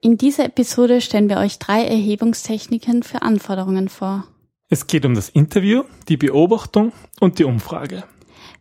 In 0.00 0.16
dieser 0.16 0.44
Episode 0.44 1.00
stellen 1.00 1.28
wir 1.28 1.38
euch 1.38 1.58
drei 1.58 1.84
Erhebungstechniken 1.84 3.02
für 3.02 3.22
Anforderungen 3.22 3.88
vor. 3.88 4.24
Es 4.68 4.86
geht 4.86 5.04
um 5.04 5.14
das 5.14 5.28
Interview, 5.28 5.82
die 6.08 6.16
Beobachtung 6.16 6.92
und 7.20 7.38
die 7.38 7.44
Umfrage. 7.44 8.04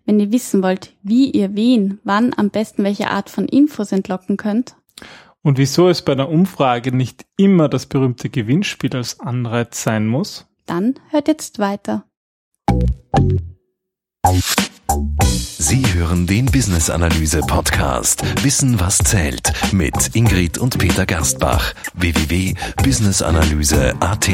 Wenn 0.06 0.20
ihr 0.20 0.32
wissen 0.32 0.64
wollt, 0.64 0.94
wie 1.04 1.30
ihr 1.30 1.56
wen, 1.56 2.00
wann 2.04 2.34
am 2.36 2.50
besten 2.50 2.84
welche 2.84 3.12
Art 3.12 3.30
von 3.30 3.46
Infos 3.46 3.92
entlocken 3.92 4.38
könnt 4.38 4.76
und 5.44 5.58
wieso 5.58 5.90
es 5.90 6.02
bei 6.02 6.14
einer 6.14 6.30
Umfrage 6.30 6.96
nicht 6.96 7.26
immer 7.38 7.70
das 7.70 7.86
berühmte 7.86 8.30
Gewinnspiel 8.30 8.96
als 8.96 9.20
Anreiz 9.20 9.84
sein 9.84 10.08
muss, 10.08 10.48
dann 10.66 10.96
hört 11.10 11.28
jetzt 11.28 11.60
weiter. 11.60 12.06
Sie 15.60 15.82
hören 15.96 16.28
den 16.28 16.46
Business 16.46 16.92
Analyse 16.92 17.42
Podcast 17.42 18.22
Wissen 18.44 18.80
was 18.80 19.00
zählt 19.00 19.52
mit 19.74 20.16
Ingrid 20.16 20.60
und 20.60 20.78
Peter 20.78 21.08
Gerstbach 21.08 21.74
www.businessanalyse.at. 21.96 24.30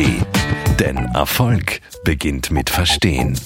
Denn 0.82 0.98
Erfolg 0.98 1.80
beginnt 2.04 2.52
mit 2.52 2.70
Verstehen. 2.70 3.40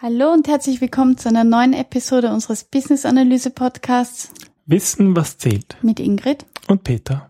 Hallo 0.00 0.32
und 0.32 0.46
herzlich 0.46 0.80
willkommen 0.80 1.18
zu 1.18 1.28
einer 1.28 1.42
neuen 1.42 1.72
Episode 1.72 2.32
unseres 2.32 2.62
Business 2.62 3.04
Analyse 3.04 3.50
Podcasts 3.50 4.30
Wissen 4.66 5.16
was 5.16 5.38
zählt 5.38 5.76
mit 5.82 5.98
Ingrid 5.98 6.46
und 6.68 6.84
Peter. 6.84 7.28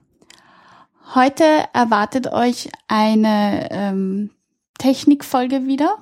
Heute 1.15 1.45
erwartet 1.73 2.31
euch 2.31 2.69
eine 2.89 3.69
ähm, 3.71 4.33
Technikfolge 4.77 5.67
wieder. 5.67 5.97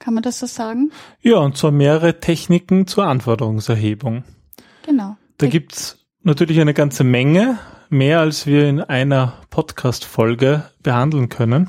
Kann 0.00 0.14
man 0.14 0.22
das 0.22 0.38
so 0.38 0.46
sagen? 0.46 0.92
Ja, 1.20 1.36
und 1.36 1.58
zwar 1.58 1.72
mehrere 1.72 2.20
Techniken 2.20 2.86
zur 2.86 3.04
Anforderungserhebung. 3.04 4.24
Genau. 4.86 5.16
Da 5.36 5.46
gibt's 5.46 5.98
natürlich 6.22 6.58
eine 6.58 6.72
ganze 6.72 7.04
Menge, 7.04 7.58
mehr 7.90 8.20
als 8.20 8.46
wir 8.46 8.66
in 8.66 8.80
einer 8.80 9.34
Podcast-Folge 9.50 10.64
behandeln 10.82 11.28
können. 11.28 11.68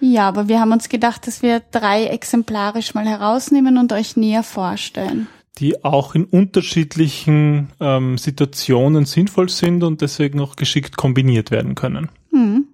Ja, 0.00 0.26
aber 0.26 0.48
wir 0.48 0.58
haben 0.58 0.72
uns 0.72 0.88
gedacht, 0.88 1.28
dass 1.28 1.40
wir 1.40 1.60
drei 1.70 2.06
exemplarisch 2.06 2.94
mal 2.94 3.06
herausnehmen 3.06 3.78
und 3.78 3.92
euch 3.92 4.16
näher 4.16 4.42
vorstellen. 4.42 5.28
Die 5.58 5.84
auch 5.84 6.16
in 6.16 6.24
unterschiedlichen 6.24 7.68
ähm, 7.78 8.18
Situationen 8.18 9.06
sinnvoll 9.06 9.50
sind 9.50 9.84
und 9.84 10.00
deswegen 10.00 10.40
auch 10.40 10.56
geschickt 10.56 10.96
kombiniert 10.96 11.52
werden 11.52 11.76
können. 11.76 12.08
Hm. 12.32 12.66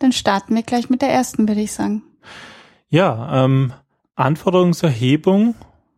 Dann 0.00 0.10
starten 0.10 0.56
wir 0.56 0.64
gleich 0.64 0.90
mit 0.90 1.00
der 1.00 1.12
ersten, 1.12 1.46
würde 1.46 1.60
ich 1.60 1.70
sagen. 1.70 2.02
Ja, 2.92 3.46
ähm, 3.46 3.72
Anforderungserhebung 4.16 5.54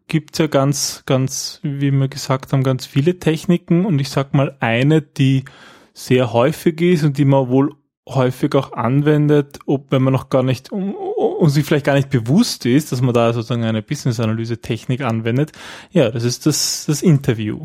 gibt's 0.06 0.38
ja 0.38 0.46
ganz, 0.46 1.02
ganz, 1.06 1.58
wie 1.64 1.90
wir 1.90 2.06
gesagt 2.06 2.52
haben, 2.52 2.62
ganz 2.62 2.86
viele 2.86 3.18
Techniken 3.18 3.84
und 3.84 3.98
ich 3.98 4.10
sag 4.10 4.32
mal 4.32 4.56
eine, 4.60 5.02
die 5.02 5.44
sehr 5.92 6.32
häufig 6.32 6.80
ist 6.80 7.02
und 7.02 7.18
die 7.18 7.24
man 7.24 7.48
wohl 7.48 7.74
häufig 8.08 8.54
auch 8.54 8.74
anwendet, 8.74 9.58
ob 9.66 9.90
wenn 9.90 10.02
man 10.02 10.12
noch 10.12 10.30
gar 10.30 10.44
nicht 10.44 10.70
und 10.70 10.94
um, 10.94 11.48
sich 11.48 11.64
vielleicht 11.64 11.86
gar 11.86 11.94
nicht 11.94 12.10
bewusst 12.10 12.64
ist, 12.64 12.92
dass 12.92 13.00
man 13.00 13.12
da 13.12 13.32
sozusagen 13.32 13.64
eine 13.64 13.82
Business-Analyse-Technik 13.82 15.00
anwendet. 15.00 15.50
Ja, 15.90 16.12
das 16.12 16.22
ist 16.22 16.46
das, 16.46 16.84
das 16.86 17.02
Interview. 17.02 17.64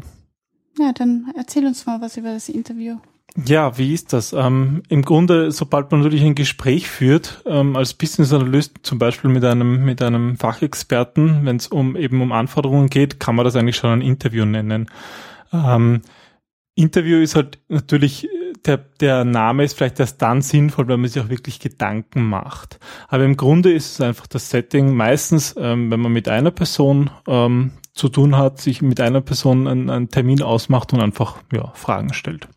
Ja, 0.80 0.92
dann 0.92 1.32
erzähl 1.38 1.68
uns 1.68 1.86
mal 1.86 2.02
was 2.02 2.18
über 2.18 2.34
das 2.34 2.50
Interview. 2.50 2.98
Ja, 3.36 3.78
wie 3.78 3.94
ist 3.94 4.12
das? 4.14 4.34
Ähm, 4.34 4.82
Im 4.90 5.04
Grunde, 5.04 5.52
sobald 5.52 5.92
man 5.92 6.02
natürlich 6.02 6.26
ein 6.26 6.36
Gespräch 6.36 6.90
führt, 6.90 7.44
ähm, 7.46 7.76
als 7.76 7.94
Business 7.94 8.34
Analyst 8.34 8.80
zum 8.84 8.98
Beispiel 8.98 9.30
mit 9.30 9.44
einem, 9.46 9.86
mit 9.86 10.02
einem 10.02 10.36
Fachexperten, 10.38 11.46
wenn 11.46 11.58
es 11.58 11.68
um 11.68 11.96
eben 11.96 12.22
um 12.22 12.32
Anforderungen 12.32 12.90
geht, 12.90 13.20
kann 13.20 13.36
man 13.36 13.46
das 13.46 13.56
eigentlich 13.56 13.78
schon 13.78 13.92
ein 13.92 14.02
Interview 14.02 14.46
nennen. 14.46 14.90
Ähm, 15.54 16.02
Interview 16.76 17.20
ist 17.20 17.36
halt 17.36 17.60
natürlich, 17.68 18.28
der, 18.66 18.78
der 18.78 19.26
Name 19.26 19.64
ist 19.64 19.78
vielleicht 19.78 20.00
erst 20.00 20.22
dann 20.22 20.42
sinnvoll, 20.42 20.88
wenn 20.88 21.02
man 21.02 21.10
sich 21.10 21.22
auch 21.22 21.30
wirklich 21.30 21.60
Gedanken 21.60 22.24
macht. 22.24 22.80
Aber 23.10 23.26
im 23.26 23.38
Grunde 23.38 23.72
ist 23.72 23.94
es 23.94 24.02
einfach 24.02 24.28
das 24.28 24.50
Setting 24.50 24.96
meistens, 24.96 25.56
ähm, 25.58 25.92
wenn 25.92 26.00
man 26.00 26.12
mit 26.12 26.28
einer 26.28 26.52
Person 26.52 27.12
ähm, 27.28 27.72
zu 27.94 28.10
tun 28.10 28.38
hat, 28.38 28.60
sich 28.60 28.82
mit 28.82 29.02
einer 29.02 29.22
Person 29.22 29.68
einen, 29.68 29.90
einen 29.90 30.10
Termin 30.10 30.42
ausmacht 30.42 30.94
und 30.94 31.02
einfach 31.02 31.38
ja, 31.52 31.72
Fragen 31.76 32.14
stellt. 32.14 32.48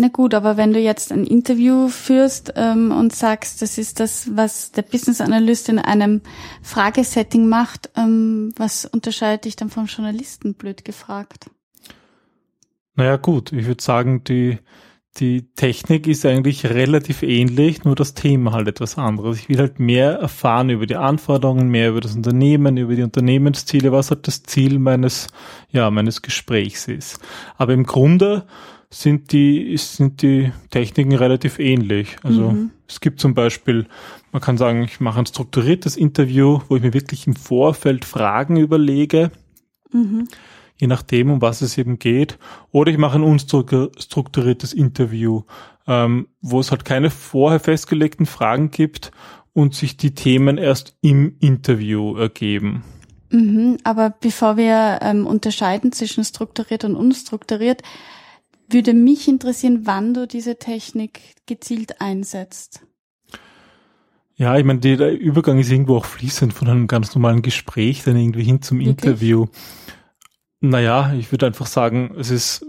Na 0.00 0.06
gut, 0.06 0.32
aber 0.32 0.56
wenn 0.56 0.72
du 0.72 0.78
jetzt 0.78 1.10
ein 1.10 1.24
Interview 1.26 1.88
führst 1.88 2.52
ähm, 2.54 2.92
und 2.92 3.12
sagst, 3.12 3.62
das 3.62 3.78
ist 3.78 3.98
das, 3.98 4.30
was 4.36 4.70
der 4.70 4.82
Business 4.82 5.20
Analyst 5.20 5.68
in 5.68 5.80
einem 5.80 6.20
Fragesetting 6.62 7.48
macht, 7.48 7.90
ähm, 7.96 8.52
was 8.56 8.84
unterscheidet 8.84 9.44
dich 9.44 9.56
dann 9.56 9.70
vom 9.70 9.86
Journalisten, 9.86 10.54
blöd 10.54 10.84
gefragt? 10.84 11.50
Naja 12.94 13.16
gut, 13.16 13.52
ich 13.52 13.66
würde 13.66 13.82
sagen, 13.82 14.22
die, 14.22 14.58
die 15.16 15.52
Technik 15.56 16.06
ist 16.06 16.24
eigentlich 16.24 16.64
relativ 16.66 17.24
ähnlich, 17.24 17.82
nur 17.82 17.96
das 17.96 18.14
Thema 18.14 18.52
halt 18.52 18.68
etwas 18.68 18.98
anderes. 18.98 19.40
Ich 19.40 19.48
will 19.48 19.58
halt 19.58 19.80
mehr 19.80 20.12
erfahren 20.12 20.70
über 20.70 20.86
die 20.86 20.94
Anforderungen, 20.94 21.70
mehr 21.70 21.90
über 21.90 22.00
das 22.00 22.14
Unternehmen, 22.14 22.76
über 22.76 22.94
die 22.94 23.02
Unternehmensziele, 23.02 23.90
was 23.90 24.12
halt 24.12 24.28
das 24.28 24.44
Ziel 24.44 24.78
meines, 24.78 25.26
ja, 25.72 25.90
meines 25.90 26.22
Gesprächs 26.22 26.86
ist. 26.86 27.18
Aber 27.56 27.72
im 27.72 27.82
Grunde 27.82 28.46
sind 28.90 29.32
die, 29.32 29.76
sind 29.76 30.22
die 30.22 30.52
Techniken 30.70 31.14
relativ 31.14 31.58
ähnlich. 31.58 32.16
Also 32.22 32.50
mhm. 32.50 32.70
es 32.88 33.00
gibt 33.00 33.20
zum 33.20 33.34
Beispiel, 33.34 33.86
man 34.32 34.40
kann 34.40 34.56
sagen, 34.56 34.82
ich 34.82 35.00
mache 35.00 35.18
ein 35.18 35.26
strukturiertes 35.26 35.96
Interview, 35.96 36.60
wo 36.68 36.76
ich 36.76 36.82
mir 36.82 36.94
wirklich 36.94 37.26
im 37.26 37.36
Vorfeld 37.36 38.04
Fragen 38.04 38.56
überlege. 38.56 39.30
Mhm. 39.92 40.28
Je 40.76 40.86
nachdem, 40.86 41.30
um 41.30 41.42
was 41.42 41.60
es 41.60 41.76
eben 41.76 41.98
geht. 41.98 42.38
Oder 42.70 42.92
ich 42.92 42.98
mache 42.98 43.18
ein 43.18 43.24
unstrukturiertes 43.24 44.72
Interview, 44.72 45.42
ähm, 45.86 46.28
wo 46.40 46.60
es 46.60 46.70
halt 46.70 46.84
keine 46.84 47.10
vorher 47.10 47.60
festgelegten 47.60 48.26
Fragen 48.26 48.70
gibt 48.70 49.10
und 49.52 49.74
sich 49.74 49.96
die 49.96 50.14
Themen 50.14 50.56
erst 50.56 50.96
im 51.00 51.36
Interview 51.40 52.16
ergeben. 52.16 52.84
Mhm, 53.30 53.78
aber 53.84 54.10
bevor 54.10 54.56
wir 54.56 55.00
ähm, 55.02 55.26
unterscheiden 55.26 55.92
zwischen 55.92 56.24
strukturiert 56.24 56.84
und 56.84 56.94
unstrukturiert, 56.94 57.82
würde 58.68 58.94
mich 58.94 59.28
interessieren, 59.28 59.80
wann 59.84 60.14
du 60.14 60.26
diese 60.26 60.58
Technik 60.58 61.20
gezielt 61.46 62.00
einsetzt. 62.00 62.82
Ja, 64.36 64.56
ich 64.56 64.64
meine, 64.64 64.78
der 64.78 65.18
Übergang 65.18 65.58
ist 65.58 65.70
irgendwo 65.70 65.96
auch 65.96 66.04
fließend 66.04 66.52
von 66.52 66.68
einem 66.68 66.86
ganz 66.86 67.14
normalen 67.14 67.42
Gespräch 67.42 68.04
dann 68.04 68.16
irgendwie 68.16 68.44
hin 68.44 68.62
zum 68.62 68.78
Wirklich? 68.78 68.96
Interview. 68.96 69.46
Naja, 70.60 71.12
ich 71.14 71.32
würde 71.32 71.46
einfach 71.46 71.66
sagen, 71.66 72.14
es 72.18 72.30
ist 72.30 72.64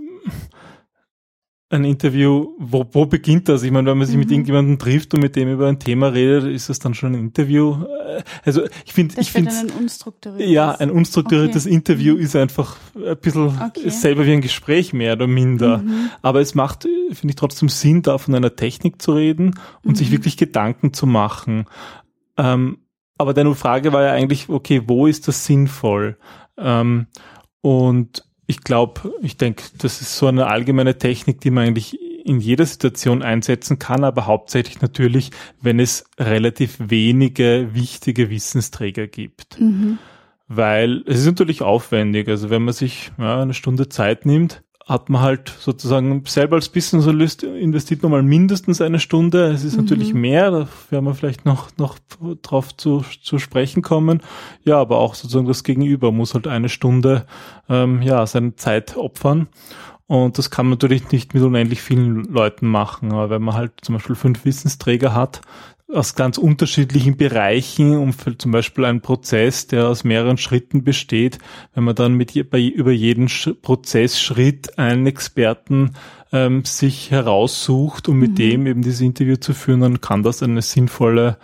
ein 1.72 1.84
Interview, 1.84 2.56
wo, 2.58 2.84
wo 2.92 3.06
beginnt 3.06 3.48
das? 3.48 3.62
Ich 3.62 3.72
meine, 3.72 3.92
wenn 3.92 3.98
man 4.00 4.08
sich 4.08 4.16
mhm. 4.16 4.22
mit 4.22 4.32
irgendjemandem 4.32 4.80
trifft 4.80 5.14
und 5.14 5.22
mit 5.22 5.36
dem 5.36 5.54
über 5.54 5.68
ein 5.68 5.78
Thema 5.78 6.08
redet, 6.08 6.46
ist 6.46 6.68
das 6.68 6.80
dann 6.80 6.96
schon 6.96 7.14
ein 7.14 7.20
Interview? 7.20 7.86
Also 8.44 8.64
ich 8.86 8.94
finde, 8.94 9.22
ich 9.22 9.32
finde, 9.32 9.52
ein 9.52 9.70
unstrukturiertes. 9.70 10.52
ja, 10.52 10.72
ein 10.72 10.90
unstrukturiertes 10.90 11.68
okay. 11.68 11.76
Interview 11.76 12.16
mhm. 12.16 12.22
ist 12.22 12.36
einfach 12.36 12.78
ein 12.96 13.18
bisschen 13.18 13.48
okay. 13.62 13.90
selber 13.90 14.26
wie 14.26 14.34
ein 14.34 14.42
Gespräch 14.42 14.94
mehr 14.94 15.14
oder 15.14 15.28
minder. 15.28 15.78
Mhm. 15.78 16.10
Aber 16.24 16.42
es 16.42 16.56
macht, 16.56 16.88
finde 17.12 17.32
ich, 17.32 17.36
trotzdem 17.36 17.70
Sinn, 17.70 18.02
da 18.02 18.18
von 18.18 18.34
einer 18.34 18.56
Technik 18.56 19.00
zu 19.00 19.14
reden 19.14 19.60
und 19.84 19.96
sich 19.96 20.10
mhm. 20.10 20.14
wirklich 20.14 20.38
Gedanken 20.38 20.94
zu 20.94 21.06
machen. 21.06 21.66
Ähm, 22.38 22.80
aber 23.20 23.36
deine 23.36 23.54
Frage 23.54 23.94
war 23.94 24.02
ja 24.02 24.14
eigentlich, 24.14 24.50
okay, 24.50 24.82
wo 24.88 25.06
ist 25.06 25.28
das 25.28 25.46
sinnvoll? 25.46 26.18
Ähm, 26.58 27.06
und 27.62 28.24
ich 28.50 28.64
glaube, 28.64 29.14
ich 29.22 29.38
denke, 29.38 29.64
das 29.78 30.02
ist 30.02 30.18
so 30.18 30.26
eine 30.26 30.48
allgemeine 30.48 30.98
Technik, 30.98 31.40
die 31.40 31.52
man 31.52 31.68
eigentlich 31.68 32.00
in 32.26 32.40
jeder 32.40 32.66
Situation 32.66 33.22
einsetzen 33.22 33.78
kann, 33.78 34.04
aber 34.04 34.26
hauptsächlich 34.26 34.82
natürlich, 34.82 35.30
wenn 35.62 35.80
es 35.80 36.06
relativ 36.18 36.78
wenige 36.80 37.70
wichtige 37.74 38.32
Wissensträger 38.32 39.06
gibt. 39.06 39.62
Mhm. 39.62 40.00
Weil 40.48 41.04
es 41.06 41.20
ist 41.20 41.28
natürlich 41.28 41.62
aufwendig. 41.62 42.28
Also 42.28 42.50
wenn 42.50 42.64
man 42.64 42.74
sich 42.74 43.12
ja, 43.20 43.40
eine 43.40 43.54
Stunde 43.54 43.88
Zeit 43.88 44.26
nimmt, 44.26 44.64
hat 44.90 45.08
man 45.08 45.22
halt 45.22 45.54
sozusagen 45.60 46.24
selber 46.26 46.56
als 46.56 46.68
Business 46.68 47.08
Analyst 47.08 47.44
investiert 47.44 48.02
man 48.02 48.12
mal 48.12 48.24
mindestens 48.24 48.82
eine 48.82 49.00
Stunde. 49.00 49.52
Es 49.52 49.64
ist 49.64 49.78
mhm. 49.78 49.84
natürlich 49.84 50.16
mehr, 50.16 50.50
da 50.50 50.68
werden 50.90 51.06
wir 51.06 51.14
vielleicht 51.14 51.46
noch, 51.46 51.70
noch 51.78 52.00
drauf 52.42 52.76
zu, 52.76 53.06
zu 53.22 53.38
sprechen 53.38 53.84
kommen. 53.84 54.22
Ja, 54.64 54.78
aber 54.78 54.98
auch 54.98 55.14
sozusagen 55.14 55.46
das 55.46 55.64
Gegenüber 55.64 56.12
muss 56.12 56.34
halt 56.34 56.48
eine 56.48 56.70
Stunde, 56.70 57.28
ähm, 57.70 58.02
ja, 58.02 58.26
seine 58.26 58.56
Zeit 58.56 58.98
opfern. 58.98 59.48
Und 60.08 60.40
das 60.40 60.50
kann 60.50 60.66
man 60.66 60.72
natürlich 60.72 61.12
nicht 61.12 61.36
mit 61.36 61.44
unendlich 61.44 61.84
vielen 61.84 62.24
Leuten 62.24 62.66
machen. 62.66 63.12
Aber 63.12 63.30
wenn 63.30 63.44
man 63.44 63.54
halt 63.54 63.74
zum 63.84 63.94
Beispiel 63.94 64.16
fünf 64.16 64.44
Wissensträger 64.44 65.14
hat, 65.14 65.42
aus 65.92 66.16
ganz 66.16 66.38
unterschiedlichen 66.38 67.18
Bereichen, 67.18 67.98
um 67.98 68.14
zum 68.38 68.52
Beispiel 68.52 68.86
einen 68.86 69.02
Prozess, 69.02 69.68
der 69.68 69.88
aus 69.88 70.04
mehreren 70.04 70.38
Schritten 70.38 70.84
besteht, 70.84 71.40
wenn 71.74 71.84
man 71.84 71.96
dann 71.96 72.14
mit 72.14 72.50
bei, 72.50 72.62
über 72.62 72.92
jeden 72.92 73.28
Sch 73.28 73.54
Prozessschritt 73.62 74.78
einen 74.78 75.08
Experten 75.08 75.92
ähm, 76.32 76.64
sich 76.64 77.10
heraussucht, 77.10 78.08
um 78.08 78.20
mit 78.20 78.32
mhm. 78.32 78.36
dem 78.36 78.68
eben 78.68 78.82
dieses 78.84 79.02
Interview 79.02 79.38
zu 79.38 79.54
führen, 79.54 79.82
dann 79.82 80.02
kann 80.02 80.22
das 80.22 80.44
eine 80.44 80.62
sinnvolle, 80.62 81.38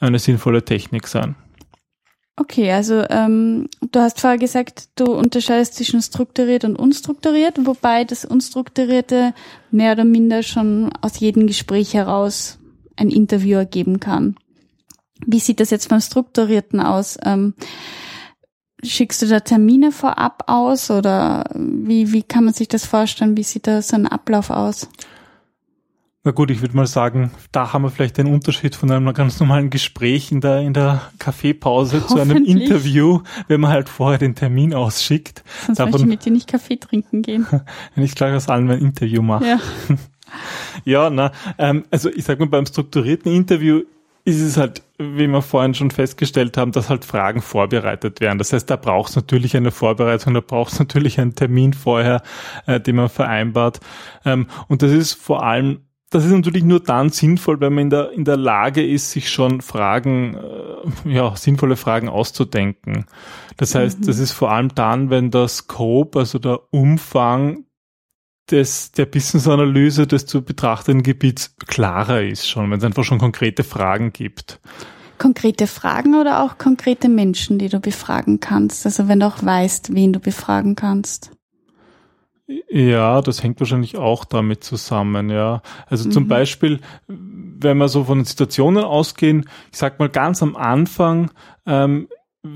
eine 0.00 0.18
sinnvolle 0.18 0.64
Technik 0.64 1.06
sein. 1.06 1.36
Okay, 2.36 2.72
also 2.72 3.04
ähm, 3.10 3.68
du 3.92 4.00
hast 4.00 4.20
vorher 4.20 4.40
gesagt, 4.40 4.88
du 4.96 5.04
unterscheidest 5.04 5.74
zwischen 5.74 6.02
strukturiert 6.02 6.64
und 6.64 6.74
unstrukturiert, 6.74 7.64
wobei 7.64 8.02
das 8.02 8.24
Unstrukturierte 8.24 9.34
mehr 9.70 9.92
oder 9.92 10.04
minder 10.04 10.42
schon 10.42 10.90
aus 11.00 11.20
jedem 11.20 11.46
Gespräch 11.46 11.94
heraus 11.94 12.58
ein 12.96 13.10
Interview 13.10 13.58
ergeben 13.58 14.00
kann. 14.00 14.36
Wie 15.26 15.40
sieht 15.40 15.60
das 15.60 15.70
jetzt 15.70 15.88
beim 15.88 16.00
Strukturierten 16.00 16.80
aus? 16.80 17.18
Ähm, 17.24 17.54
schickst 18.82 19.22
du 19.22 19.26
da 19.26 19.40
Termine 19.40 19.92
vorab 19.92 20.44
aus 20.46 20.90
oder 20.90 21.44
wie, 21.54 22.12
wie 22.12 22.22
kann 22.22 22.44
man 22.44 22.54
sich 22.54 22.68
das 22.68 22.86
vorstellen? 22.86 23.36
Wie 23.36 23.42
sieht 23.42 23.66
da 23.66 23.82
so 23.82 23.96
ein 23.96 24.06
Ablauf 24.06 24.50
aus? 24.50 24.88
Na 26.26 26.30
gut, 26.30 26.50
ich 26.50 26.62
würde 26.62 26.74
mal 26.74 26.86
sagen, 26.86 27.32
da 27.52 27.74
haben 27.74 27.82
wir 27.82 27.90
vielleicht 27.90 28.16
den 28.16 28.28
Unterschied 28.28 28.74
von 28.74 28.90
einem 28.90 29.12
ganz 29.12 29.40
normalen 29.40 29.68
Gespräch 29.68 30.32
in 30.32 30.40
der, 30.40 30.60
in 30.60 30.72
der 30.72 31.02
Kaffeepause 31.18 32.06
zu 32.06 32.18
einem 32.18 32.42
Interview, 32.46 33.20
wenn 33.46 33.60
man 33.60 33.70
halt 33.70 33.90
vorher 33.90 34.18
den 34.18 34.34
Termin 34.34 34.72
ausschickt. 34.72 35.44
Sonst 35.66 35.80
Davon, 35.80 35.92
möchte 35.92 36.04
ich 36.04 36.08
mit 36.08 36.24
dir 36.24 36.32
nicht 36.32 36.48
Kaffee 36.48 36.76
trinken 36.78 37.20
gehen. 37.20 37.46
wenn 37.94 38.04
ich 38.04 38.14
gleich 38.14 38.34
aus 38.34 38.48
allem 38.48 38.70
ein 38.70 38.78
Interview 38.78 39.20
mache. 39.20 39.44
Ja, 39.46 39.58
ja 40.84 41.10
na, 41.10 41.32
ähm, 41.58 41.84
also 41.90 42.10
ich 42.10 42.24
sag 42.24 42.38
mal, 42.38 42.48
beim 42.48 42.66
strukturierten 42.66 43.32
Interview 43.32 43.82
ist 44.24 44.40
es 44.40 44.56
halt, 44.56 44.82
wie 44.98 45.26
wir 45.26 45.42
vorhin 45.42 45.74
schon 45.74 45.90
festgestellt 45.90 46.56
haben, 46.56 46.72
dass 46.72 46.88
halt 46.88 47.04
Fragen 47.04 47.42
vorbereitet 47.42 48.20
werden. 48.20 48.38
Das 48.38 48.54
heißt, 48.54 48.70
da 48.70 48.76
braucht 48.76 49.10
es 49.10 49.16
natürlich 49.16 49.54
eine 49.56 49.70
Vorbereitung, 49.70 50.32
da 50.32 50.40
braucht 50.40 50.72
es 50.72 50.78
natürlich 50.78 51.20
einen 51.20 51.34
Termin 51.34 51.74
vorher, 51.74 52.22
äh, 52.66 52.80
den 52.80 52.96
man 52.96 53.10
vereinbart. 53.10 53.80
Ähm, 54.24 54.46
und 54.68 54.82
das 54.82 54.92
ist 54.92 55.12
vor 55.12 55.42
allem 55.44 55.80
das 56.14 56.24
ist 56.24 56.30
natürlich 56.30 56.62
nur 56.62 56.78
dann 56.78 57.10
sinnvoll, 57.10 57.60
wenn 57.60 57.74
man 57.74 57.84
in 57.84 57.90
der, 57.90 58.12
in 58.12 58.24
der 58.24 58.36
Lage 58.36 58.86
ist, 58.86 59.10
sich 59.10 59.28
schon 59.28 59.60
Fragen, 59.60 60.36
äh, 60.36 61.12
ja, 61.12 61.34
sinnvolle 61.34 61.74
Fragen 61.74 62.08
auszudenken. 62.08 63.06
Das 63.56 63.74
heißt, 63.74 64.00
mhm. 64.00 64.06
das 64.06 64.20
ist 64.20 64.30
vor 64.30 64.52
allem 64.52 64.72
dann, 64.76 65.10
wenn 65.10 65.32
der 65.32 65.48
Scope, 65.48 66.20
also 66.20 66.38
der 66.38 66.60
Umfang 66.72 67.64
des, 68.50 68.92
der 68.92 69.06
Business-Analyse 69.06 70.06
des 70.06 70.26
zu 70.26 70.42
betrachtenden 70.42 71.02
Gebiets 71.02 71.56
klarer 71.66 72.22
ist 72.22 72.48
schon, 72.48 72.70
wenn 72.70 72.78
es 72.78 72.84
einfach 72.84 73.04
schon 73.04 73.18
konkrete 73.18 73.64
Fragen 73.64 74.12
gibt. 74.12 74.60
Konkrete 75.18 75.66
Fragen 75.66 76.14
oder 76.20 76.42
auch 76.42 76.58
konkrete 76.58 77.08
Menschen, 77.08 77.58
die 77.58 77.68
du 77.68 77.80
befragen 77.80 78.40
kannst? 78.40 78.84
Also 78.84 79.08
wenn 79.08 79.20
du 79.20 79.26
auch 79.26 79.42
weißt, 79.42 79.94
wen 79.94 80.12
du 80.12 80.20
befragen 80.20 80.74
kannst. 80.74 81.30
Ja, 82.68 83.22
das 83.22 83.42
hängt 83.42 83.58
wahrscheinlich 83.60 83.96
auch 83.96 84.26
damit 84.26 84.64
zusammen, 84.64 85.30
ja. 85.30 85.62
Also 85.86 86.08
mhm. 86.08 86.12
zum 86.12 86.28
Beispiel, 86.28 86.80
wenn 87.06 87.78
wir 87.78 87.88
so 87.88 88.04
von 88.04 88.24
Situationen 88.24 88.84
ausgehen, 88.84 89.48
ich 89.72 89.78
sag 89.78 89.98
mal 89.98 90.10
ganz 90.10 90.42
am 90.42 90.54
Anfang, 90.54 91.30
ähm, 91.64 92.08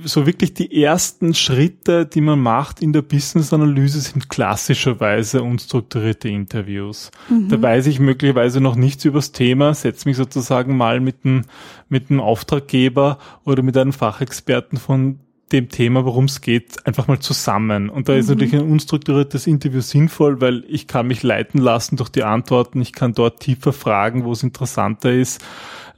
so 0.05 0.27
wirklich 0.27 0.53
die 0.53 0.83
ersten 0.83 1.35
Schritte, 1.35 2.05
die 2.05 2.21
man 2.21 2.41
macht 2.41 2.83
in 2.83 2.93
der 2.93 3.01
Business-Analyse, 3.01 4.01
sind 4.01 4.29
klassischerweise 4.29 5.43
unstrukturierte 5.43 6.29
Interviews. 6.29 7.11
Mhm. 7.31 7.49
Da 7.49 7.63
weiß 7.63 7.87
ich 7.87 7.99
möglicherweise 7.99 8.61
noch 8.61 8.77
nichts 8.77 9.07
übers 9.07 9.33
Thema, 9.33 9.73
setze 9.73 10.07
mich 10.07 10.19
sozusagen 10.19 10.77
mal 10.77 11.01
mit 11.01 11.25
einem, 11.25 11.45
mit 11.89 12.11
Auftraggeber 12.11 13.19
oder 13.45 13.63
mit 13.63 13.77
einem 13.79 13.95
Fachexperten 13.95 14.79
von 14.79 15.21
dem 15.53 15.71
Thema, 15.71 16.05
worum 16.05 16.27
es 16.27 16.43
geht, 16.43 16.87
einfach 16.87 17.09
mal 17.09 17.21
zusammen. 17.21 17.89
Und 17.89 18.11
da 18.11 18.15
ist 18.15 18.27
mhm. 18.27 18.35
natürlich 18.35 18.55
ein 18.55 18.71
unstrukturiertes 18.71 19.47
Interview 19.47 19.81
sinnvoll, 19.81 20.43
weil 20.43 20.65
ich 20.69 20.87
kann 20.87 21.07
mich 21.07 21.23
leiten 21.23 21.59
lassen 21.61 21.97
durch 21.97 22.11
die 22.11 22.25
Antworten, 22.25 22.83
ich 22.83 22.93
kann 22.93 23.15
dort 23.15 23.41
tiefer 23.41 23.73
fragen, 23.73 24.25
wo 24.25 24.33
es 24.33 24.43
interessanter 24.43 25.13
ist. 25.13 25.43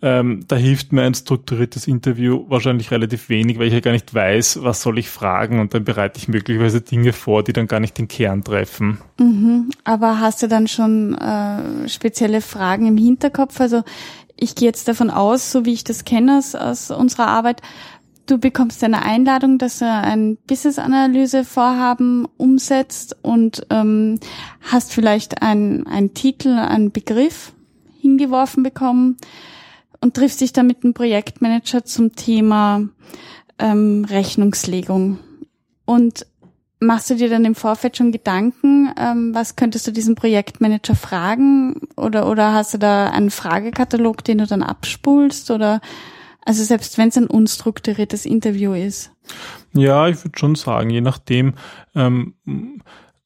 Ähm, 0.02 0.44
da 0.48 0.56
hilft 0.56 0.92
mir 0.92 1.02
ein 1.02 1.14
strukturiertes 1.14 1.86
Interview 1.86 2.46
wahrscheinlich 2.48 2.90
relativ 2.90 3.28
wenig, 3.28 3.58
weil 3.58 3.66
ich 3.66 3.74
ja 3.74 3.80
gar 3.80 3.92
nicht 3.92 4.14
weiß, 4.14 4.60
was 4.62 4.80
soll 4.80 4.98
ich 4.98 5.10
fragen 5.10 5.60
und 5.60 5.74
dann 5.74 5.84
bereite 5.84 6.18
ich 6.18 6.28
möglicherweise 6.28 6.80
Dinge 6.80 7.12
vor, 7.12 7.44
die 7.44 7.52
dann 7.52 7.66
gar 7.66 7.80
nicht 7.80 7.98
den 7.98 8.08
Kern 8.08 8.42
treffen. 8.42 8.98
Mhm. 9.18 9.70
Aber 9.84 10.20
hast 10.20 10.42
du 10.42 10.48
dann 10.48 10.68
schon 10.68 11.14
äh, 11.14 11.88
spezielle 11.88 12.40
Fragen 12.40 12.86
im 12.86 12.96
Hinterkopf? 12.96 13.60
Also 13.60 13.82
ich 14.36 14.54
gehe 14.54 14.68
jetzt 14.68 14.88
davon 14.88 15.10
aus, 15.10 15.52
so 15.52 15.66
wie 15.66 15.74
ich 15.74 15.84
das 15.84 16.04
kenne 16.04 16.38
aus, 16.38 16.90
unserer 16.90 17.26
Arbeit, 17.26 17.60
Du 18.26 18.38
bekommst 18.38 18.84
eine 18.84 19.02
Einladung, 19.02 19.58
dass 19.58 19.80
er 19.80 20.04
ein 20.04 20.38
Business-Analyse-Vorhaben 20.46 22.28
umsetzt 22.36 23.16
und 23.22 23.66
ähm, 23.70 24.20
hast 24.60 24.92
vielleicht 24.92 25.42
einen 25.42 26.14
Titel, 26.14 26.50
einen 26.50 26.92
Begriff 26.92 27.52
hingeworfen 28.00 28.62
bekommen 28.62 29.16
und 30.00 30.14
triffst 30.14 30.40
dich 30.40 30.52
dann 30.52 30.66
mit 30.66 30.82
dem 30.82 30.94
Projektmanager 30.94 31.84
zum 31.84 32.14
Thema 32.14 32.88
ähm, 33.58 34.06
Rechnungslegung. 34.08 35.18
Und 35.84 36.26
machst 36.80 37.10
du 37.10 37.16
dir 37.16 37.28
dann 37.28 37.44
im 37.44 37.54
Vorfeld 37.54 37.96
schon 37.96 38.12
Gedanken, 38.12 38.92
ähm, 38.98 39.34
was 39.34 39.56
könntest 39.56 39.86
du 39.86 39.92
diesem 39.92 40.14
Projektmanager 40.14 40.94
fragen? 40.94 41.80
Oder, 41.96 42.28
oder 42.28 42.52
hast 42.52 42.74
du 42.74 42.78
da 42.78 43.10
einen 43.10 43.30
Fragekatalog, 43.30 44.24
den 44.24 44.38
du 44.38 44.46
dann 44.46 44.62
abspulst? 44.62 45.50
Oder 45.50 45.80
also 46.44 46.64
selbst 46.64 46.96
wenn 46.96 47.08
es 47.08 47.18
ein 47.18 47.26
unstrukturiertes 47.26 48.24
Interview 48.24 48.72
ist. 48.72 49.12
Ja, 49.74 50.08
ich 50.08 50.24
würde 50.24 50.38
schon 50.38 50.54
sagen, 50.54 50.90
je 50.90 51.02
nachdem, 51.02 51.54
ähm, 51.94 52.34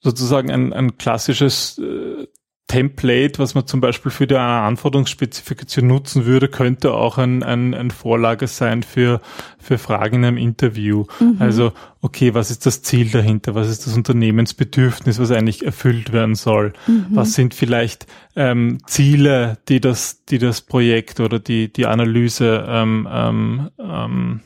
sozusagen 0.01 0.51
ein, 0.51 0.73
ein 0.73 0.99
klassisches 0.99 1.79
äh, 1.79 2.27
Template, 2.67 3.39
was 3.39 3.55
man 3.55 3.67
zum 3.67 3.81
Beispiel 3.81 4.11
für 4.11 4.27
die 4.27 4.37
Anforderungsspezifikation 4.37 5.87
nutzen 5.87 6.25
würde, 6.25 6.49
könnte 6.49 6.95
auch 6.95 7.19
ein, 7.19 7.43
ein, 7.43 7.75
ein 7.75 7.91
Vorlage 7.91 8.47
sein 8.47 8.83
für, 8.83 9.21
für 9.59 9.77
Fragen 9.77 10.17
in 10.17 10.25
einem 10.25 10.37
Interview. 10.39 11.05
Mhm. 11.21 11.37
Also, 11.41 11.73
okay, 12.01 12.33
was 12.33 12.51
ist 12.51 12.65
das 12.65 12.83
Ziel 12.83 13.11
dahinter? 13.11 13.55
Was 13.55 13.69
ist 13.69 13.87
das 13.87 13.95
Unternehmensbedürfnis, 13.95 15.19
was 15.19 15.31
eigentlich 15.31 15.65
erfüllt 15.65 16.13
werden 16.13 16.37
soll? 16.37 16.73
Mhm. 16.87 17.07
Was 17.11 17.35
sind 17.35 17.53
vielleicht 17.53 18.07
ähm, 18.35 18.79
Ziele, 18.87 19.59
die 19.69 19.81
das, 19.81 20.25
die 20.25 20.39
das 20.39 20.63
Projekt 20.63 21.21
oder 21.21 21.39
die, 21.39 21.71
die 21.71 21.85
Analyse 21.85 22.65
ähm, 22.67 23.07
ähm, 23.11 23.71
ähm 23.79 24.41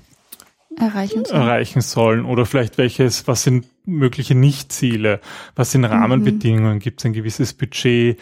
erreichen 0.79 1.25
sollen. 1.25 1.43
erreichen 1.43 1.81
sollen 1.81 2.25
oder 2.25 2.47
vielleicht 2.47 2.79
welches, 2.79 3.27
was 3.27 3.43
sind 3.43 3.67
mögliche 3.85 4.35
Nichtziele, 4.35 5.21
was 5.57 5.73
sind. 5.73 5.85
Rahmenbedingungen, 5.85 6.75
mhm. 6.75 6.81
gibt 6.81 7.01
es 7.01 7.07
ein 7.07 7.13
gewisses 7.13 7.55
Budget 7.55 8.19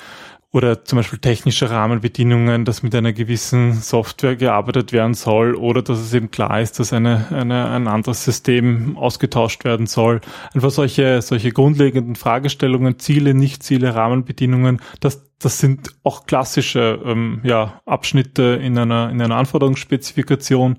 oder 0.57 0.85
zum 0.85 0.97
Beispiel 0.97 1.19
technische 1.19 1.71
Rahmenbedingungen, 1.71 2.65
dass 2.65 2.83
mit 2.83 2.95
einer 2.95 3.13
gewissen 3.13 3.75
Software 3.75 4.37
gearbeitet 4.37 4.91
werden 4.91 5.13
soll 5.13 5.55
oder 5.55 5.83
dass 5.83 5.99
es 5.99 6.15
eben 6.15 6.31
klar 6.31 6.61
ist, 6.63 6.79
dass 6.79 6.95
eine, 6.95 7.27
eine, 7.31 7.69
ein 7.69 7.87
anderes 7.89 8.25
System 8.25 8.97
ausgetauscht 8.97 9.65
werden 9.65 9.87
soll. 9.87 10.23
Einfach 10.55 10.71
solche, 10.71 11.21
solche 11.21 11.53
grundlegenden 11.53 12.17
Fragestellungen, 12.17 12.99
Ziele, 12.99 13.35
Nichtziele, 13.35 13.95
Rahmenbedingungen, 13.95 14.81
das, 15.01 15.31
das 15.39 15.59
sind 15.59 15.91
auch 16.05 16.25
klassische 16.25 17.01
ähm, 17.05 17.41
ja, 17.43 17.83
Abschnitte 17.85 18.59
in 18.63 18.79
einer, 18.79 19.11
in 19.11 19.21
einer 19.21 19.37
Anforderungsspezifikation, 19.37 20.79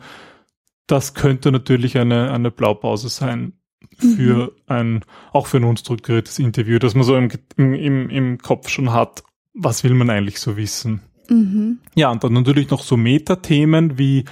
das 0.88 1.13
könnte 1.13 1.51
natürlich 1.51 1.98
eine, 1.98 2.32
eine 2.32 2.51
Blaupause 2.51 3.10
sein 3.10 3.53
für 3.98 4.46
mhm. 4.46 4.51
ein, 4.67 5.06
auch 5.34 5.48
für 5.48 5.58
ein 5.58 5.63
unstrukturiertes 5.63 6.39
Interview, 6.39 6.79
dass 6.79 6.96
man 6.96 7.03
so 7.03 7.15
im, 7.15 7.29
im, 7.58 8.10
im 8.10 8.38
Kopf 8.38 8.70
schon 8.70 8.91
hat, 8.91 9.24
was 9.53 9.84
will 9.84 9.94
man 9.94 10.10
eigentlich 10.10 10.39
so 10.39 10.58
wissen. 10.58 11.01
Mhm. 11.29 11.79
Ja, 11.96 12.12
und 12.12 12.24
dann 12.24 12.34
natürlich 12.34 12.70
noch 12.70 12.84
so 12.84 12.96
Metathemen 12.96 13.98
wie, 13.98 14.25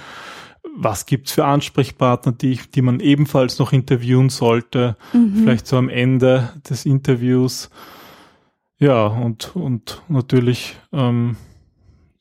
was 0.76 1.06
gibt's 1.06 1.32
für 1.32 1.44
Ansprechpartner, 1.44 2.32
die, 2.32 2.60
die 2.74 2.82
man 2.82 3.00
ebenfalls 3.00 3.58
noch 3.58 3.72
interviewen 3.72 4.28
sollte, 4.28 4.96
mhm. 5.12 5.42
vielleicht 5.42 5.66
so 5.66 5.76
am 5.76 5.88
Ende 5.88 6.52
des 6.68 6.86
Interviews. 6.86 7.70
Ja, 8.78 9.06
und, 9.06 9.56
und 9.56 10.02
natürlich, 10.08 10.76
ähm, 10.92 11.36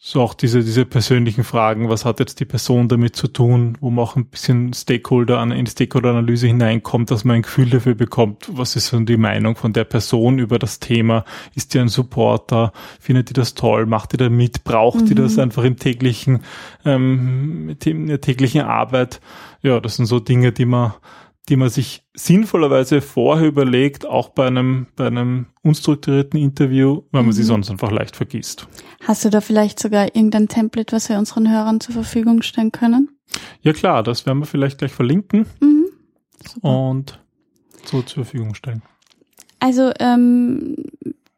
so 0.08 0.22
auch 0.22 0.36
diese, 0.36 0.60
diese 0.60 0.86
persönlichen 0.86 1.44
Fragen, 1.44 1.90
was 1.90 2.06
hat 2.06 2.20
jetzt 2.20 2.40
die 2.40 2.46
Person 2.46 2.88
damit 2.88 3.16
zu 3.16 3.28
tun, 3.28 3.76
wo 3.82 3.90
man 3.90 4.06
auch 4.06 4.16
ein 4.16 4.28
bisschen 4.28 4.72
Stakeholder 4.72 5.40
an, 5.40 5.50
in 5.50 5.66
Stakeholder-Analyse 5.66 6.46
hineinkommt, 6.46 7.10
dass 7.10 7.24
man 7.24 7.38
ein 7.38 7.42
Gefühl 7.42 7.72
dafür 7.72 7.96
bekommt, 7.96 8.48
was 8.52 8.76
ist 8.76 8.90
so 8.90 9.00
die 9.00 9.18
Meinung 9.18 9.56
von 9.56 9.74
der 9.74 9.84
Person 9.84 10.38
über 10.38 10.60
das 10.60 10.80
Thema, 10.80 11.26
ist 11.56 11.74
die 11.74 11.80
ein 11.80 11.88
Supporter, 11.88 12.72
findet 13.00 13.32
die 13.32 13.34
das 13.34 13.56
toll, 13.56 13.88
macht 13.88 14.14
die 14.14 14.18
da 14.18 14.30
mit, 14.30 14.64
braucht 14.64 15.02
mhm. 15.02 15.06
die 15.08 15.16
das 15.16 15.40
einfach 15.40 15.64
im 15.64 15.78
täglichen, 15.78 16.44
ähm, 16.86 17.76
in 17.84 18.06
der 18.06 18.22
täglichen 18.22 18.62
Arbeit, 18.62 19.22
ja, 19.64 19.80
das 19.80 19.96
sind 19.96 20.06
so 20.06 20.20
Dinge, 20.20 20.52
die 20.52 20.66
man 20.66 20.94
die 21.50 21.56
man 21.56 21.70
sich 21.70 22.04
sinnvollerweise 22.16 23.02
vorher 23.02 23.48
überlegt, 23.48 24.06
auch 24.06 24.30
bei 24.30 24.48
einem, 24.48 24.88
bei 24.96 25.08
einem 25.08 25.48
unstrukturierten 25.62 26.40
Interview, 26.40 27.04
weil 27.12 27.22
man 27.22 27.28
mhm. 27.28 27.34
sie 27.34 27.44
sonst 27.44 27.70
einfach 27.70 27.92
leicht 27.92 28.16
vergisst. 28.16 28.68
Hast 29.04 29.26
du 29.26 29.30
da 29.30 29.42
vielleicht 29.42 29.80
sogar 29.80 30.16
irgendein 30.16 30.48
Template, 30.48 30.96
was 30.96 31.10
wir 31.10 31.18
unseren 31.18 31.52
Hörern 31.52 31.80
zur 31.80 31.94
Verfügung 31.94 32.42
stellen 32.42 32.72
können? 32.72 33.10
Ja 33.62 33.74
klar, 33.74 34.02
das 34.02 34.26
werden 34.26 34.40
wir 34.40 34.46
vielleicht 34.46 34.80
gleich 34.80 34.92
verlinken 34.92 35.46
mhm. 35.60 35.86
und 36.62 37.20
so 37.84 38.02
zur 38.02 38.26
Verfügung 38.26 38.56
stellen. 38.56 38.82
Also 39.60 39.92
ähm, 40.00 40.76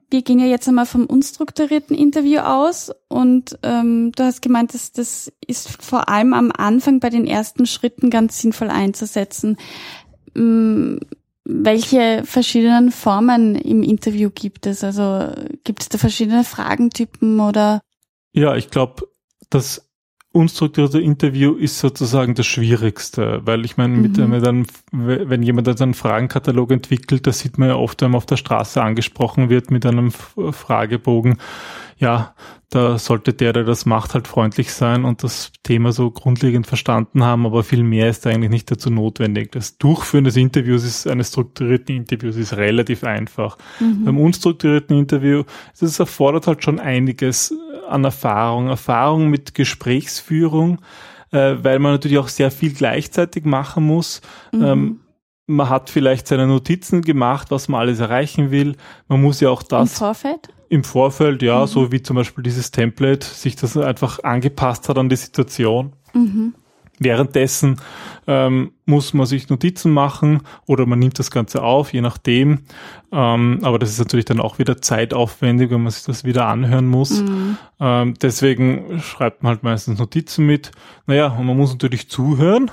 wir 0.09 0.21
gehen 0.21 0.39
ja 0.39 0.45
jetzt 0.45 0.67
einmal 0.67 0.85
vom 0.85 1.05
unstrukturierten 1.05 1.95
Interview 1.95 2.39
aus 2.39 2.91
und 3.09 3.57
ähm, 3.63 4.11
du 4.15 4.23
hast 4.23 4.41
gemeint, 4.41 4.73
dass 4.73 4.91
das 4.91 5.31
ist 5.45 5.69
vor 5.81 6.07
allem 6.09 6.33
am 6.33 6.51
Anfang 6.55 6.99
bei 6.99 7.09
den 7.09 7.27
ersten 7.27 7.65
Schritten 7.65 8.09
ganz 8.09 8.39
sinnvoll 8.39 8.69
einzusetzen. 8.69 9.57
Ähm, 10.35 10.99
welche 11.43 12.23
verschiedenen 12.25 12.91
Formen 12.91 13.55
im 13.55 13.83
Interview 13.83 14.29
gibt 14.29 14.65
es? 14.65 14.83
Also 14.83 15.31
gibt 15.63 15.81
es 15.81 15.89
da 15.89 15.97
verschiedene 15.97 16.43
Fragentypen 16.43 17.39
oder? 17.39 17.81
Ja, 18.33 18.55
ich 18.55 18.69
glaube, 18.69 19.07
das 19.49 19.86
unstrukturierte 20.37 20.99
Interview 20.99 21.55
ist 21.55 21.79
sozusagen 21.79 22.35
das 22.35 22.45
Schwierigste, 22.45 23.41
weil 23.43 23.65
ich 23.65 23.77
meine, 23.77 23.97
mit, 23.97 24.17
mhm. 24.17 24.41
dann, 24.41 24.67
wenn 24.91 25.43
jemand 25.43 25.81
einen 25.81 25.93
Fragenkatalog 25.93 26.71
entwickelt, 26.71 27.27
das 27.27 27.39
sieht 27.39 27.57
man 27.57 27.69
ja 27.69 27.75
oft, 27.75 28.01
wenn 28.01 28.11
man 28.11 28.17
auf 28.17 28.25
der 28.25 28.37
Straße 28.37 28.81
angesprochen 28.81 29.49
wird 29.49 29.71
mit 29.71 29.85
einem 29.85 30.11
Fragebogen, 30.11 31.37
ja, 31.97 32.35
da 32.69 32.99
sollte 32.99 33.33
der, 33.33 33.53
der 33.53 33.63
das 33.63 33.85
macht, 33.85 34.13
halt 34.13 34.27
freundlich 34.27 34.73
sein 34.73 35.05
und 35.05 35.23
das 35.23 35.53
Thema 35.63 35.93
so 35.93 36.11
grundlegend 36.11 36.67
verstanden 36.67 37.23
haben, 37.23 37.45
aber 37.45 37.63
viel 37.63 37.83
mehr 37.83 38.09
ist 38.09 38.27
eigentlich 38.27 38.49
nicht 38.49 38.69
dazu 38.69 38.89
notwendig. 38.89 39.53
Das 39.53 39.77
Durchführen 39.77 40.25
des 40.25 40.35
Interviews 40.35 40.83
ist, 40.83 41.07
eines 41.07 41.29
strukturierten 41.29 41.95
Interviews 41.95 42.35
ist 42.35 42.57
relativ 42.57 43.05
einfach. 43.05 43.57
Mhm. 43.79 44.03
Beim 44.03 44.19
unstrukturierten 44.19 44.97
Interview, 44.97 45.43
das 45.79 45.97
erfordert 45.97 46.47
halt 46.47 46.61
schon 46.61 46.79
einiges 46.79 47.53
an 47.87 48.03
Erfahrung, 48.03 48.67
Erfahrung 48.67 49.29
mit 49.29 49.53
Gesprächsführung, 49.53 50.79
äh, 51.31 51.55
weil 51.61 51.79
man 51.79 51.93
natürlich 51.93 52.17
auch 52.17 52.27
sehr 52.27 52.51
viel 52.51 52.73
gleichzeitig 52.73 53.45
machen 53.45 53.85
muss. 53.85 54.21
Mhm. 54.51 54.63
Ähm, 54.65 54.99
man 55.45 55.69
hat 55.69 55.89
vielleicht 55.89 56.27
seine 56.27 56.47
Notizen 56.47 57.01
gemacht, 57.01 57.49
was 57.49 57.69
man 57.69 57.79
alles 57.79 58.01
erreichen 58.01 58.51
will. 58.51 58.75
Man 59.07 59.21
muss 59.21 59.39
ja 59.39 59.49
auch 59.49 59.63
das. 59.63 59.93
Im 59.93 59.97
Vorfeld? 59.97 60.49
Im 60.69 60.83
Vorfeld, 60.83 61.41
ja, 61.41 61.61
mhm. 61.61 61.67
so 61.67 61.91
wie 61.91 62.01
zum 62.01 62.15
Beispiel 62.15 62.43
dieses 62.43 62.71
Template, 62.71 63.25
sich 63.25 63.55
das 63.55 63.77
einfach 63.77 64.23
angepasst 64.23 64.89
hat 64.89 64.97
an 64.97 65.09
die 65.09 65.15
Situation. 65.15 65.93
Mhm. 66.13 66.53
Währenddessen 66.99 67.79
ähm, 68.25 68.71
muss 68.85 69.13
man 69.13 69.27
sich 69.27 69.49
Notizen 69.49 69.91
machen 69.91 70.41
oder 70.65 70.87
man 70.87 70.97
nimmt 70.97 71.19
das 71.19 71.29
Ganze 71.29 71.61
auf, 71.61 71.93
je 71.93 72.01
nachdem. 72.01 72.61
Ähm, 73.11 73.59
aber 73.61 73.77
das 73.77 73.91
ist 73.91 73.99
natürlich 73.99 74.25
dann 74.25 74.39
auch 74.39 74.57
wieder 74.57 74.81
zeitaufwendig, 74.81 75.69
wenn 75.69 75.83
man 75.83 75.91
sich 75.91 76.03
das 76.03 76.23
wieder 76.23 76.47
anhören 76.47 76.87
muss. 76.87 77.21
Mhm. 77.21 77.57
Ähm, 77.79 78.13
deswegen 78.19 78.99
schreibt 79.01 79.43
man 79.43 79.51
halt 79.51 79.63
meistens 79.63 79.99
Notizen 79.99 80.47
mit. 80.47 80.71
Naja, 81.05 81.27
und 81.27 81.45
man 81.45 81.55
muss 81.55 81.71
natürlich 81.71 82.09
zuhören 82.09 82.71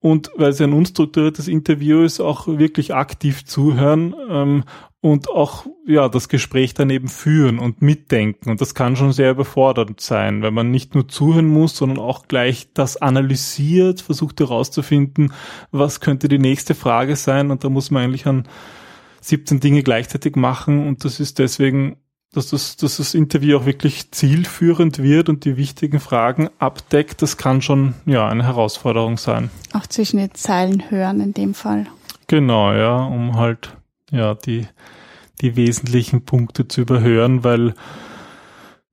und 0.00 0.32
weil 0.34 0.50
es 0.50 0.60
ein 0.60 0.72
unstrukturiertes 0.72 1.46
Interview 1.46 2.02
ist, 2.02 2.20
auch 2.20 2.48
wirklich 2.48 2.92
aktiv 2.92 3.44
zuhören 3.44 4.14
ähm, 4.28 4.64
und 5.02 5.28
auch 5.28 5.66
ja 5.84 6.08
das 6.08 6.28
Gespräch 6.28 6.74
daneben 6.74 7.08
führen 7.08 7.58
und 7.58 7.82
mitdenken. 7.82 8.50
Und 8.50 8.60
das 8.60 8.74
kann 8.74 8.94
schon 8.94 9.12
sehr 9.12 9.32
überfordernd 9.32 10.00
sein, 10.00 10.42
wenn 10.42 10.54
man 10.54 10.70
nicht 10.70 10.94
nur 10.94 11.08
zuhören 11.08 11.48
muss, 11.48 11.76
sondern 11.76 11.98
auch 11.98 12.28
gleich 12.28 12.68
das 12.72 12.96
analysiert, 12.96 14.00
versucht 14.00 14.38
herauszufinden, 14.38 15.32
was 15.72 16.00
könnte 16.00 16.28
die 16.28 16.38
nächste 16.38 16.76
Frage 16.76 17.16
sein. 17.16 17.50
Und 17.50 17.64
da 17.64 17.68
muss 17.68 17.90
man 17.90 18.04
eigentlich 18.04 18.26
an 18.26 18.44
17 19.22 19.58
Dinge 19.58 19.82
gleichzeitig 19.82 20.36
machen. 20.36 20.86
Und 20.86 21.04
das 21.04 21.18
ist 21.18 21.40
deswegen 21.40 21.96
dass 22.34 22.48
das, 22.48 22.76
dass 22.76 22.96
das 22.96 23.12
Interview 23.12 23.58
auch 23.58 23.66
wirklich 23.66 24.10
zielführend 24.10 25.02
wird 25.02 25.28
und 25.28 25.44
die 25.44 25.58
wichtigen 25.58 26.00
Fragen 26.00 26.48
abdeckt, 26.58 27.20
das 27.20 27.36
kann 27.36 27.60
schon 27.60 27.92
ja 28.06 28.26
eine 28.26 28.44
Herausforderung 28.44 29.18
sein. 29.18 29.50
Auch 29.74 29.86
zwischen 29.86 30.16
den 30.16 30.32
Zeilen 30.32 30.90
hören 30.90 31.20
in 31.20 31.34
dem 31.34 31.52
Fall. 31.52 31.88
Genau, 32.28 32.72
ja, 32.72 32.96
um 33.04 33.36
halt 33.36 33.76
ja 34.12 34.34
die 34.34 34.66
die 35.40 35.56
wesentlichen 35.56 36.24
Punkte 36.24 36.68
zu 36.68 36.82
überhören, 36.82 37.44
weil 37.44 37.74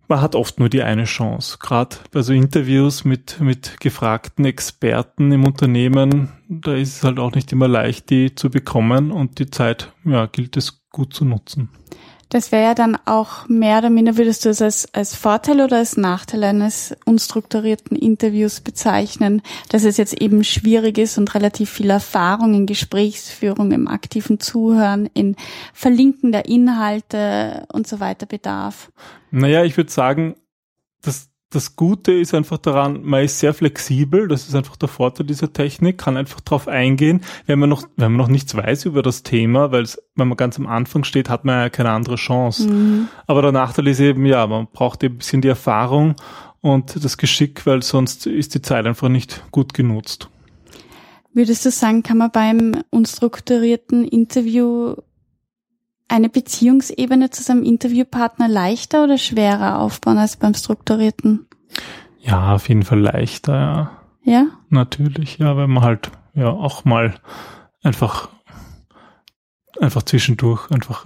man 0.07 0.21
hat 0.21 0.35
oft 0.35 0.59
nur 0.59 0.69
die 0.69 0.81
eine 0.81 1.03
Chance. 1.03 1.57
Gerade 1.59 1.97
bei 2.11 2.23
so 2.23 2.33
Interviews 2.33 3.05
mit, 3.05 3.39
mit 3.39 3.79
gefragten 3.79 4.43
Experten 4.45 5.31
im 5.31 5.45
Unternehmen, 5.45 6.29
da 6.49 6.73
ist 6.73 6.97
es 6.97 7.03
halt 7.03 7.19
auch 7.19 7.33
nicht 7.33 7.51
immer 7.51 7.67
leicht, 7.67 8.09
die 8.09 8.33
zu 8.33 8.49
bekommen 8.49 9.11
und 9.11 9.37
die 9.37 9.51
Zeit, 9.51 9.93
ja, 10.03 10.25
gilt 10.25 10.57
es 10.57 10.81
gut 10.89 11.13
zu 11.13 11.25
nutzen. 11.25 11.69
Das 12.29 12.51
wäre 12.51 12.63
ja 12.63 12.75
dann 12.75 12.95
auch 13.05 13.47
mehr 13.49 13.79
oder 13.79 13.89
minder, 13.89 14.15
würdest 14.15 14.45
du 14.45 14.49
es 14.49 14.61
als, 14.61 14.93
als 14.93 15.15
Vorteil 15.15 15.61
oder 15.61 15.77
als 15.77 15.97
Nachteil 15.97 16.43
eines 16.43 16.95
unstrukturierten 17.05 17.97
Interviews 17.97 18.61
bezeichnen, 18.61 19.41
dass 19.69 19.83
es 19.83 19.97
jetzt 19.97 20.21
eben 20.21 20.43
schwierig 20.43 20.99
ist 20.99 21.17
und 21.17 21.33
relativ 21.33 21.71
viel 21.71 21.89
Erfahrung 21.89 22.53
in 22.53 22.67
Gesprächsführung, 22.67 23.71
im 23.71 23.87
aktiven 23.87 24.39
Zuhören, 24.39 25.09
in 25.15 25.35
Verlinken 25.73 26.31
der 26.31 26.45
Inhalte 26.45 27.65
und 27.73 27.87
so 27.87 27.99
weiter 27.99 28.27
bedarf? 28.27 28.91
Naja, 29.31 29.63
ich 29.63 29.75
würde 29.75 29.91
sagen, 29.91 30.35
das, 31.01 31.28
das 31.51 31.75
Gute 31.75 32.11
ist 32.11 32.35
einfach 32.35 32.59
daran, 32.59 33.01
man 33.03 33.23
ist 33.23 33.39
sehr 33.39 33.55
flexibel, 33.55 34.27
das 34.27 34.47
ist 34.47 34.53
einfach 34.53 34.75
der 34.75 34.87
Vorteil 34.87 35.25
dieser 35.25 35.51
Technik, 35.51 35.97
kann 35.97 36.15
einfach 36.15 36.41
drauf 36.41 36.67
eingehen, 36.67 37.21
wenn 37.47 37.57
man 37.57 37.69
noch, 37.69 37.87
wenn 37.95 38.11
man 38.11 38.17
noch 38.17 38.27
nichts 38.27 38.55
weiß 38.55 38.85
über 38.85 39.01
das 39.01 39.23
Thema, 39.23 39.71
weil 39.71 39.83
es, 39.83 39.99
wenn 40.15 40.27
man 40.27 40.37
ganz 40.37 40.59
am 40.59 40.67
Anfang 40.67 41.03
steht, 41.03 41.27
hat 41.27 41.45
man 41.45 41.55
ja 41.55 41.69
keine 41.69 41.89
andere 41.89 42.15
Chance. 42.17 42.69
Mhm. 42.69 43.07
Aber 43.25 43.41
der 43.41 43.51
Nachteil 43.51 43.87
ist 43.87 43.99
eben, 43.99 44.25
ja, 44.27 44.45
man 44.45 44.67
braucht 44.71 45.03
eben 45.03 45.15
ein 45.15 45.17
bisschen 45.17 45.41
die 45.41 45.47
Erfahrung 45.47 46.15
und 46.61 47.03
das 47.03 47.17
Geschick, 47.17 47.65
weil 47.65 47.81
sonst 47.81 48.27
ist 48.27 48.53
die 48.53 48.61
Zeit 48.61 48.85
einfach 48.85 49.09
nicht 49.09 49.43
gut 49.49 49.73
genutzt. 49.73 50.29
Würdest 51.33 51.65
du 51.65 51.71
sagen, 51.71 52.03
kann 52.03 52.17
man 52.17 52.31
beim 52.31 52.83
unstrukturierten 52.91 54.03
Interview 54.07 54.95
eine 56.09 56.29
Beziehungsebene 56.29 57.29
zu 57.29 57.43
seinem 57.43 57.63
Interviewpartner 57.63 58.47
leichter 58.47 59.03
oder 59.03 59.17
schwerer 59.17 59.79
aufbauen 59.79 60.17
als 60.17 60.37
beim 60.37 60.53
strukturierten? 60.53 61.47
Ja, 62.19 62.55
auf 62.55 62.67
jeden 62.67 62.83
Fall 62.83 62.99
leichter, 62.99 63.53
ja. 63.53 63.91
Ja? 64.23 64.47
Natürlich, 64.69 65.37
ja, 65.37 65.55
weil 65.55 65.67
man 65.67 65.83
halt 65.83 66.11
ja 66.33 66.49
auch 66.49 66.85
mal 66.85 67.15
einfach 67.81 68.29
einfach 69.79 70.03
zwischendurch 70.03 70.69
einfach 70.71 71.05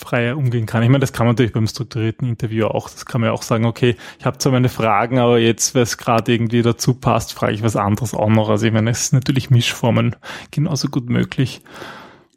freier 0.00 0.36
umgehen 0.36 0.66
kann. 0.66 0.82
Ich 0.82 0.88
meine, 0.88 1.00
das 1.00 1.12
kann 1.12 1.26
man 1.26 1.34
natürlich 1.34 1.52
beim 1.52 1.66
strukturierten 1.66 2.28
Interview 2.28 2.66
auch. 2.66 2.88
Das 2.88 3.04
kann 3.06 3.20
man 3.20 3.28
ja 3.28 3.34
auch 3.34 3.42
sagen, 3.42 3.66
okay, 3.66 3.96
ich 4.18 4.24
habe 4.24 4.38
zwar 4.38 4.52
meine 4.52 4.68
Fragen, 4.68 5.18
aber 5.18 5.38
jetzt, 5.38 5.74
weil 5.74 5.82
es 5.82 5.98
gerade 5.98 6.32
irgendwie 6.32 6.62
dazu 6.62 6.94
passt, 6.94 7.34
frage 7.34 7.52
ich 7.52 7.62
was 7.62 7.76
anderes 7.76 8.14
auch 8.14 8.28
noch. 8.28 8.48
Also 8.48 8.66
ich 8.66 8.72
meine, 8.72 8.90
es 8.90 9.00
ist 9.00 9.12
natürlich 9.12 9.50
Mischformen 9.50 10.16
genauso 10.50 10.88
gut 10.88 11.10
möglich. 11.10 11.62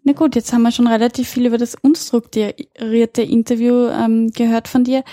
Na 0.03 0.13
gut, 0.13 0.35
jetzt 0.35 0.51
haben 0.51 0.63
wir 0.63 0.71
schon 0.71 0.87
relativ 0.87 1.29
viel 1.29 1.45
über 1.45 1.57
das 1.57 1.75
unstrukturierte 1.75 3.21
Interview 3.21 3.87
ähm, 3.87 4.31
gehört 4.31 4.67
von 4.67 4.83
dir. 4.83 5.03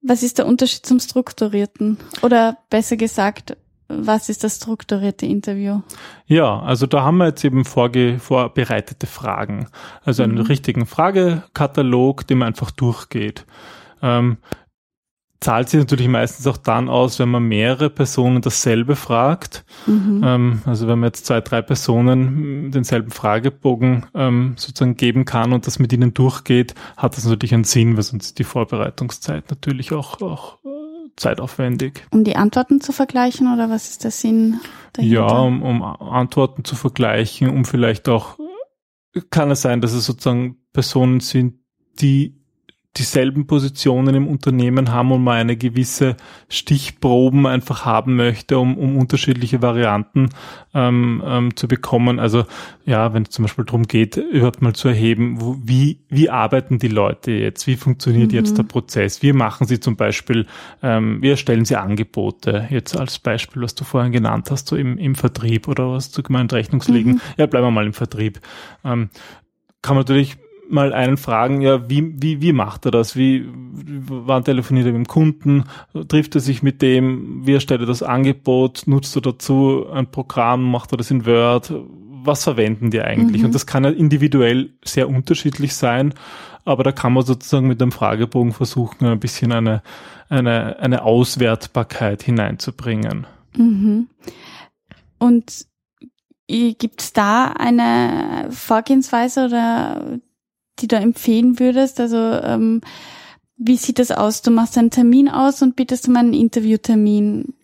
Was 0.00 0.22
ist 0.22 0.38
der 0.38 0.46
Unterschied 0.46 0.86
zum 0.86 1.00
strukturierten? 1.00 1.98
Oder 2.22 2.58
besser 2.70 2.96
gesagt, 2.96 3.56
was 3.88 4.28
ist 4.28 4.42
das 4.42 4.56
strukturierte 4.56 5.26
Interview? 5.26 5.80
Ja, 6.26 6.60
also 6.60 6.86
da 6.86 7.02
haben 7.02 7.18
wir 7.18 7.26
jetzt 7.26 7.44
eben 7.44 7.64
vorge 7.64 8.18
vorbereitete 8.18 9.06
Fragen. 9.06 9.68
Also 10.04 10.22
einen 10.22 10.36
mhm. 10.36 10.46
richtigen 10.46 10.86
Fragekatalog, 10.86 12.26
den 12.26 12.38
man 12.38 12.48
einfach 12.48 12.70
durchgeht. 12.70 13.44
Ähm, 14.02 14.38
zahlt 15.42 15.68
sich 15.68 15.80
natürlich 15.80 16.08
meistens 16.08 16.46
auch 16.46 16.56
dann 16.56 16.88
aus, 16.88 17.18
wenn 17.18 17.28
man 17.28 17.42
mehrere 17.42 17.90
Personen 17.90 18.42
dasselbe 18.42 18.96
fragt. 18.96 19.64
Mhm. 19.86 20.22
Ähm, 20.24 20.62
also 20.64 20.86
wenn 20.86 21.00
man 21.00 21.08
jetzt 21.08 21.26
zwei, 21.26 21.40
drei 21.40 21.62
Personen 21.62 22.70
denselben 22.70 23.10
Fragebogen 23.10 24.06
ähm, 24.14 24.54
sozusagen 24.56 24.96
geben 24.96 25.24
kann 25.24 25.52
und 25.52 25.66
das 25.66 25.78
mit 25.78 25.92
ihnen 25.92 26.14
durchgeht, 26.14 26.74
hat 26.96 27.16
das 27.16 27.26
natürlich 27.26 27.54
einen 27.54 27.64
Sinn, 27.64 27.96
weil 27.96 28.04
sonst 28.04 28.26
ist 28.26 28.38
die 28.38 28.44
Vorbereitungszeit 28.44 29.50
natürlich 29.50 29.92
auch, 29.92 30.22
auch 30.22 30.58
äh, 30.64 30.68
zeitaufwendig. 31.16 32.04
Um 32.10 32.22
die 32.22 32.36
Antworten 32.36 32.80
zu 32.80 32.92
vergleichen 32.92 33.52
oder 33.52 33.68
was 33.68 33.90
ist 33.90 34.04
der 34.04 34.12
Sinn 34.12 34.60
dahinter? 34.92 35.16
Ja, 35.16 35.26
um, 35.26 35.62
um 35.62 35.82
Antworten 35.82 36.64
zu 36.64 36.76
vergleichen, 36.76 37.48
um 37.48 37.64
vielleicht 37.64 38.08
auch, 38.08 38.38
kann 39.30 39.50
es 39.50 39.62
sein, 39.62 39.80
dass 39.80 39.92
es 39.92 40.06
sozusagen 40.06 40.58
Personen 40.72 41.20
sind, 41.20 41.56
die 42.00 42.41
dieselben 42.98 43.46
Positionen 43.46 44.14
im 44.14 44.28
Unternehmen 44.28 44.92
haben 44.92 45.12
und 45.12 45.24
man 45.24 45.38
eine 45.38 45.56
gewisse 45.56 46.16
Stichproben 46.50 47.46
einfach 47.46 47.86
haben 47.86 48.16
möchte, 48.16 48.58
um, 48.58 48.76
um 48.76 48.98
unterschiedliche 48.98 49.62
Varianten 49.62 50.28
ähm, 50.74 51.22
ähm, 51.24 51.56
zu 51.56 51.68
bekommen. 51.68 52.20
Also 52.20 52.44
ja, 52.84 53.14
wenn 53.14 53.22
es 53.22 53.30
zum 53.30 53.44
Beispiel 53.44 53.64
darum 53.64 53.84
geht, 53.84 54.18
überhaupt 54.18 54.60
mal 54.60 54.74
zu 54.74 54.88
erheben, 54.88 55.40
wo, 55.40 55.56
wie, 55.62 56.00
wie 56.10 56.28
arbeiten 56.28 56.78
die 56.78 56.88
Leute 56.88 57.30
jetzt, 57.30 57.66
wie 57.66 57.76
funktioniert 57.76 58.32
mhm. 58.32 58.36
jetzt 58.36 58.58
der 58.58 58.64
Prozess, 58.64 59.22
wie 59.22 59.32
machen 59.32 59.66
sie 59.66 59.80
zum 59.80 59.96
Beispiel, 59.96 60.46
ähm, 60.82 61.22
wie 61.22 61.30
erstellen 61.30 61.64
sie 61.64 61.76
Angebote, 61.76 62.68
jetzt 62.68 62.94
als 62.94 63.18
Beispiel, 63.18 63.62
was 63.62 63.74
du 63.74 63.84
vorhin 63.84 64.12
genannt 64.12 64.50
hast, 64.50 64.68
so 64.68 64.76
im, 64.76 64.98
im 64.98 65.14
Vertrieb 65.14 65.66
oder 65.66 65.90
was 65.92 66.10
du 66.10 66.22
gemeint 66.22 66.52
Rechnungslegen. 66.52 67.14
Mhm. 67.14 67.20
Ja, 67.38 67.46
bleiben 67.46 67.66
wir 67.66 67.70
mal 67.70 67.86
im 67.86 67.94
Vertrieb. 67.94 68.40
Ähm, 68.84 69.08
kann 69.80 69.96
man 69.96 70.02
natürlich 70.02 70.36
mal 70.72 70.92
einen 70.92 71.16
fragen, 71.16 71.60
ja, 71.60 71.88
wie, 71.88 72.14
wie, 72.22 72.40
wie 72.40 72.52
macht 72.52 72.86
er 72.86 72.90
das? 72.90 73.16
Wie, 73.16 73.46
wann 73.52 74.44
telefoniert 74.44 74.86
er 74.86 74.92
mit 74.92 75.06
dem 75.06 75.08
Kunden? 75.08 75.64
Trifft 76.08 76.34
er 76.34 76.40
sich 76.40 76.62
mit 76.62 76.82
dem? 76.82 77.46
Wie 77.46 77.54
erstellt 77.54 77.80
er 77.80 77.86
das 77.86 78.02
Angebot? 78.02 78.82
Nutzt 78.86 79.14
er 79.16 79.22
dazu 79.22 79.86
ein 79.92 80.10
Programm? 80.10 80.70
Macht 80.70 80.92
er 80.92 80.98
das 80.98 81.10
in 81.10 81.26
Word? 81.26 81.72
was 82.24 82.44
verwenden 82.44 82.90
die 82.90 83.00
eigentlich? 83.00 83.42
Mhm. 83.42 83.46
Und 83.46 83.54
das 83.54 83.66
kann 83.66 83.84
ja 83.84 83.90
individuell 83.90 84.70
sehr 84.84 85.08
unterschiedlich 85.08 85.74
sein, 85.74 86.14
aber 86.64 86.84
da 86.84 86.92
kann 86.92 87.12
man 87.12 87.24
sozusagen 87.24 87.66
mit 87.66 87.80
dem 87.80 87.92
Fragebogen 87.92 88.52
versuchen, 88.52 89.06
ein 89.06 89.20
bisschen 89.20 89.52
eine, 89.52 89.82
eine, 90.28 90.78
eine 90.78 91.02
Auswertbarkeit 91.02 92.22
hineinzubringen. 92.22 93.26
Mhm. 93.56 94.08
Und 95.18 95.66
gibt 96.48 97.00
es 97.00 97.12
da 97.12 97.46
eine 97.46 98.48
Vorgehensweise 98.50 99.46
oder 99.46 100.18
die 100.82 100.88
du 100.88 100.96
empfehlen 100.96 101.58
würdest? 101.58 102.00
Also 102.00 102.16
ähm, 102.16 102.80
wie 103.56 103.76
sieht 103.76 103.98
das 103.98 104.10
aus? 104.10 104.42
Du 104.42 104.50
machst 104.50 104.76
einen 104.76 104.90
Termin 104.90 105.28
aus 105.28 105.62
und 105.62 105.76
bietest 105.76 106.08
um 106.08 106.16
einen 106.16 106.34
Interviewtermin 106.34 107.54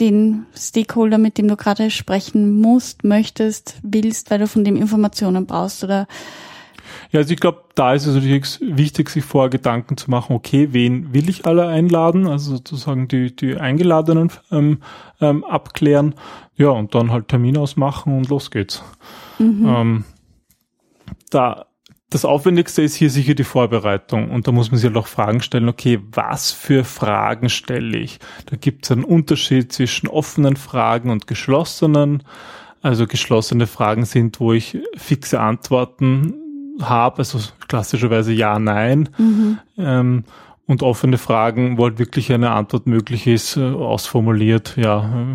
den 0.00 0.46
Stakeholder, 0.54 1.18
mit 1.18 1.38
dem 1.38 1.48
du 1.48 1.56
gerade 1.56 1.90
sprechen 1.90 2.60
musst, 2.60 3.04
möchtest, 3.04 3.76
willst, 3.82 4.30
weil 4.30 4.38
du 4.38 4.46
von 4.46 4.64
dem 4.64 4.76
Informationen 4.76 5.46
brauchst 5.46 5.84
oder 5.84 6.06
ja, 7.12 7.20
also 7.20 7.32
ich 7.32 7.40
glaube, 7.40 7.62
da 7.74 7.94
ist 7.94 8.06
es 8.06 8.14
natürlich 8.14 8.58
wichtig, 8.60 9.10
sich 9.10 9.24
vorher 9.24 9.50
Gedanken 9.50 9.96
zu 9.96 10.10
machen, 10.10 10.34
okay, 10.34 10.68
wen 10.72 11.12
will 11.12 11.28
ich 11.28 11.46
alle 11.46 11.66
einladen, 11.66 12.26
also 12.26 12.56
sozusagen 12.56 13.08
die, 13.08 13.34
die 13.34 13.56
Eingeladenen 13.56 14.30
ähm, 14.50 14.78
ähm, 15.20 15.44
abklären, 15.44 16.14
ja, 16.56 16.68
und 16.70 16.94
dann 16.94 17.12
halt 17.12 17.28
Termin 17.28 17.56
ausmachen 17.56 18.16
und 18.16 18.28
los 18.28 18.50
geht's. 18.50 18.82
Mhm. 19.38 19.66
Ähm, 19.66 20.04
da 21.30 21.65
das 22.10 22.24
Aufwendigste 22.24 22.82
ist 22.82 22.94
hier 22.94 23.10
sicher 23.10 23.34
die 23.34 23.44
Vorbereitung 23.44 24.30
und 24.30 24.46
da 24.46 24.52
muss 24.52 24.70
man 24.70 24.78
sich 24.78 24.86
halt 24.86 24.96
auch 24.96 25.08
Fragen 25.08 25.40
stellen, 25.40 25.68
okay, 25.68 26.00
was 26.12 26.52
für 26.52 26.84
Fragen 26.84 27.48
stelle 27.48 27.98
ich? 27.98 28.20
Da 28.46 28.56
gibt 28.56 28.84
es 28.84 28.92
einen 28.92 29.04
Unterschied 29.04 29.72
zwischen 29.72 30.08
offenen 30.08 30.56
Fragen 30.56 31.10
und 31.10 31.26
geschlossenen. 31.26 32.22
Also 32.80 33.08
geschlossene 33.08 33.66
Fragen 33.66 34.04
sind, 34.04 34.38
wo 34.38 34.52
ich 34.52 34.78
fixe 34.96 35.40
Antworten 35.40 36.34
habe, 36.80 37.18
also 37.18 37.40
klassischerweise 37.66 38.32
ja, 38.32 38.58
nein. 38.60 39.08
Mhm. 39.18 39.58
Ähm, 39.76 40.24
und 40.66 40.82
offene 40.82 41.18
Fragen, 41.18 41.78
wo 41.78 41.84
halt 41.84 41.98
wirklich 41.98 42.32
eine 42.32 42.50
Antwort 42.50 42.86
möglich 42.86 43.26
ist, 43.26 43.56
äh, 43.56 43.62
ausformuliert, 43.62 44.76
ja, 44.76 45.26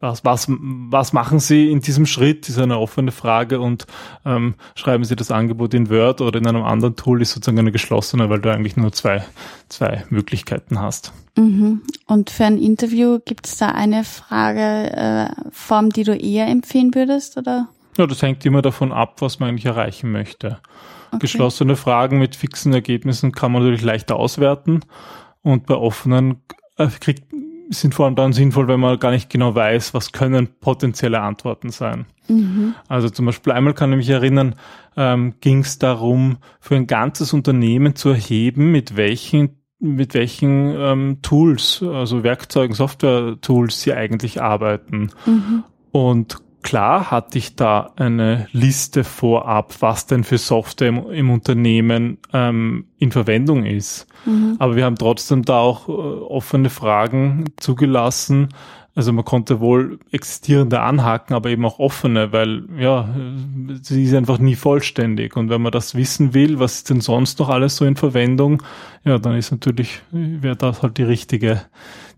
was, 0.00 0.24
was, 0.24 0.46
was 0.48 1.12
machen 1.12 1.40
Sie 1.40 1.70
in 1.70 1.80
diesem 1.80 2.06
Schritt, 2.06 2.48
ist 2.48 2.58
eine 2.58 2.78
offene 2.78 3.10
Frage 3.10 3.60
und 3.60 3.86
ähm, 4.24 4.54
schreiben 4.76 5.04
Sie 5.04 5.16
das 5.16 5.30
Angebot 5.30 5.74
in 5.74 5.90
Word 5.90 6.20
oder 6.20 6.38
in 6.38 6.46
einem 6.46 6.62
anderen 6.62 6.94
Tool, 6.94 7.20
ist 7.20 7.32
sozusagen 7.32 7.58
eine 7.58 7.72
geschlossene, 7.72 8.30
weil 8.30 8.40
du 8.40 8.52
eigentlich 8.52 8.76
nur 8.76 8.92
zwei, 8.92 9.24
zwei 9.68 10.04
Möglichkeiten 10.10 10.80
hast. 10.80 11.12
Mhm. 11.36 11.82
Und 12.06 12.30
für 12.30 12.44
ein 12.44 12.58
Interview 12.58 13.18
gibt 13.24 13.46
es 13.46 13.56
da 13.56 13.68
eine 13.68 14.04
Frageform, 14.04 15.86
äh, 15.86 15.92
die 15.92 16.04
du 16.04 16.16
eher 16.16 16.46
empfehlen 16.46 16.94
würdest, 16.94 17.36
oder? 17.36 17.68
Ja, 17.96 18.06
das 18.06 18.22
hängt 18.22 18.46
immer 18.46 18.62
davon 18.62 18.92
ab, 18.92 19.16
was 19.20 19.40
man 19.40 19.48
eigentlich 19.48 19.66
erreichen 19.66 20.12
möchte. 20.12 20.58
Okay. 21.08 21.18
Geschlossene 21.20 21.74
Fragen 21.74 22.18
mit 22.18 22.36
fixen 22.36 22.72
Ergebnissen 22.72 23.32
kann 23.32 23.50
man 23.50 23.62
natürlich 23.62 23.82
leichter 23.82 24.16
auswerten 24.16 24.80
und 25.42 25.66
bei 25.66 25.74
offenen 25.74 26.42
äh, 26.76 26.86
kriegt 27.00 27.24
sind 27.70 27.94
vor 27.94 28.06
allem 28.06 28.14
dann 28.16 28.32
sinnvoll, 28.32 28.68
wenn 28.68 28.80
man 28.80 28.98
gar 28.98 29.10
nicht 29.10 29.30
genau 29.30 29.54
weiß, 29.54 29.94
was 29.94 30.12
können 30.12 30.48
potenzielle 30.60 31.20
Antworten 31.20 31.70
sein. 31.70 32.06
Mhm. 32.28 32.74
Also 32.88 33.10
zum 33.10 33.26
Beispiel 33.26 33.52
einmal 33.52 33.74
kann 33.74 33.92
ich 33.92 33.98
mich 33.98 34.10
erinnern, 34.10 34.54
ähm, 34.96 35.34
ging 35.40 35.60
es 35.60 35.78
darum, 35.78 36.38
für 36.60 36.76
ein 36.76 36.86
ganzes 36.86 37.32
Unternehmen 37.32 37.94
zu 37.94 38.10
erheben, 38.10 38.72
mit 38.72 38.96
welchen 38.96 39.58
mit 39.80 40.14
welchen 40.14 40.74
ähm, 40.76 41.18
Tools, 41.22 41.84
also 41.84 42.24
Werkzeugen, 42.24 42.74
Software-Tools 42.74 43.80
sie 43.80 43.92
eigentlich 43.92 44.42
arbeiten. 44.42 45.10
Mhm. 45.24 45.62
Und 45.92 46.38
klar 46.68 47.10
hatte 47.10 47.38
ich 47.38 47.56
da 47.56 47.92
eine 47.96 48.46
Liste 48.52 49.02
vorab, 49.02 49.74
was 49.80 50.06
denn 50.06 50.22
für 50.22 50.36
Software 50.36 50.88
im, 50.88 51.10
im 51.10 51.30
Unternehmen 51.30 52.18
ähm, 52.34 52.84
in 52.98 53.10
Verwendung 53.10 53.64
ist. 53.64 54.06
Mhm. 54.26 54.56
Aber 54.58 54.76
wir 54.76 54.84
haben 54.84 54.96
trotzdem 54.96 55.46
da 55.46 55.60
auch 55.60 55.88
äh, 55.88 55.92
offene 55.92 56.68
Fragen 56.68 57.46
zugelassen. 57.56 58.50
Also 58.94 59.14
man 59.14 59.24
konnte 59.24 59.60
wohl 59.60 59.98
existierende 60.10 60.80
anhaken, 60.80 61.32
aber 61.32 61.48
eben 61.48 61.64
auch 61.64 61.78
offene, 61.78 62.32
weil 62.32 62.64
ja, 62.78 63.08
sie 63.80 64.04
ist 64.04 64.14
einfach 64.14 64.38
nie 64.38 64.56
vollständig. 64.56 65.38
Und 65.38 65.48
wenn 65.48 65.62
man 65.62 65.72
das 65.72 65.94
wissen 65.94 66.34
will, 66.34 66.58
was 66.58 66.74
ist 66.74 66.90
denn 66.90 67.00
sonst 67.00 67.38
noch 67.38 67.48
alles 67.48 67.76
so 67.76 67.86
in 67.86 67.96
Verwendung, 67.96 68.62
ja, 69.04 69.18
dann 69.18 69.36
ist 69.36 69.52
natürlich, 69.52 70.02
wäre 70.10 70.56
das 70.56 70.82
halt 70.82 70.98
die 70.98 71.04
richtige 71.04 71.62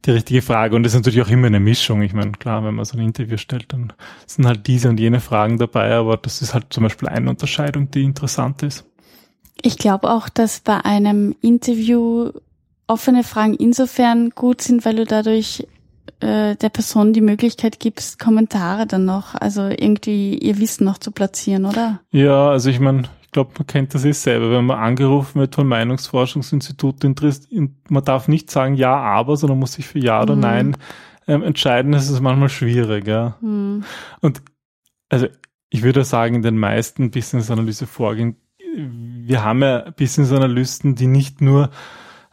die 0.05 0.13
richtige 0.13 0.43
Frage. 0.43 0.77
Und 0.77 0.83
das 0.83 0.93
ist 0.93 1.01
natürlich 1.01 1.23
auch 1.23 1.31
immer 1.31 1.47
eine 1.47 1.61
Mischung. 1.61 2.03
Ich 2.03 2.13
meine, 2.13 2.33
klar, 2.33 2.65
wenn 2.65 2.75
man 2.75 2.85
so 2.85 2.97
ein 2.97 3.05
Interview 3.05 3.37
stellt, 3.37 3.73
dann 3.73 3.93
sind 4.27 4.47
halt 4.47 4.67
diese 4.67 4.89
und 4.89 4.99
jene 4.99 5.21
Fragen 5.21 5.59
dabei, 5.59 5.93
aber 5.95 6.17
das 6.17 6.43
ist 6.43 6.55
halt 6.55 6.67
zum 6.71 6.85
Beispiel 6.85 7.09
eine 7.09 7.31
Unterscheidung, 7.31 7.91
die 7.91 8.03
interessant 8.03 8.63
ist. 8.63 8.85
Ich 9.63 9.77
glaube 9.77 10.11
auch, 10.11 10.29
dass 10.29 10.61
bei 10.61 10.85
einem 10.85 11.37
Interview 11.43 12.31
offene 12.87 13.25
Fragen 13.25 13.55
insofern 13.55 14.31
gut 14.31 14.63
sind, 14.63 14.85
weil 14.85 14.97
du 14.97 15.05
dadurch 15.05 15.67
äh, 16.21 16.57
der 16.57 16.69
Person 16.71 17.13
die 17.13 17.21
Möglichkeit 17.21 17.79
gibst, 17.79 18.19
Kommentare 18.19 18.87
dann 18.87 19.05
noch, 19.05 19.35
also 19.35 19.67
irgendwie 19.67 20.39
ihr 20.39 20.59
Wissen 20.59 20.85
noch 20.85 20.99
zu 20.99 21.11
platzieren, 21.13 21.67
oder? 21.67 22.01
Ja, 22.11 22.51
also 22.51 22.71
ich 22.71 22.81
meine, 22.81 23.05
ich 23.31 23.33
glaube, 23.33 23.53
man 23.59 23.67
kennt 23.69 23.95
das 23.95 24.05
eh 24.05 24.11
selber, 24.11 24.51
wenn 24.51 24.67
man 24.67 24.81
angerufen 24.81 25.39
wird 25.39 25.55
von 25.55 25.65
Meinungsforschungsinstituten, 25.69 27.15
man 27.89 28.05
darf 28.05 28.27
nicht 28.27 28.51
sagen 28.51 28.75
ja, 28.75 28.93
aber, 28.97 29.37
sondern 29.37 29.61
muss 29.61 29.75
sich 29.75 29.87
für 29.87 30.01
ja 30.01 30.21
oder 30.21 30.35
mhm. 30.35 30.41
nein 30.41 30.77
ähm, 31.29 31.45
entscheiden. 31.45 31.93
Das 31.93 32.11
ist 32.11 32.21
manchmal 32.21 32.49
schwierig. 32.49 33.07
Ja. 33.07 33.37
Mhm. 33.41 33.85
Und 34.21 34.43
also 35.11 35.29
ich 35.69 35.83
würde 35.83 36.03
sagen, 36.03 36.35
in 36.35 36.43
den 36.43 36.59
meisten 36.59 37.13
Business-Analyse-Vorgängen, 37.13 38.35
wir 38.75 39.45
haben 39.45 39.63
ja 39.63 39.89
Business-Analysten, 39.93 40.97
die 40.97 41.07
nicht 41.07 41.41
nur 41.41 41.71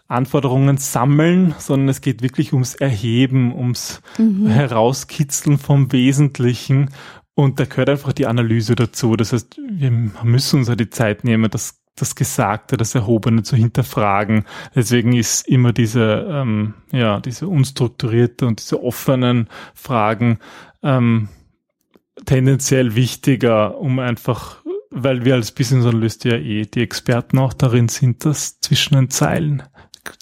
Anforderungen 0.07 0.77
sammeln, 0.77 1.53
sondern 1.59 1.89
es 1.89 2.01
geht 2.01 2.23
wirklich 2.23 2.53
ums 2.53 2.73
Erheben, 2.73 3.53
ums 3.53 4.01
mhm. 4.17 4.47
Herauskitzeln 4.47 5.59
vom 5.59 5.91
Wesentlichen 5.91 6.89
und 7.37 7.59
da 7.59 7.65
gehört 7.65 7.89
einfach 7.89 8.13
die 8.13 8.25
Analyse 8.25 8.75
dazu. 8.75 9.15
Das 9.15 9.31
heißt, 9.31 9.59
wir 9.69 9.91
müssen 9.91 10.57
uns 10.57 10.69
ja 10.69 10.75
die 10.75 10.89
Zeit 10.89 11.23
nehmen, 11.23 11.51
das, 11.51 11.79
das 11.95 12.15
Gesagte, 12.15 12.77
das 12.77 12.95
Erhobene 12.95 13.43
zu 13.43 13.55
hinterfragen. 13.55 14.45
Deswegen 14.73 15.13
ist 15.13 15.47
immer 15.47 15.71
diese, 15.71 16.27
ähm, 16.31 16.73
ja, 16.91 17.19
diese 17.19 17.47
unstrukturierte 17.47 18.47
und 18.47 18.59
diese 18.59 18.81
offenen 18.81 19.49
Fragen 19.75 20.39
ähm, 20.81 21.29
tendenziell 22.25 22.95
wichtiger, 22.95 23.77
um 23.77 23.99
einfach, 23.99 24.63
weil 24.89 25.23
wir 25.23 25.35
als 25.35 25.51
Business 25.51 25.85
Analyst 25.85 26.25
ja 26.25 26.37
eh 26.37 26.63
die 26.63 26.81
Experten 26.81 27.37
auch 27.37 27.53
darin 27.53 27.87
sind, 27.87 28.25
das 28.25 28.59
zwischen 28.61 28.95
den 28.95 29.11
Zeilen 29.11 29.61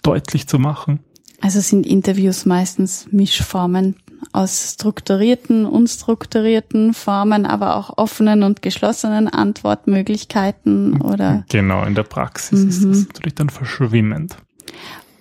deutlich 0.04 0.49
zu 0.49 0.60
machen. 0.60 0.99
Also 1.39 1.62
sind 1.62 1.86
Interviews 1.86 2.45
meistens 2.45 3.08
Mischformen 3.10 3.95
aus 4.33 4.73
strukturierten, 4.73 5.65
unstrukturierten 5.65 6.93
Formen, 6.93 7.45
aber 7.45 7.75
auch 7.75 7.97
offenen 7.97 8.43
und 8.43 8.61
geschlossenen 8.61 9.27
Antwortmöglichkeiten 9.27 11.01
oder? 11.01 11.45
Genau, 11.49 11.83
in 11.83 11.95
der 11.95 12.03
Praxis 12.03 12.63
mhm. 12.63 12.69
ist 12.69 12.83
das 12.83 12.97
mhm. 12.97 13.07
natürlich 13.07 13.35
dann 13.35 13.49
verschwimmend. 13.49 14.38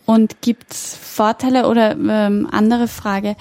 Und 0.06 0.42
gibt's 0.42 0.96
Vorteile 0.96 1.68
oder 1.68 1.92
ähm, 1.92 2.48
andere 2.50 2.88
Frage? 2.88 3.36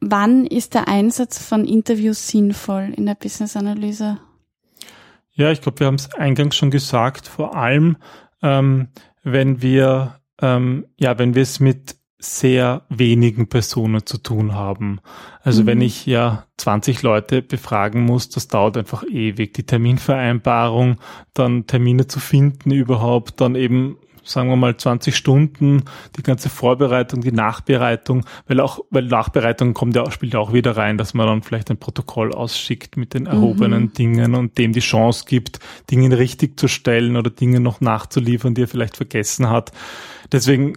Wann 0.00 0.46
ist 0.46 0.74
der 0.74 0.88
Einsatz 0.88 1.42
von 1.42 1.64
Interviews 1.64 2.28
sinnvoll 2.28 2.92
in 2.96 3.06
der 3.06 3.14
Business-Analyse? 3.14 4.18
Ja, 5.32 5.50
ich 5.50 5.60
glaube, 5.60 5.80
wir 5.80 5.86
haben 5.86 5.94
es 5.94 6.12
eingangs 6.14 6.56
schon 6.56 6.70
gesagt, 6.70 7.26
vor 7.26 7.56
allem 7.56 7.96
ähm, 8.42 8.88
wenn 9.22 9.62
wir 9.62 10.18
ähm, 10.40 10.86
ja, 10.98 11.18
wenn 11.18 11.34
wir 11.34 11.42
es 11.42 11.60
mit 11.60 11.96
sehr 12.18 12.82
wenigen 12.88 13.48
Personen 13.48 14.04
zu 14.04 14.18
tun 14.18 14.54
haben. 14.54 15.00
Also 15.42 15.62
mhm. 15.62 15.66
wenn 15.66 15.80
ich 15.80 16.04
ja 16.04 16.44
20 16.56 17.02
Leute 17.02 17.42
befragen 17.42 18.04
muss, 18.04 18.28
das 18.28 18.48
dauert 18.48 18.76
einfach 18.76 19.04
ewig. 19.04 19.54
Die 19.54 19.64
Terminvereinbarung, 19.64 20.96
dann 21.32 21.66
Termine 21.66 22.08
zu 22.08 22.18
finden 22.18 22.72
überhaupt, 22.72 23.40
dann 23.40 23.54
eben 23.54 23.98
sagen 24.28 24.50
wir 24.50 24.56
mal 24.56 24.76
20 24.76 25.16
Stunden, 25.16 25.84
die 26.16 26.22
ganze 26.22 26.48
Vorbereitung, 26.48 27.22
die 27.22 27.32
Nachbereitung, 27.32 28.24
weil 28.46 28.60
auch, 28.60 28.80
weil 28.90 29.04
Nachbereitung 29.04 29.74
kommt 29.74 29.96
ja, 29.96 30.10
spielt 30.10 30.34
ja 30.34 30.40
auch 30.40 30.52
wieder 30.52 30.76
rein, 30.76 30.98
dass 30.98 31.14
man 31.14 31.26
dann 31.26 31.42
vielleicht 31.42 31.70
ein 31.70 31.78
Protokoll 31.78 32.32
ausschickt 32.34 32.96
mit 32.96 33.14
den 33.14 33.26
erhobenen 33.26 33.84
mhm. 33.84 33.92
Dingen 33.94 34.34
und 34.34 34.58
dem 34.58 34.72
die 34.72 34.80
Chance 34.80 35.24
gibt, 35.26 35.60
Dinge 35.90 36.18
richtig 36.18 36.60
zu 36.60 36.68
stellen 36.68 37.16
oder 37.16 37.30
Dinge 37.30 37.60
noch 37.60 37.80
nachzuliefern, 37.80 38.54
die 38.54 38.64
er 38.64 38.68
vielleicht 38.68 38.96
vergessen 38.96 39.48
hat. 39.48 39.72
Deswegen 40.30 40.74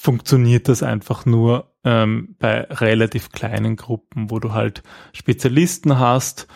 funktioniert 0.00 0.66
das 0.68 0.82
einfach 0.82 1.26
nur 1.26 1.74
ähm, 1.84 2.34
bei 2.38 2.62
relativ 2.62 3.32
kleinen 3.32 3.76
Gruppen, 3.76 4.30
wo 4.30 4.38
du 4.38 4.54
halt 4.54 4.82
Spezialisten 5.12 5.98
hast, 5.98 6.46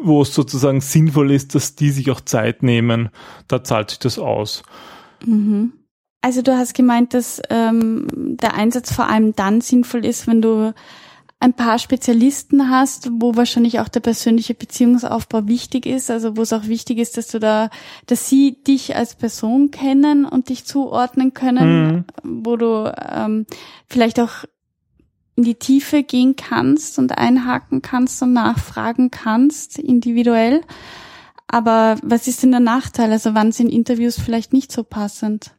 wo 0.00 0.22
es 0.22 0.32
sozusagen 0.32 0.80
sinnvoll 0.80 1.32
ist, 1.32 1.56
dass 1.56 1.74
die 1.74 1.90
sich 1.90 2.12
auch 2.12 2.20
Zeit 2.20 2.62
nehmen, 2.62 3.08
da 3.48 3.64
zahlt 3.64 3.90
sich 3.90 3.98
das 3.98 4.20
aus. 4.20 4.62
Mhm. 5.24 5.72
Also 6.20 6.42
du 6.42 6.56
hast 6.56 6.74
gemeint, 6.74 7.12
dass 7.12 7.42
ähm, 7.50 8.06
der 8.12 8.54
Einsatz 8.54 8.92
vor 8.92 9.08
allem 9.08 9.34
dann 9.34 9.60
sinnvoll 9.60 10.04
ist, 10.04 10.28
wenn 10.28 10.40
du 10.40 10.74
ein 11.38 11.52
paar 11.52 11.78
Spezialisten 11.78 12.70
hast, 12.70 13.10
wo 13.12 13.36
wahrscheinlich 13.36 13.78
auch 13.80 13.88
der 13.88 14.00
persönliche 14.00 14.54
Beziehungsaufbau 14.54 15.46
wichtig 15.46 15.84
ist, 15.84 16.10
also 16.10 16.36
wo 16.36 16.42
es 16.42 16.52
auch 16.52 16.66
wichtig 16.66 16.98
ist, 16.98 17.16
dass 17.16 17.28
du 17.28 17.38
da, 17.38 17.68
dass 18.06 18.28
sie 18.28 18.62
dich 18.62 18.96
als 18.96 19.14
Person 19.14 19.70
kennen 19.70 20.24
und 20.24 20.48
dich 20.48 20.64
zuordnen 20.64 21.34
können, 21.34 22.06
mhm. 22.22 22.42
wo 22.44 22.56
du 22.56 22.92
ähm, 23.12 23.46
vielleicht 23.86 24.18
auch 24.18 24.44
in 25.36 25.44
die 25.44 25.56
Tiefe 25.56 26.02
gehen 26.02 26.36
kannst 26.36 26.98
und 26.98 27.16
einhaken 27.18 27.82
kannst 27.82 28.22
und 28.22 28.32
nachfragen 28.32 29.10
kannst, 29.10 29.78
individuell. 29.78 30.62
Aber 31.46 31.98
was 32.02 32.26
ist 32.26 32.42
denn 32.42 32.50
der 32.50 32.60
Nachteil? 32.60 33.12
Also 33.12 33.34
wann 33.34 33.52
sind 33.52 33.68
Interviews 33.68 34.18
vielleicht 34.18 34.54
nicht 34.54 34.72
so 34.72 34.82
passend? 34.82 35.52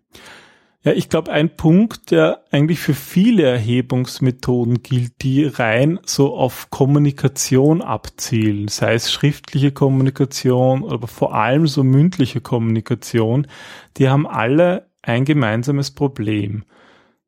Ja, 0.88 0.94
ich 0.94 1.10
glaube, 1.10 1.34
ein 1.34 1.54
Punkt, 1.58 2.12
der 2.12 2.46
eigentlich 2.50 2.80
für 2.80 2.94
viele 2.94 3.44
Erhebungsmethoden 3.44 4.84
gilt, 4.84 5.22
die 5.22 5.44
rein 5.44 6.00
so 6.06 6.34
auf 6.34 6.70
Kommunikation 6.70 7.82
abzielen, 7.82 8.70
sei 8.70 8.94
es 8.94 9.12
schriftliche 9.12 9.74
Kommunikation, 9.74 10.90
aber 10.90 11.10
vor 11.10 11.36
allem 11.36 11.68
so 11.68 11.84
mündliche 11.84 12.40
Kommunikation, 12.40 13.48
die 13.98 14.08
haben 14.08 14.26
alle 14.26 14.90
ein 15.02 15.26
gemeinsames 15.26 15.92
Problem. 15.92 16.64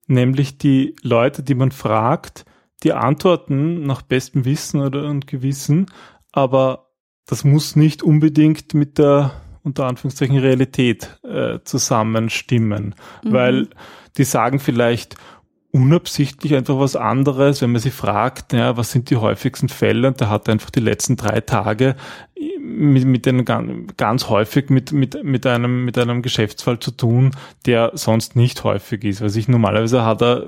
Nämlich 0.07 0.57
die 0.57 0.95
Leute, 1.01 1.43
die 1.43 1.55
man 1.55 1.73
fragt, 1.73 2.45
die 2.83 2.93
antworten 2.93 3.85
nach 3.85 4.03
bestem 4.03 4.45
Wissen 4.45 4.79
oder 4.79 5.03
und 5.09 5.27
Gewissen, 5.27 5.87
aber 6.31 6.91
das 7.25 7.43
muss 7.43 7.75
nicht 7.75 8.03
unbedingt 8.03 8.73
mit 8.73 8.97
der 8.99 9.33
unter 9.69 9.86
Anführungszeichen 9.86 10.38
Realität 10.38 11.19
äh, 11.23 11.60
zusammenstimmen, 11.63 12.95
mhm. 13.23 13.34
weil 13.34 13.67
die 14.17 14.23
sagen 14.23 14.60
vielleicht 14.60 15.15
unabsichtlich 15.71 16.55
einfach 16.55 16.79
was 16.79 16.95
anderes, 16.95 17.62
wenn 17.62 17.71
man 17.71 17.82
sie 17.82 17.91
fragt, 17.91 18.53
ja, 18.53 18.75
was 18.75 18.91
sind 18.91 19.10
die 19.10 19.17
häufigsten 19.17 19.69
Fälle 19.69 20.08
und 20.08 20.19
der 20.19 20.29
hat 20.29 20.49
einfach 20.49 20.71
die 20.71 20.79
letzten 20.79 21.15
drei 21.15 21.41
Tage 21.41 21.95
mit, 22.69 23.05
mit 23.05 23.27
einem 23.27 23.45
ganz 23.97 24.29
häufig 24.29 24.69
mit, 24.69 24.91
mit, 24.91 25.23
mit 25.23 25.45
einem, 25.45 25.86
mit 25.86 25.97
einem 25.97 26.21
Geschäftsfall 26.21 26.79
zu 26.79 26.91
tun, 26.91 27.32
der 27.65 27.91
sonst 27.95 28.36
nicht 28.36 28.63
häufig 28.63 29.03
ist. 29.03 29.21
Weil 29.21 29.29
sich 29.29 29.47
normalerweise 29.47 30.05
hat 30.05 30.21
er, 30.21 30.45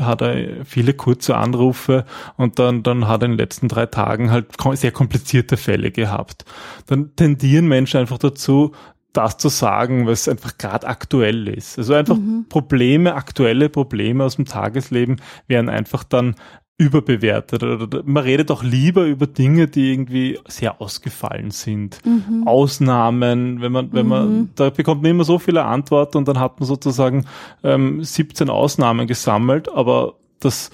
hat 0.00 0.22
er 0.22 0.64
viele 0.64 0.94
kurze 0.94 1.36
Anrufe 1.36 2.04
und 2.36 2.58
dann, 2.58 2.82
dann 2.82 3.06
hat 3.06 3.22
er 3.22 3.26
in 3.26 3.32
den 3.32 3.38
letzten 3.38 3.68
drei 3.68 3.86
Tagen 3.86 4.30
halt 4.30 4.46
sehr 4.72 4.92
komplizierte 4.92 5.56
Fälle 5.56 5.90
gehabt. 5.90 6.44
Dann 6.86 7.14
tendieren 7.16 7.68
Menschen 7.68 8.00
einfach 8.00 8.18
dazu, 8.18 8.72
das 9.12 9.38
zu 9.38 9.48
sagen, 9.48 10.06
was 10.06 10.28
einfach 10.28 10.58
gerade 10.58 10.86
aktuell 10.86 11.48
ist. 11.48 11.78
Also 11.78 11.94
einfach 11.94 12.16
mhm. 12.16 12.46
Probleme, 12.48 13.14
aktuelle 13.14 13.68
Probleme 13.68 14.24
aus 14.24 14.36
dem 14.36 14.44
Tagesleben 14.44 15.20
werden 15.48 15.70
einfach 15.70 16.04
dann 16.04 16.34
überbewertet 16.78 17.62
oder 17.62 18.02
man 18.04 18.22
redet 18.22 18.50
auch 18.50 18.62
lieber 18.62 19.06
über 19.06 19.26
Dinge, 19.26 19.66
die 19.66 19.92
irgendwie 19.92 20.38
sehr 20.46 20.80
ausgefallen 20.80 21.50
sind. 21.50 22.04
Mhm. 22.04 22.46
Ausnahmen, 22.46 23.62
wenn 23.62 23.72
man, 23.72 23.92
wenn 23.92 24.04
mhm. 24.04 24.10
man, 24.10 24.50
da 24.56 24.68
bekommt 24.68 25.02
man 25.02 25.12
immer 25.12 25.24
so 25.24 25.38
viele 25.38 25.64
Antworten 25.64 26.18
und 26.18 26.28
dann 26.28 26.38
hat 26.38 26.60
man 26.60 26.66
sozusagen 26.66 27.24
ähm, 27.62 28.04
17 28.04 28.50
Ausnahmen 28.50 29.06
gesammelt, 29.06 29.70
aber 29.70 30.16
das, 30.40 30.70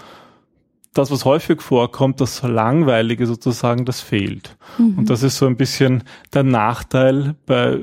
das, 0.93 1.13
was 1.13 1.25
häufig 1.25 1.63
vorkommt, 1.63 2.21
das 2.21 2.43
Langweilige 2.43 3.27
sozusagen, 3.27 3.85
das 3.85 4.01
fehlt. 4.01 4.57
Mhm. 4.79 4.99
Und 4.99 5.11
das 5.11 5.23
ist 5.23 5.37
so 5.37 5.47
ein 5.47 5.57
bisschen 5.57 6.03
der 6.35 6.43
Nachteil 6.43 7.37
bei 7.47 7.79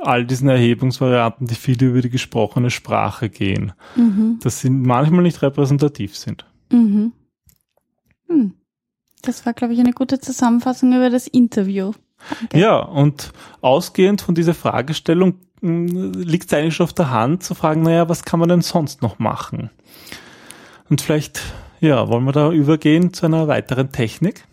all 0.00 0.24
diesen 0.24 0.48
Erhebungsvarianten, 0.48 1.48
die 1.48 1.54
viel 1.54 1.82
über 1.82 2.00
die 2.00 2.08
gesprochene 2.08 2.70
Sprache 2.70 3.28
gehen, 3.28 3.72
mhm. 3.94 4.38
dass 4.42 4.60
sie 4.60 4.70
manchmal 4.70 5.22
nicht 5.22 5.42
repräsentativ 5.42 6.16
sind. 6.16 6.46
Mhm. 6.70 7.12
Hm. 8.32 8.54
Das 9.22 9.46
war, 9.46 9.52
glaube 9.52 9.74
ich, 9.74 9.80
eine 9.80 9.92
gute 9.92 10.18
Zusammenfassung 10.18 10.92
über 10.92 11.10
das 11.10 11.26
Interview. 11.26 11.92
Danke. 12.40 12.58
Ja, 12.58 12.78
und 12.78 13.32
ausgehend 13.60 14.20
von 14.20 14.34
dieser 14.34 14.54
Fragestellung 14.54 15.34
hm, 15.60 16.12
liegt 16.12 16.46
es 16.46 16.58
eigentlich 16.58 16.74
schon 16.74 16.84
auf 16.84 16.92
der 16.92 17.10
Hand 17.10 17.42
zu 17.42 17.54
fragen, 17.54 17.82
naja, 17.82 18.08
was 18.08 18.24
kann 18.24 18.40
man 18.40 18.48
denn 18.48 18.62
sonst 18.62 19.02
noch 19.02 19.18
machen? 19.18 19.70
Und 20.88 21.00
vielleicht, 21.00 21.40
ja, 21.80 22.08
wollen 22.08 22.24
wir 22.24 22.32
da 22.32 22.50
übergehen 22.50 23.12
zu 23.12 23.26
einer 23.26 23.48
weiteren 23.48 23.92
Technik? 23.92 24.44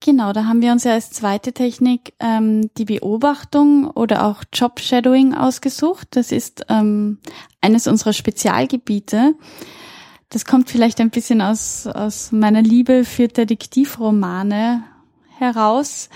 Genau, 0.00 0.32
da 0.32 0.44
haben 0.44 0.60
wir 0.60 0.72
uns 0.72 0.84
ja 0.84 0.92
als 0.92 1.10
zweite 1.10 1.52
Technik 1.52 2.12
ähm, 2.20 2.70
die 2.76 2.84
Beobachtung 2.84 3.90
oder 3.90 4.26
auch 4.26 4.44
Job 4.52 4.78
Shadowing 4.78 5.34
ausgesucht. 5.34 6.08
Das 6.10 6.32
ist 6.32 6.66
ähm, 6.68 7.18
eines 7.60 7.86
unserer 7.86 8.12
Spezialgebiete. 8.12 9.34
Das 10.28 10.44
kommt 10.44 10.70
vielleicht 10.70 11.00
ein 11.00 11.10
bisschen 11.10 11.40
aus, 11.40 11.86
aus 11.86 12.32
meiner 12.32 12.62
Liebe 12.62 13.04
für 13.04 13.28
Detektivromane 13.28 14.82
heraus, 15.38 16.08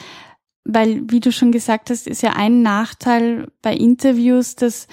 weil, 0.64 1.02
wie 1.10 1.20
du 1.20 1.30
schon 1.30 1.52
gesagt 1.52 1.90
hast, 1.90 2.06
ist 2.06 2.22
ja 2.22 2.32
ein 2.32 2.62
Nachteil 2.62 3.48
bei 3.62 3.74
Interviews, 3.74 4.56
dass 4.56 4.88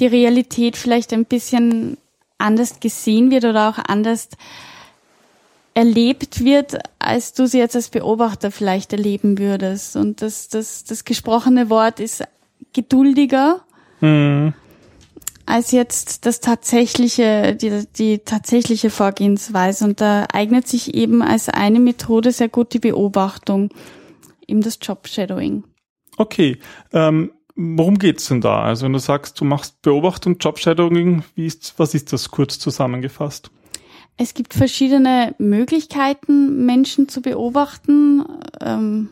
die 0.00 0.06
Realität 0.06 0.76
vielleicht 0.76 1.12
ein 1.12 1.24
bisschen 1.24 1.98
anders 2.36 2.80
gesehen 2.80 3.30
wird 3.30 3.44
oder 3.44 3.68
auch 3.68 3.78
anders 3.78 4.28
erlebt 5.74 6.44
wird, 6.44 6.78
als 6.98 7.34
du 7.34 7.46
sie 7.46 7.58
jetzt 7.58 7.76
als 7.76 7.88
Beobachter 7.88 8.50
vielleicht 8.50 8.92
erleben 8.92 9.38
würdest. 9.38 9.96
Und 9.96 10.20
das, 10.22 10.48
das, 10.48 10.84
das 10.84 11.04
gesprochene 11.04 11.70
Wort 11.70 12.00
ist 12.00 12.24
geduldiger. 12.72 13.60
Mhm 14.00 14.54
als 15.48 15.70
jetzt 15.70 16.26
das 16.26 16.40
tatsächliche, 16.40 17.54
die, 17.54 17.84
die 17.96 18.18
tatsächliche 18.18 18.90
Vorgehensweise. 18.90 19.84
Und 19.86 20.00
da 20.00 20.26
eignet 20.32 20.68
sich 20.68 20.94
eben 20.94 21.22
als 21.22 21.48
eine 21.48 21.80
Methode 21.80 22.32
sehr 22.32 22.48
gut 22.48 22.74
die 22.74 22.78
Beobachtung, 22.78 23.70
eben 24.46 24.60
das 24.60 24.78
Job-Shadowing. 24.82 25.64
Okay, 26.18 26.58
ähm, 26.92 27.32
worum 27.56 27.98
geht's 27.98 28.28
denn 28.28 28.42
da? 28.42 28.62
Also 28.62 28.84
wenn 28.84 28.92
du 28.92 28.98
sagst, 28.98 29.40
du 29.40 29.44
machst 29.44 29.80
Beobachtung, 29.80 30.36
Job-Shadowing, 30.38 31.24
wie 31.34 31.46
ist, 31.46 31.74
was 31.78 31.94
ist 31.94 32.12
das 32.12 32.30
kurz 32.30 32.58
zusammengefasst? 32.58 33.50
Es 34.18 34.34
gibt 34.34 34.52
verschiedene 34.52 35.34
Möglichkeiten, 35.38 36.66
Menschen 36.66 37.08
zu 37.08 37.22
beobachten, 37.22 38.24
ähm, 38.60 39.08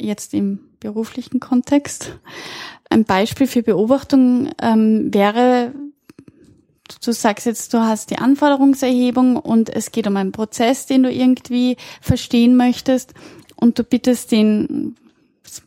jetzt 0.00 0.32
im 0.34 0.60
beruflichen 0.78 1.40
Kontext. 1.40 2.18
Ein 2.88 3.04
Beispiel 3.04 3.46
für 3.46 3.62
Beobachtung 3.62 4.50
ähm, 4.62 5.12
wäre, 5.12 5.72
du 7.04 7.12
sagst 7.12 7.46
jetzt, 7.46 7.74
du 7.74 7.80
hast 7.80 8.10
die 8.10 8.18
Anforderungserhebung 8.18 9.36
und 9.36 9.70
es 9.70 9.92
geht 9.92 10.06
um 10.06 10.16
einen 10.16 10.32
Prozess, 10.32 10.86
den 10.86 11.02
du 11.02 11.10
irgendwie 11.10 11.76
verstehen 12.00 12.56
möchtest 12.56 13.14
und 13.56 13.78
du 13.78 13.84
bittest 13.84 14.32
den, 14.32 14.96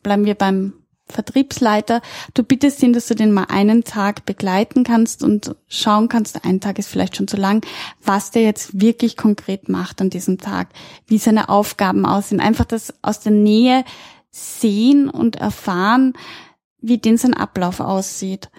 bleiben 0.02 0.26
wir 0.26 0.36
beim 0.36 0.74
Vertriebsleiter, 1.12 2.02
du 2.36 2.44
bittest 2.44 2.84
ihn, 2.84 2.94
dass 2.94 3.08
du 3.08 3.16
den 3.16 3.32
mal 3.32 3.48
einen 3.50 3.84
Tag 3.84 4.26
begleiten 4.26 4.84
kannst 4.84 5.24
und 5.24 5.56
schauen 5.68 6.08
kannst, 6.08 6.46
ein 6.46 6.62
Tag 6.62 6.78
ist 6.78 6.88
vielleicht 6.88 7.18
schon 7.18 7.28
zu 7.28 7.36
lang, 7.36 7.66
was 8.04 8.32
der 8.32 8.44
jetzt 8.44 8.80
wirklich 8.80 9.18
konkret 9.18 9.70
macht 9.70 10.02
an 10.02 10.10
diesem 10.10 10.38
Tag, 10.38 10.70
wie 11.08 11.18
seine 11.18 11.50
Aufgaben 11.50 12.06
aussehen. 12.06 12.40
Einfach 12.40 12.66
das 12.66 12.94
aus 13.02 13.20
der 13.20 13.32
Nähe 13.32 13.84
sehen 14.32 15.10
und 15.10 15.38
erfahren, 15.38 16.14
wie 16.82 16.98
denn 16.98 17.18
sein 17.18 17.34
Ablauf 17.34 17.80
aussieht. 17.80 18.50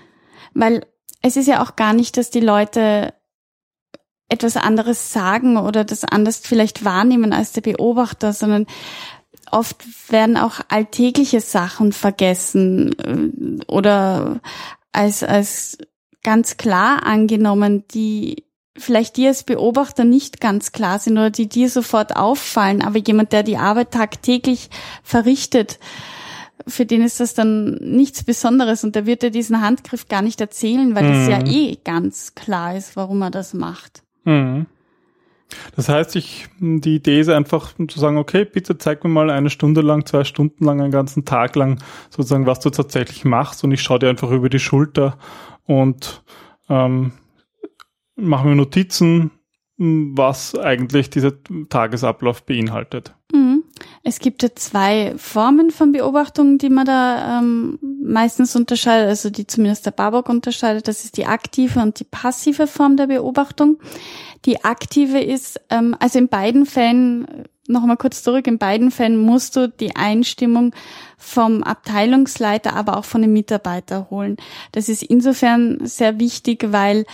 Weil 0.54 0.86
es 1.22 1.36
ist 1.36 1.46
ja 1.46 1.62
auch 1.62 1.76
gar 1.76 1.92
nicht, 1.92 2.16
dass 2.16 2.30
die 2.30 2.40
Leute 2.40 3.14
etwas 4.28 4.56
anderes 4.56 5.12
sagen 5.12 5.56
oder 5.56 5.84
das 5.84 6.04
anders 6.04 6.38
vielleicht 6.38 6.84
wahrnehmen 6.84 7.32
als 7.32 7.52
der 7.52 7.62
Beobachter, 7.62 8.32
sondern 8.32 8.66
oft 9.50 9.84
werden 10.10 10.36
auch 10.36 10.60
alltägliche 10.68 11.40
Sachen 11.40 11.92
vergessen 11.92 12.94
äh, 13.00 13.64
oder 13.66 14.40
als, 14.92 15.22
als 15.22 15.78
ganz 16.22 16.56
klar 16.56 17.04
angenommen, 17.04 17.84
die 17.92 18.44
vielleicht 18.76 19.16
dir 19.16 19.28
als 19.28 19.42
Beobachter 19.42 20.04
nicht 20.04 20.40
ganz 20.40 20.72
klar 20.72 20.98
sind 20.98 21.14
oder 21.14 21.30
die 21.30 21.48
dir 21.48 21.68
sofort 21.68 22.16
auffallen, 22.16 22.82
aber 22.82 22.98
jemand, 22.98 23.32
der 23.32 23.42
die 23.42 23.56
Arbeit 23.56 23.90
tagtäglich 23.90 24.70
verrichtet, 25.02 25.78
für 26.70 26.86
den 26.86 27.02
ist 27.02 27.20
das 27.20 27.34
dann 27.34 27.74
nichts 27.74 28.24
Besonderes 28.24 28.84
und 28.84 28.94
der 28.94 29.06
wird 29.06 29.22
dir 29.22 29.30
diesen 29.30 29.60
Handgriff 29.60 30.08
gar 30.08 30.22
nicht 30.22 30.40
erzählen, 30.40 30.94
weil 30.94 31.04
es 31.04 31.26
mhm. 31.26 31.30
ja 31.30 31.46
eh 31.46 31.78
ganz 31.84 32.34
klar 32.34 32.76
ist, 32.76 32.96
warum 32.96 33.22
er 33.22 33.30
das 33.30 33.54
macht. 33.54 34.02
Mhm. 34.24 34.66
Das 35.74 35.88
heißt, 35.88 36.16
ich, 36.16 36.48
die 36.58 36.96
Idee 36.96 37.20
ist 37.20 37.28
einfach 37.28 37.72
zu 37.88 37.98
sagen, 37.98 38.18
okay, 38.18 38.44
bitte 38.44 38.78
zeig 38.78 39.02
mir 39.02 39.10
mal 39.10 39.30
eine 39.30 39.50
Stunde 39.50 39.80
lang, 39.80 40.06
zwei 40.06 40.24
Stunden 40.24 40.64
lang, 40.64 40.80
einen 40.80 40.92
ganzen 40.92 41.24
Tag 41.24 41.56
lang 41.56 41.82
sozusagen, 42.08 42.46
was 42.46 42.60
du 42.60 42.70
tatsächlich 42.70 43.24
machst 43.24 43.64
und 43.64 43.72
ich 43.72 43.82
schaue 43.82 43.98
dir 43.98 44.08
einfach 44.08 44.30
über 44.30 44.48
die 44.48 44.60
Schulter 44.60 45.18
und 45.66 46.22
ähm, 46.68 47.12
mache 48.16 48.46
mir 48.46 48.54
Notizen, 48.54 49.32
was 49.76 50.54
eigentlich 50.56 51.10
dieser 51.10 51.32
Tagesablauf 51.68 52.44
beinhaltet. 52.44 53.14
Mhm. 53.32 53.59
Es 54.02 54.18
gibt 54.18 54.42
ja 54.42 54.48
zwei 54.54 55.14
Formen 55.18 55.70
von 55.70 55.92
Beobachtungen, 55.92 56.56
die 56.56 56.70
man 56.70 56.86
da 56.86 57.38
ähm, 57.38 57.78
meistens 58.02 58.56
unterscheidet, 58.56 59.08
also 59.08 59.28
die 59.28 59.46
zumindest 59.46 59.84
der 59.84 59.90
Babok 59.90 60.28
unterscheidet. 60.30 60.88
Das 60.88 61.04
ist 61.04 61.18
die 61.18 61.26
aktive 61.26 61.80
und 61.80 62.00
die 62.00 62.04
passive 62.04 62.66
Form 62.66 62.96
der 62.96 63.08
Beobachtung. 63.08 63.78
Die 64.46 64.64
aktive 64.64 65.20
ist, 65.20 65.60
ähm, 65.68 65.94
also 65.98 66.18
in 66.18 66.28
beiden 66.28 66.64
Fällen, 66.64 67.26
noch 67.68 67.84
mal 67.84 67.96
kurz 67.96 68.22
zurück, 68.22 68.46
in 68.46 68.56
beiden 68.56 68.90
Fällen 68.90 69.18
musst 69.18 69.54
du 69.56 69.68
die 69.68 69.94
Einstimmung 69.94 70.74
vom 71.18 71.62
Abteilungsleiter, 71.62 72.74
aber 72.74 72.96
auch 72.96 73.04
von 73.04 73.20
den 73.20 73.34
Mitarbeiter 73.34 74.08
holen. 74.10 74.38
Das 74.72 74.88
ist 74.88 75.02
insofern 75.02 75.78
sehr 75.86 76.18
wichtig, 76.18 76.72
weil 76.72 77.04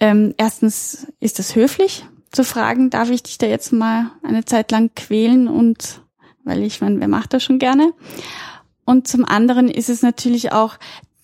ähm, 0.00 0.34
erstens 0.38 1.06
ist 1.20 1.38
es 1.38 1.54
höflich, 1.54 2.04
zu 2.32 2.44
fragen, 2.44 2.90
darf 2.90 3.10
ich 3.10 3.22
dich 3.22 3.38
da 3.38 3.46
jetzt 3.46 3.72
mal 3.72 4.10
eine 4.22 4.44
Zeit 4.44 4.70
lang 4.70 4.90
quälen 4.94 5.48
und 5.48 6.02
weil 6.44 6.62
ich 6.62 6.80
meine, 6.80 7.00
wer 7.00 7.08
macht 7.08 7.34
das 7.34 7.42
schon 7.42 7.58
gerne? 7.58 7.92
Und 8.84 9.06
zum 9.06 9.24
anderen 9.24 9.68
ist 9.68 9.88
es 9.88 10.02
natürlich 10.02 10.52
auch, 10.52 10.76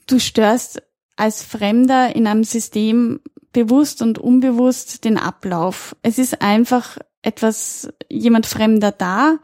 du 0.07 0.19
störst 0.19 0.83
als 1.17 1.43
Fremder 1.43 2.15
in 2.15 2.27
einem 2.27 2.45
System 2.45 3.21
bewusst 3.53 4.03
und 4.03 4.19
unbewusst 4.19 5.05
den 5.05 5.17
Ablauf. 5.17 5.97
Es 6.03 6.19
ist 6.19 6.43
einfach 6.43 6.99
etwas, 7.23 7.89
jemand 8.09 8.47
Fremder 8.47 8.93
da 8.93 9.39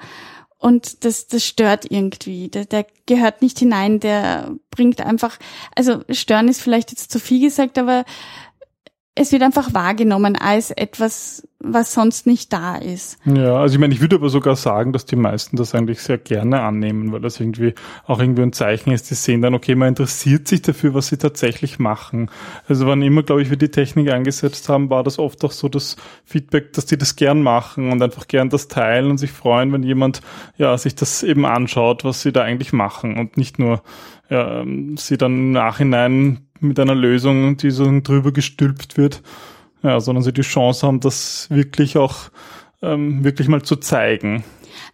und 0.59 1.05
das, 1.05 1.27
das 1.27 1.45
stört 1.45 1.91
irgendwie. 1.91 2.49
Der, 2.49 2.67
der 2.67 2.87
gehört 3.07 3.43
nicht 3.43 3.59
hinein, 3.59 3.99
der 3.99 4.55
bringt 4.71 5.01
einfach, 5.01 5.39
also 5.75 6.05
stören 6.11 6.47
ist 6.47 6.61
vielleicht 6.61 6.93
jetzt 6.93 7.11
zu 7.11 7.19
viel 7.19 7.41
gesagt, 7.41 7.79
aber 7.79 8.05
es 9.15 9.31
wird 9.31 9.43
einfach 9.43 9.75
wahrgenommen 9.75 10.37
als 10.37 10.71
etwas, 10.71 11.47
was 11.59 11.93
sonst 11.93 12.27
nicht 12.27 12.51
da 12.51 12.77
ist. 12.77 13.19
Ja, 13.27 13.57
also 13.57 13.75
ich 13.75 13.79
meine, 13.79 13.93
ich 13.93 14.01
würde 14.01 14.17
aber 14.17 14.31
sogar 14.31 14.57
sagen, 14.57 14.95
dass 14.95 15.05
die 15.05 15.17
meisten 15.17 15.57
das 15.57 15.75
eigentlich 15.75 16.01
sehr 16.01 16.17
gerne 16.17 16.63
annehmen, 16.63 17.13
weil 17.13 17.21
das 17.21 17.39
irgendwie 17.39 17.75
auch 18.07 18.21
irgendwie 18.21 18.43
ein 18.43 18.55
Zeichen 18.55 18.91
ist, 18.91 19.11
die 19.11 19.15
sehen 19.15 19.43
dann, 19.43 19.55
okay, 19.55 19.75
man 19.75 19.89
interessiert 19.89 20.49
sich 20.49 20.63
dafür, 20.63 20.95
was 20.95 21.09
sie 21.09 21.19
tatsächlich 21.19 21.79
machen. 21.79 22.31
Also 22.69 22.87
wann 22.87 23.03
immer, 23.03 23.23
glaube 23.23 23.43
ich, 23.43 23.51
wir 23.51 23.59
die 23.59 23.71
Technik 23.71 24.11
eingesetzt 24.11 24.71
haben, 24.71 24.89
war 24.89 25.03
das 25.03 25.19
oft 25.19 25.45
auch 25.45 25.53
so 25.53 25.69
das 25.69 25.97
Feedback, 26.25 26.73
dass 26.73 26.87
die 26.87 26.97
das 26.97 27.15
gern 27.15 27.43
machen 27.43 27.93
und 27.93 28.03
einfach 28.03 28.29
gern 28.29 28.49
das 28.49 28.69
teilen 28.69 29.11
und 29.11 29.19
sich 29.19 29.33
freuen, 29.33 29.73
wenn 29.73 29.83
jemand 29.83 30.23
ja 30.57 30.77
sich 30.79 30.95
das 30.95 31.23
eben 31.23 31.45
anschaut, 31.45 32.03
was 32.03 32.23
sie 32.23 32.33
da 32.33 32.43
eigentlich 32.43 32.73
machen 32.73 33.19
und 33.19 33.37
nicht 33.37 33.59
nur 33.59 33.83
ja, 34.31 34.65
sie 34.97 35.19
dann 35.19 35.33
im 35.33 35.53
Nachhinein 35.53 36.47
mit 36.63 36.79
einer 36.79 36.95
Lösung, 36.95 37.57
die 37.57 37.71
so 37.71 37.85
drüber 38.01 38.33
gestülpt 38.33 38.97
wird, 38.97 39.23
ja, 39.83 40.01
sondern 40.01 40.23
sie 40.23 40.33
die 40.33 40.43
Chance 40.43 40.87
haben, 40.87 41.01
das 41.01 41.49
wirklich 41.51 41.97
auch 41.97 42.31
ähm, 42.83 43.25
wirklich 43.25 43.49
mal 43.49 43.63
zu 43.63 43.77
zeigen. 43.77 44.45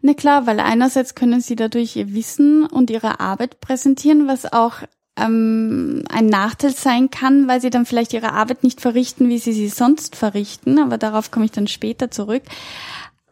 Na 0.00 0.14
klar, 0.14 0.46
weil 0.46 0.60
einerseits 0.60 1.14
können 1.14 1.40
sie 1.40 1.56
dadurch 1.56 1.96
ihr 1.96 2.14
Wissen 2.14 2.66
und 2.66 2.90
ihre 2.90 3.20
Arbeit 3.20 3.60
präsentieren, 3.60 4.28
was 4.28 4.52
auch 4.52 4.82
ähm, 5.16 6.04
ein 6.08 6.26
Nachteil 6.26 6.70
sein 6.70 7.10
kann, 7.10 7.48
weil 7.48 7.60
sie 7.60 7.70
dann 7.70 7.86
vielleicht 7.86 8.12
ihre 8.12 8.32
Arbeit 8.32 8.62
nicht 8.62 8.80
verrichten, 8.80 9.28
wie 9.28 9.38
sie 9.38 9.52
sie 9.52 9.68
sonst 9.68 10.16
verrichten. 10.16 10.78
Aber 10.78 10.98
darauf 10.98 11.30
komme 11.30 11.46
ich 11.46 11.52
dann 11.52 11.66
später 11.66 12.10
zurück. 12.10 12.42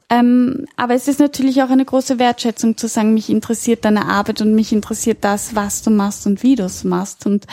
Ähm, 0.09 0.67
aber 0.77 0.95
es 0.95 1.09
ist 1.09 1.19
natürlich 1.19 1.63
auch 1.63 1.71
eine 1.71 1.85
große 1.85 2.19
Wertschätzung 2.19 2.77
zu 2.77 2.87
sagen, 2.87 3.15
mich 3.15 3.29
interessiert 3.29 3.85
deine 3.85 4.07
Arbeit 4.07 4.41
und 4.41 4.55
mich 4.55 4.73
interessiert 4.73 5.19
das, 5.23 5.57
was 5.57 5.83
du 5.83 5.91
machst 5.91 6.27
und 6.27 6.43
wie 6.43 6.55
du 6.55 6.65
es 6.65 6.85
machst. 6.85 7.27
Und 7.27 7.47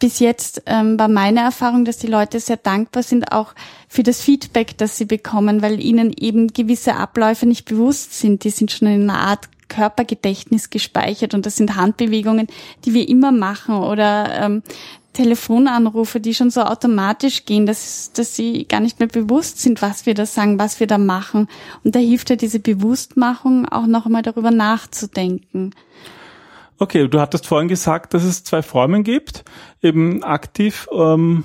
bis 0.00 0.18
jetzt 0.18 0.62
ähm, 0.66 0.98
war 0.98 1.08
meine 1.08 1.40
Erfahrung, 1.40 1.84
dass 1.84 1.98
die 1.98 2.08
Leute 2.08 2.40
sehr 2.40 2.56
dankbar 2.56 3.02
sind, 3.04 3.30
auch 3.30 3.54
für 3.88 4.02
das 4.02 4.20
Feedback, 4.20 4.76
das 4.78 4.96
sie 4.96 5.04
bekommen, 5.04 5.62
weil 5.62 5.78
ihnen 5.78 6.12
eben 6.12 6.48
gewisse 6.48 6.96
Abläufe 6.96 7.46
nicht 7.46 7.66
bewusst 7.66 8.18
sind. 8.18 8.42
Die 8.42 8.50
sind 8.50 8.72
schon 8.72 8.88
in 8.88 9.08
einer 9.08 9.20
Art 9.20 9.48
Körpergedächtnis 9.68 10.70
gespeichert 10.70 11.32
und 11.32 11.46
das 11.46 11.56
sind 11.56 11.76
Handbewegungen, 11.76 12.48
die 12.84 12.94
wir 12.94 13.08
immer 13.08 13.30
machen 13.30 13.76
oder 13.76 14.44
ähm, 14.44 14.62
Telefonanrufe, 15.12 16.20
die 16.20 16.34
schon 16.34 16.50
so 16.50 16.62
automatisch 16.62 17.44
gehen, 17.44 17.66
dass, 17.66 18.12
dass 18.12 18.36
sie 18.36 18.66
gar 18.66 18.80
nicht 18.80 19.00
mehr 19.00 19.08
bewusst 19.08 19.60
sind, 19.60 19.82
was 19.82 20.06
wir 20.06 20.14
da 20.14 20.26
sagen, 20.26 20.58
was 20.58 20.80
wir 20.80 20.86
da 20.86 20.98
machen. 20.98 21.48
Und 21.84 21.94
da 21.94 21.98
hilft 21.98 22.30
ja 22.30 22.36
diese 22.36 22.60
Bewusstmachung 22.60 23.66
auch 23.68 23.86
noch 23.86 24.06
einmal 24.06 24.22
darüber 24.22 24.50
nachzudenken. 24.50 25.72
Okay, 26.80 27.08
du 27.08 27.20
hattest 27.20 27.46
vorhin 27.46 27.68
gesagt, 27.68 28.14
dass 28.14 28.24
es 28.24 28.42
zwei 28.42 28.62
Formen 28.62 29.04
gibt, 29.04 29.44
eben 29.82 30.24
aktiv. 30.24 30.88
Ähm 30.90 31.44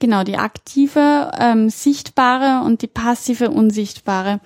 genau, 0.00 0.24
die 0.24 0.36
aktive, 0.36 1.30
ähm, 1.38 1.70
sichtbare 1.70 2.66
und 2.66 2.82
die 2.82 2.88
passive, 2.88 3.50
unsichtbare. 3.50 4.40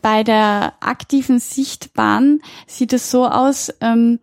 Bei 0.00 0.22
der 0.22 0.74
aktiven, 0.78 1.40
sichtbaren 1.40 2.40
sieht 2.68 2.92
es 2.92 3.10
so 3.10 3.26
aus, 3.26 3.74
ähm, 3.80 4.20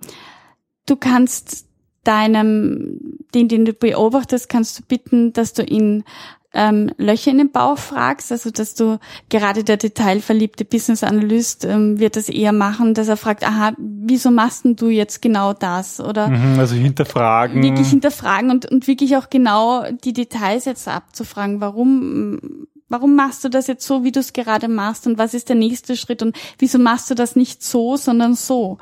du 0.86 0.96
kannst 0.96 1.66
deinem, 2.06 3.18
den, 3.36 3.50
den 3.50 3.66
du 3.66 3.74
beobachtest, 3.74 4.48
kannst 4.48 4.80
du 4.80 4.84
bitten, 4.84 5.34
dass 5.34 5.52
du 5.52 5.64
ihn 5.64 6.06
ähm, 6.54 6.92
Löcher 6.98 7.32
in 7.32 7.40
den 7.40 7.52
Bauch 7.52 7.78
fragst, 7.78 8.32
also 8.32 8.52
dass 8.52 8.76
du 8.76 9.00
gerade 9.30 9.64
der 9.64 9.78
detailverliebte 9.78 10.66
Business 10.66 11.04
Analyst 11.04 11.66
ähm, 11.66 12.00
wird 12.00 12.16
das 12.16 12.30
eher 12.30 12.52
machen, 12.52 12.94
dass 12.94 13.08
er 13.08 13.18
fragt, 13.18 13.46
aha, 13.46 13.74
wieso 13.78 14.32
machst 14.32 14.66
denn 14.66 14.76
du 14.76 14.90
jetzt 14.90 15.22
genau 15.22 15.54
das? 15.54 16.00
Oder 16.00 16.30
mhm, 16.30 16.60
also 16.60 16.76
hinterfragen. 16.76 17.62
Wirklich 17.64 17.90
hinterfragen 17.90 18.52
und, 18.52 18.72
und 18.72 18.88
wirklich 18.88 19.18
auch 19.18 19.30
genau 19.30 19.84
die 20.04 20.14
Details 20.14 20.66
jetzt 20.66 20.88
abzufragen, 20.88 21.60
warum 21.60 22.68
warum 22.90 23.16
machst 23.16 23.44
du 23.44 23.50
das 23.50 23.66
jetzt 23.66 23.88
so, 23.88 24.04
wie 24.04 24.12
du 24.12 24.20
es 24.20 24.34
gerade 24.34 24.68
machst 24.68 25.08
und 25.08 25.18
was 25.18 25.34
ist 25.34 25.50
der 25.50 25.56
nächste 25.56 25.98
Schritt 25.98 26.22
und 26.22 26.38
wieso 26.60 26.78
machst 26.78 27.10
du 27.10 27.16
das 27.16 27.36
nicht 27.36 27.64
so, 27.64 27.98
sondern 27.98 28.36
so? 28.36 28.78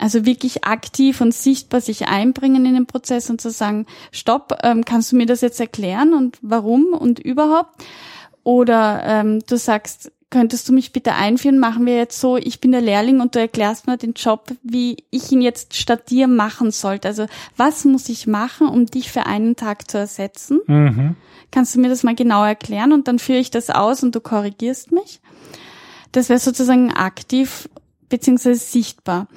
Also 0.00 0.24
wirklich 0.24 0.64
aktiv 0.64 1.20
und 1.20 1.34
sichtbar 1.34 1.82
sich 1.82 2.08
einbringen 2.08 2.64
in 2.64 2.72
den 2.72 2.86
Prozess 2.86 3.28
und 3.28 3.38
zu 3.38 3.50
sagen, 3.50 3.84
stopp, 4.12 4.58
ähm, 4.62 4.86
kannst 4.86 5.12
du 5.12 5.16
mir 5.16 5.26
das 5.26 5.42
jetzt 5.42 5.60
erklären 5.60 6.14
und 6.14 6.38
warum 6.40 6.94
und 6.94 7.18
überhaupt? 7.18 7.84
Oder 8.42 9.02
ähm, 9.04 9.40
du 9.46 9.58
sagst, 9.58 10.10
könntest 10.30 10.66
du 10.70 10.72
mich 10.72 10.92
bitte 10.92 11.12
einführen? 11.12 11.58
Machen 11.58 11.84
wir 11.84 11.96
jetzt 11.96 12.18
so, 12.18 12.38
ich 12.38 12.62
bin 12.62 12.72
der 12.72 12.80
Lehrling 12.80 13.20
und 13.20 13.34
du 13.34 13.40
erklärst 13.40 13.86
mir 13.86 13.98
den 13.98 14.14
Job, 14.14 14.50
wie 14.62 15.04
ich 15.10 15.30
ihn 15.32 15.42
jetzt 15.42 15.76
statt 15.76 16.08
dir 16.08 16.28
machen 16.28 16.70
sollte. 16.70 17.06
Also 17.06 17.26
was 17.58 17.84
muss 17.84 18.08
ich 18.08 18.26
machen, 18.26 18.68
um 18.68 18.86
dich 18.86 19.12
für 19.12 19.26
einen 19.26 19.54
Tag 19.54 19.90
zu 19.90 19.98
ersetzen? 19.98 20.60
Mhm. 20.66 21.16
Kannst 21.50 21.74
du 21.74 21.80
mir 21.80 21.90
das 21.90 22.04
mal 22.04 22.14
genau 22.14 22.42
erklären 22.42 22.94
und 22.94 23.06
dann 23.06 23.18
führe 23.18 23.40
ich 23.40 23.50
das 23.50 23.68
aus 23.68 24.02
und 24.02 24.14
du 24.14 24.20
korrigierst 24.20 24.92
mich? 24.92 25.20
Das 26.12 26.30
wäre 26.30 26.38
sozusagen 26.38 26.90
aktiv 26.90 27.68
beziehungsweise 28.08 28.60
sichtbar. 28.60 29.28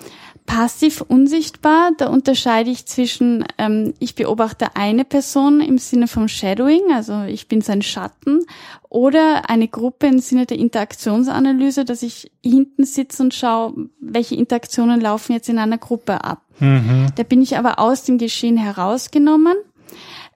Passiv 0.45 1.01
unsichtbar, 1.01 1.91
da 1.97 2.09
unterscheide 2.09 2.69
ich 2.69 2.85
zwischen, 2.85 3.45
ähm, 3.57 3.93
ich 3.99 4.15
beobachte 4.15 4.75
eine 4.75 5.05
Person 5.05 5.61
im 5.61 5.77
Sinne 5.77 6.07
vom 6.07 6.27
Shadowing, 6.27 6.91
also 6.93 7.23
ich 7.23 7.47
bin 7.47 7.61
sein 7.61 7.81
Schatten, 7.81 8.45
oder 8.89 9.49
eine 9.49 9.67
Gruppe 9.67 10.07
im 10.07 10.19
Sinne 10.19 10.45
der 10.45 10.57
Interaktionsanalyse, 10.59 11.85
dass 11.85 12.03
ich 12.03 12.31
hinten 12.43 12.83
sitze 12.83 13.23
und 13.23 13.33
schaue, 13.33 13.73
welche 13.99 14.35
Interaktionen 14.35 14.99
laufen 14.99 15.33
jetzt 15.33 15.49
in 15.49 15.57
einer 15.57 15.77
Gruppe 15.77 16.23
ab. 16.23 16.41
Mhm. 16.59 17.07
Da 17.15 17.23
bin 17.23 17.41
ich 17.41 17.57
aber 17.57 17.79
aus 17.79 18.03
dem 18.03 18.17
Geschehen 18.17 18.57
herausgenommen. 18.57 19.55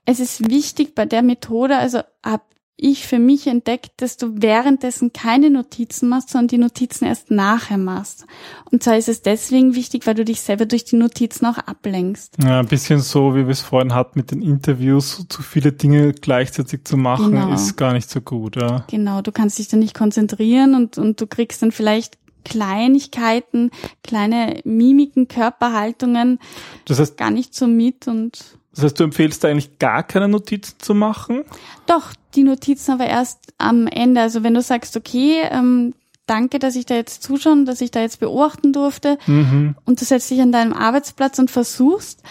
Es 0.04 0.20
ist 0.20 0.48
wichtig 0.48 0.94
bei 0.94 1.04
der 1.04 1.22
Methode, 1.22 1.76
also 1.76 2.00
ab 2.22 2.42
ich 2.80 3.06
für 3.06 3.18
mich 3.18 3.48
entdeckt, 3.48 3.90
dass 3.96 4.16
du 4.16 4.40
währenddessen 4.40 5.12
keine 5.12 5.50
Notizen 5.50 6.08
machst, 6.08 6.30
sondern 6.30 6.48
die 6.48 6.58
Notizen 6.58 7.06
erst 7.06 7.30
nachher 7.30 7.76
machst. 7.76 8.24
Und 8.70 8.84
zwar 8.84 8.96
ist 8.96 9.08
es 9.08 9.20
deswegen 9.20 9.74
wichtig, 9.74 10.06
weil 10.06 10.14
du 10.14 10.24
dich 10.24 10.40
selber 10.40 10.64
durch 10.64 10.84
die 10.84 10.96
Notizen 10.96 11.46
auch 11.46 11.58
ablenkst. 11.58 12.36
Ja, 12.42 12.60
ein 12.60 12.68
bisschen 12.68 13.00
so, 13.00 13.34
wie 13.34 13.44
wir 13.46 13.48
es 13.48 13.60
vorhin 13.60 13.94
hatten 13.94 14.18
mit 14.18 14.30
den 14.30 14.42
Interviews, 14.42 15.26
zu 15.28 15.42
viele 15.42 15.72
Dinge 15.72 16.12
gleichzeitig 16.12 16.84
zu 16.84 16.96
machen, 16.96 17.32
genau. 17.32 17.52
ist 17.52 17.76
gar 17.76 17.92
nicht 17.92 18.08
so 18.08 18.20
gut. 18.20 18.54
Ja. 18.54 18.84
Genau, 18.88 19.22
du 19.22 19.32
kannst 19.32 19.58
dich 19.58 19.66
dann 19.66 19.80
nicht 19.80 19.94
konzentrieren 19.94 20.76
und, 20.76 20.98
und 20.98 21.20
du 21.20 21.26
kriegst 21.26 21.60
dann 21.62 21.72
vielleicht 21.72 22.16
Kleinigkeiten, 22.44 23.70
kleine 24.04 24.60
Mimiken, 24.64 25.26
Körperhaltungen, 25.26 26.38
das 26.86 27.00
heißt, 27.00 27.16
gar 27.16 27.30
nicht 27.30 27.54
so 27.54 27.66
mit 27.66 28.06
und 28.06 28.57
das 28.74 28.84
heißt, 28.84 29.00
du 29.00 29.04
empfehlst 29.04 29.44
eigentlich 29.44 29.78
gar 29.78 30.02
keine 30.02 30.28
Notizen 30.28 30.76
zu 30.78 30.94
machen? 30.94 31.44
Doch, 31.86 32.12
die 32.34 32.42
Notizen 32.42 32.92
aber 32.92 33.06
erst 33.06 33.52
am 33.58 33.86
Ende. 33.86 34.20
Also 34.20 34.42
wenn 34.42 34.54
du 34.54 34.62
sagst, 34.62 34.96
okay, 34.96 35.42
ähm, 35.50 35.94
danke, 36.26 36.58
dass 36.58 36.76
ich 36.76 36.86
da 36.86 36.94
jetzt 36.94 37.22
zuschauen, 37.22 37.64
dass 37.64 37.80
ich 37.80 37.90
da 37.90 38.00
jetzt 38.00 38.20
beobachten 38.20 38.72
durfte 38.72 39.18
mhm. 39.26 39.74
und 39.84 40.00
du 40.00 40.04
setzt 40.04 40.30
dich 40.30 40.40
an 40.40 40.52
deinem 40.52 40.72
Arbeitsplatz 40.72 41.38
und 41.38 41.50
versuchst, 41.50 42.22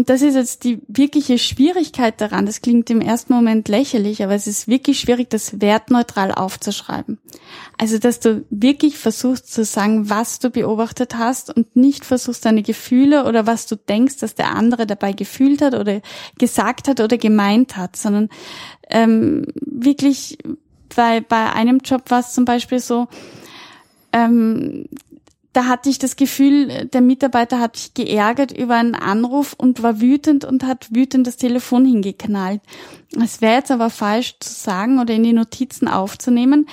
und 0.00 0.08
das 0.08 0.22
ist 0.22 0.34
jetzt 0.34 0.64
die 0.64 0.80
wirkliche 0.88 1.36
Schwierigkeit 1.36 2.22
daran. 2.22 2.46
Das 2.46 2.62
klingt 2.62 2.88
im 2.88 3.02
ersten 3.02 3.34
Moment 3.34 3.68
lächerlich, 3.68 4.24
aber 4.24 4.34
es 4.34 4.46
ist 4.46 4.66
wirklich 4.66 4.98
schwierig, 4.98 5.28
das 5.28 5.60
wertneutral 5.60 6.32
aufzuschreiben. 6.32 7.18
Also, 7.76 7.98
dass 7.98 8.18
du 8.18 8.46
wirklich 8.48 8.96
versuchst 8.96 9.52
zu 9.52 9.62
sagen, 9.62 10.08
was 10.08 10.38
du 10.38 10.48
beobachtet 10.48 11.18
hast 11.18 11.54
und 11.54 11.76
nicht 11.76 12.06
versuchst, 12.06 12.46
deine 12.46 12.62
Gefühle 12.62 13.26
oder 13.26 13.46
was 13.46 13.66
du 13.66 13.76
denkst, 13.76 14.16
dass 14.20 14.34
der 14.34 14.54
andere 14.54 14.86
dabei 14.86 15.12
gefühlt 15.12 15.60
hat 15.60 15.74
oder 15.74 16.00
gesagt 16.38 16.88
hat 16.88 17.00
oder 17.00 17.18
gemeint 17.18 17.76
hat, 17.76 17.94
sondern 17.94 18.30
ähm, 18.88 19.48
wirklich, 19.54 20.38
bei, 20.96 21.20
bei 21.20 21.52
einem 21.52 21.80
Job 21.84 22.10
war 22.10 22.20
es 22.20 22.32
zum 22.32 22.46
Beispiel 22.46 22.80
so, 22.80 23.06
ähm, 24.14 24.86
da 25.52 25.66
hatte 25.66 25.88
ich 25.88 25.98
das 25.98 26.14
Gefühl, 26.14 26.86
der 26.86 27.00
Mitarbeiter 27.00 27.58
hat 27.58 27.76
sich 27.76 27.94
geärgert 27.94 28.56
über 28.56 28.76
einen 28.76 28.94
Anruf 28.94 29.54
und 29.58 29.82
war 29.82 30.00
wütend 30.00 30.44
und 30.44 30.64
hat 30.64 30.94
wütend 30.94 31.26
das 31.26 31.36
Telefon 31.36 31.84
hingeknallt. 31.84 32.60
Es 33.20 33.40
wäre 33.40 33.56
jetzt 33.56 33.72
aber 33.72 33.90
falsch 33.90 34.36
zu 34.38 34.52
sagen 34.52 35.00
oder 35.00 35.14
in 35.14 35.24
die 35.24 35.32
Notizen 35.32 35.88
aufzunehmen. 35.88 36.68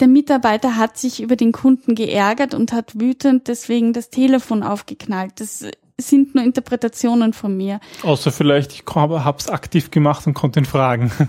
Der 0.00 0.08
Mitarbeiter 0.08 0.76
hat 0.76 0.98
sich 0.98 1.22
über 1.22 1.36
den 1.36 1.52
Kunden 1.52 1.94
geärgert 1.94 2.54
und 2.54 2.72
hat 2.72 2.98
wütend 2.98 3.46
deswegen 3.46 3.92
das 3.92 4.10
Telefon 4.10 4.62
aufgeknallt. 4.62 5.32
Das 5.36 5.64
sind 6.00 6.34
nur 6.34 6.44
Interpretationen 6.44 7.32
von 7.32 7.56
mir. 7.56 7.80
Außer 8.02 8.30
vielleicht, 8.30 8.72
ich 8.72 8.84
habe 8.94 9.38
es 9.38 9.48
aktiv 9.48 9.90
gemacht 9.90 10.26
und 10.26 10.34
konnte 10.34 10.60
ihn 10.60 10.66
fragen. 10.66 11.10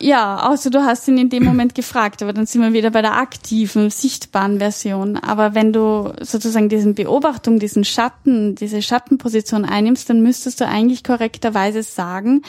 Ja, 0.00 0.48
außer 0.48 0.70
du 0.70 0.84
hast 0.84 1.08
ihn 1.08 1.18
in 1.18 1.28
dem 1.28 1.44
Moment 1.44 1.74
gefragt, 1.74 2.22
aber 2.22 2.32
dann 2.32 2.46
sind 2.46 2.62
wir 2.62 2.72
wieder 2.72 2.90
bei 2.90 3.02
der 3.02 3.16
aktiven, 3.16 3.90
sichtbaren 3.90 4.58
Version. 4.58 5.16
Aber 5.16 5.56
wenn 5.56 5.72
du 5.72 6.12
sozusagen 6.20 6.68
diesen 6.68 6.94
Beobachtung, 6.94 7.58
diesen 7.58 7.84
Schatten, 7.84 8.54
diese 8.54 8.80
Schattenposition 8.80 9.64
einnimmst, 9.64 10.08
dann 10.08 10.22
müsstest 10.22 10.60
du 10.60 10.68
eigentlich 10.68 11.02
korrekterweise 11.02 11.82
sagen, 11.82 12.42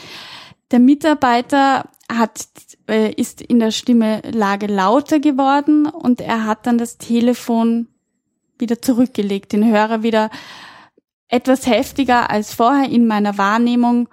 der 0.70 0.78
Mitarbeiter 0.78 1.88
hat, 2.08 2.46
äh, 2.88 3.12
ist 3.14 3.40
in 3.40 3.58
der 3.58 3.72
Stimmelage 3.72 4.66
lauter 4.66 5.18
geworden 5.18 5.86
und 5.86 6.20
er 6.20 6.46
hat 6.46 6.68
dann 6.68 6.78
das 6.78 6.98
Telefon 6.98 7.88
wieder 8.58 8.80
zurückgelegt, 8.80 9.52
den 9.52 9.68
Hörer 9.68 10.04
wieder 10.04 10.30
etwas 11.30 11.66
heftiger 11.66 12.30
als 12.30 12.52
vorher 12.54 12.90
in 12.90 13.06
meiner 13.06 13.38
Wahrnehmung. 13.38 14.08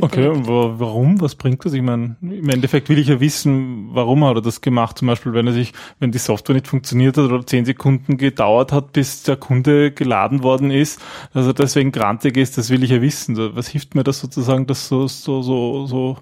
Okay, 0.00 0.28
und 0.28 0.46
warum? 0.46 1.20
Was 1.20 1.34
bringt 1.34 1.64
das? 1.64 1.72
Ich 1.72 1.82
meine, 1.82 2.16
im 2.22 2.48
Endeffekt 2.48 2.88
will 2.88 2.98
ich 2.98 3.08
ja 3.08 3.20
wissen, 3.20 3.88
warum 3.92 4.24
hat 4.24 4.36
er 4.36 4.40
das 4.40 4.60
gemacht? 4.60 4.96
Zum 4.96 5.08
Beispiel, 5.08 5.34
wenn 5.34 5.46
er 5.46 5.52
sich, 5.52 5.72
wenn 5.98 6.12
die 6.12 6.18
Software 6.18 6.54
nicht 6.54 6.68
funktioniert 6.68 7.16
hat 7.16 7.24
oder 7.24 7.44
zehn 7.44 7.64
Sekunden 7.64 8.16
gedauert 8.16 8.72
hat, 8.72 8.92
bis 8.92 9.24
der 9.24 9.36
Kunde 9.36 9.90
geladen 9.90 10.42
worden 10.42 10.70
ist, 10.70 11.00
dass 11.34 11.46
er 11.46 11.54
deswegen 11.54 11.92
grantig 11.92 12.36
ist, 12.36 12.56
das 12.56 12.70
will 12.70 12.84
ich 12.84 12.90
ja 12.90 13.02
wissen. 13.02 13.36
Was 13.56 13.68
hilft 13.68 13.94
mir 13.94 14.04
das 14.04 14.20
sozusagen, 14.20 14.66
das 14.66 14.88
so, 14.88 15.06
so, 15.08 15.42
so, 15.42 15.86
so 15.86 16.16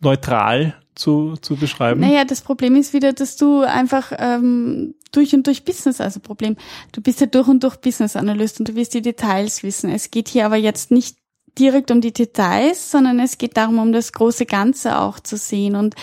neutral 0.00 0.74
zu, 0.94 1.34
zu 1.40 1.56
beschreiben? 1.56 2.00
Naja, 2.00 2.24
das 2.24 2.42
Problem 2.42 2.76
ist 2.76 2.92
wieder, 2.92 3.14
dass 3.14 3.36
du 3.36 3.62
einfach 3.62 4.12
ähm, 4.18 4.94
durch 5.10 5.34
und 5.34 5.46
durch 5.46 5.64
Business, 5.64 6.00
also 6.00 6.20
Problem, 6.20 6.56
du 6.92 7.00
bist 7.00 7.20
ja 7.20 7.26
durch 7.26 7.48
und 7.48 7.62
durch 7.62 7.76
Business 7.76 8.16
Analyst 8.16 8.60
und 8.60 8.68
du 8.68 8.74
wirst 8.74 8.94
die 8.94 9.02
Details 9.02 9.62
wissen. 9.62 9.90
Es 9.90 10.10
geht 10.10 10.28
hier 10.28 10.46
aber 10.46 10.56
jetzt 10.56 10.90
nicht 10.90 11.16
direkt 11.58 11.90
um 11.90 12.00
die 12.00 12.12
Details, 12.12 12.90
sondern 12.90 13.18
es 13.20 13.38
geht 13.38 13.56
darum, 13.56 13.78
um 13.78 13.92
das 13.92 14.12
große 14.12 14.46
Ganze 14.46 14.98
auch 14.98 15.20
zu 15.20 15.36
sehen. 15.36 15.76
Und 15.76 15.94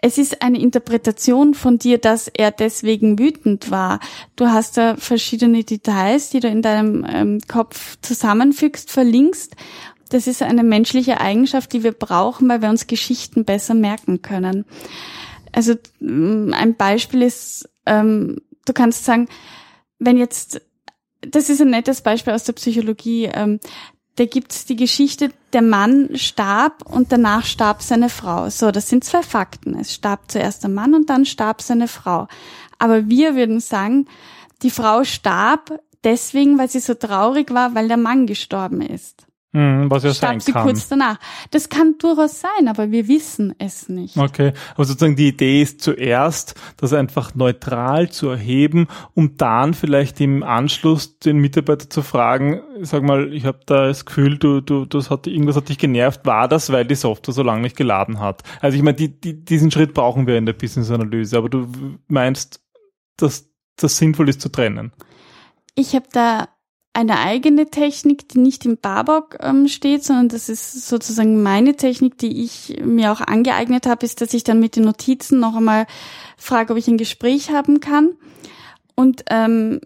es 0.00 0.18
ist 0.18 0.42
eine 0.42 0.60
Interpretation 0.60 1.54
von 1.54 1.78
dir, 1.78 1.98
dass 1.98 2.28
er 2.28 2.50
deswegen 2.50 3.18
wütend 3.18 3.70
war. 3.70 4.00
Du 4.36 4.46
hast 4.46 4.76
da 4.76 4.96
verschiedene 4.96 5.64
Details, 5.64 6.30
die 6.30 6.40
du 6.40 6.48
in 6.48 6.62
deinem 6.62 7.04
ähm, 7.08 7.40
Kopf 7.48 7.96
zusammenfügst, 8.00 8.90
verlinkst. 8.90 9.56
Das 10.10 10.26
ist 10.26 10.42
eine 10.42 10.62
menschliche 10.62 11.20
Eigenschaft, 11.20 11.72
die 11.72 11.82
wir 11.82 11.92
brauchen, 11.92 12.48
weil 12.48 12.62
wir 12.62 12.70
uns 12.70 12.86
Geschichten 12.86 13.44
besser 13.44 13.74
merken 13.74 14.22
können. 14.22 14.64
Also 15.52 15.74
mm, 16.00 16.52
ein 16.54 16.76
Beispiel 16.76 17.22
ist, 17.22 17.68
ähm, 17.88 18.36
du 18.64 18.72
kannst 18.72 19.04
sagen, 19.04 19.28
wenn 19.98 20.16
jetzt, 20.16 20.60
das 21.20 21.50
ist 21.50 21.60
ein 21.60 21.70
nettes 21.70 22.02
Beispiel 22.02 22.32
aus 22.32 22.44
der 22.44 22.52
Psychologie, 22.52 23.24
ähm, 23.32 23.58
da 24.16 24.26
gibt's 24.26 24.64
die 24.64 24.76
Geschichte, 24.76 25.30
der 25.52 25.62
Mann 25.62 26.10
starb 26.16 26.82
und 26.84 27.12
danach 27.12 27.44
starb 27.44 27.82
seine 27.82 28.08
Frau. 28.08 28.50
So, 28.50 28.72
das 28.72 28.88
sind 28.88 29.04
zwei 29.04 29.22
Fakten. 29.22 29.78
Es 29.78 29.94
starb 29.94 30.28
zuerst 30.28 30.64
der 30.64 30.70
Mann 30.70 30.94
und 30.94 31.08
dann 31.08 31.24
starb 31.24 31.62
seine 31.62 31.86
Frau. 31.86 32.26
Aber 32.78 33.08
wir 33.08 33.36
würden 33.36 33.60
sagen, 33.60 34.08
die 34.62 34.70
Frau 34.70 35.04
starb 35.04 35.80
deswegen, 36.02 36.58
weil 36.58 36.68
sie 36.68 36.80
so 36.80 36.94
traurig 36.94 37.52
war, 37.54 37.76
weil 37.76 37.86
der 37.86 37.96
Mann 37.96 38.26
gestorben 38.26 38.80
ist. 38.80 39.27
Mhm, 39.52 39.90
was 39.90 40.04
ja 40.04 40.12
starb 40.12 40.42
sie 40.42 40.52
kurz 40.52 40.88
danach. 40.88 41.18
Das 41.50 41.70
kann 41.70 41.94
durchaus 41.98 42.40
sein, 42.40 42.68
aber 42.68 42.90
wir 42.90 43.08
wissen 43.08 43.54
es 43.58 43.88
nicht. 43.88 44.18
Okay, 44.18 44.52
aber 44.74 44.84
sozusagen 44.84 45.16
die 45.16 45.28
Idee 45.28 45.62
ist 45.62 45.80
zuerst, 45.80 46.54
das 46.76 46.92
einfach 46.92 47.34
neutral 47.34 48.10
zu 48.10 48.28
erheben, 48.28 48.88
um 49.14 49.38
dann 49.38 49.72
vielleicht 49.72 50.20
im 50.20 50.42
Anschluss 50.42 51.18
den 51.18 51.38
Mitarbeiter 51.38 51.88
zu 51.88 52.02
fragen, 52.02 52.60
sag 52.82 53.02
mal, 53.02 53.32
ich 53.32 53.46
habe 53.46 53.60
da 53.64 53.86
das 53.86 54.04
Gefühl, 54.04 54.36
du, 54.36 54.60
du, 54.60 54.84
das 54.84 55.08
hat 55.08 55.26
irgendwas 55.26 55.56
hat 55.56 55.70
dich 55.70 55.78
genervt, 55.78 56.26
war 56.26 56.46
das, 56.46 56.70
weil 56.70 56.84
die 56.84 56.94
Software 56.94 57.32
so 57.32 57.42
lange 57.42 57.62
nicht 57.62 57.76
geladen 57.76 58.20
hat? 58.20 58.42
Also 58.60 58.76
ich 58.76 58.82
meine, 58.82 58.98
die, 58.98 59.18
die, 59.18 59.44
diesen 59.46 59.70
Schritt 59.70 59.94
brauchen 59.94 60.26
wir 60.26 60.36
in 60.36 60.44
der 60.44 60.52
Business-Analyse, 60.52 61.38
aber 61.38 61.48
du 61.48 61.68
meinst, 62.06 62.60
dass 63.16 63.48
das 63.76 63.96
sinnvoll 63.96 64.28
ist 64.28 64.42
zu 64.42 64.50
trennen? 64.50 64.92
Ich 65.74 65.94
habe 65.94 66.06
da 66.12 66.48
eine 66.98 67.20
eigene 67.20 67.66
Technik, 67.66 68.28
die 68.28 68.40
nicht 68.40 68.66
im 68.66 68.76
Barbock 68.76 69.36
ähm, 69.38 69.68
steht, 69.68 70.02
sondern 70.02 70.28
das 70.28 70.48
ist 70.48 70.88
sozusagen 70.88 71.44
meine 71.44 71.76
Technik, 71.76 72.18
die 72.18 72.42
ich 72.42 72.80
mir 72.84 73.12
auch 73.12 73.20
angeeignet 73.20 73.86
habe, 73.86 74.04
ist, 74.04 74.20
dass 74.20 74.34
ich 74.34 74.42
dann 74.42 74.58
mit 74.58 74.74
den 74.74 74.82
Notizen 74.82 75.38
noch 75.38 75.54
einmal 75.54 75.86
frage, 76.36 76.72
ob 76.72 76.78
ich 76.78 76.88
ein 76.88 76.98
Gespräch 76.98 77.52
haben 77.52 77.78
kann 77.78 78.16
und 78.96 79.24
ähm, 79.30 79.80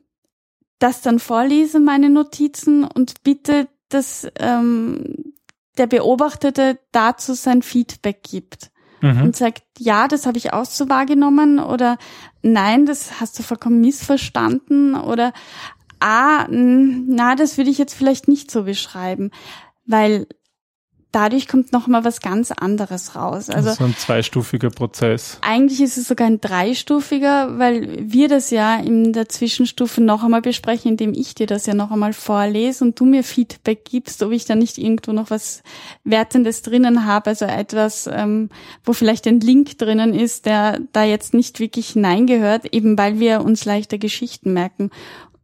das 0.79 1.03
dann 1.03 1.19
vorlese, 1.19 1.81
meine 1.81 2.09
Notizen 2.09 2.83
und 2.83 3.23
bitte, 3.23 3.69
dass 3.91 4.27
ähm, 4.39 5.35
der 5.77 5.89
Beobachtete 5.89 6.79
dazu 6.93 7.35
sein 7.35 7.61
Feedback 7.61 8.23
gibt 8.23 8.71
mhm. 9.03 9.21
und 9.21 9.37
sagt, 9.37 9.65
ja, 9.79 10.09
das 10.09 10.25
habe 10.25 10.39
ich 10.39 10.55
auch 10.55 10.65
so 10.65 10.89
wahrgenommen 10.89 11.59
oder 11.59 11.99
nein, 12.41 12.87
das 12.87 13.21
hast 13.21 13.39
du 13.39 13.43
vollkommen 13.43 13.83
missverstanden 13.83 14.95
oder 14.95 15.35
ah, 16.03 16.47
na, 16.51 17.35
das 17.37 17.57
würde 17.57 17.71
ich 17.71 17.79
jetzt 17.79 17.95
vielleicht 17.95 18.29
nicht 18.29 18.51
so 18.51 18.65
beschreiben, 18.65 19.31
weil 19.87 20.27
dadurch 21.13 21.47
kommt 21.47 21.73
noch 21.73 21.87
mal 21.87 22.05
was 22.05 22.21
ganz 22.21 22.51
anderes 22.51 23.15
raus. 23.15 23.51
Also 23.51 23.73
so 23.73 23.85
ein 23.85 23.95
zweistufiger 23.95 24.71
Prozess. 24.71 25.39
Eigentlich 25.43 25.81
ist 25.81 25.99
es 25.99 26.09
sogar 26.09 26.27
ein 26.27 26.41
dreistufiger, 26.41 27.59
weil 27.59 28.11
wir 28.11 28.29
das 28.29 28.51
ja 28.51 28.77
in 28.77 29.13
der 29.13 29.29
Zwischenstufe 29.29 30.01
noch 30.01 30.25
einmal 30.25 30.41
besprechen, 30.41 30.93
indem 30.93 31.13
ich 31.13 31.35
dir 31.35 31.47
das 31.47 31.67
ja 31.67 31.75
noch 31.75 31.91
einmal 31.91 32.15
vorlese 32.15 32.85
und 32.85 32.99
du 32.99 33.05
mir 33.05 33.23
Feedback 33.23 33.85
gibst, 33.85 34.23
ob 34.23 34.33
ich 34.33 34.47
da 34.47 34.55
nicht 34.55 34.79
irgendwo 34.79 35.13
noch 35.13 35.31
was 35.31 35.63
Wertendes 36.03 36.63
drinnen 36.63 37.05
habe, 37.05 37.31
also 37.31 37.45
etwas, 37.45 38.09
ähm, 38.11 38.49
wo 38.83 38.95
vielleicht 38.95 39.27
ein 39.27 39.41
Link 39.41 39.79
drinnen 39.79 40.15
ist, 40.15 40.47
der 40.47 40.81
da 40.93 41.05
jetzt 41.05 41.35
nicht 41.35 41.61
wirklich 41.61 41.91
hineingehört, 41.91 42.75
eben 42.75 42.97
weil 42.97 43.21
wir 43.21 43.43
uns 43.43 43.67
leichter 43.67 43.99
Geschichten 43.99 44.55
merken. 44.55 44.91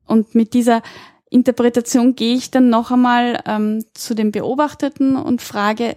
Und 0.09 0.35
mit 0.35 0.55
dieser 0.55 0.83
Interpretation 1.31 2.15
gehe 2.17 2.35
ich 2.35 2.51
dann 2.51 2.71
noch 2.71 2.91
einmal 2.91 3.43
ähm, 3.47 3.85
zu 3.95 4.15
den 4.15 4.33
Beobachteten 4.33 5.17
und 5.17 5.43
frage, 5.43 5.97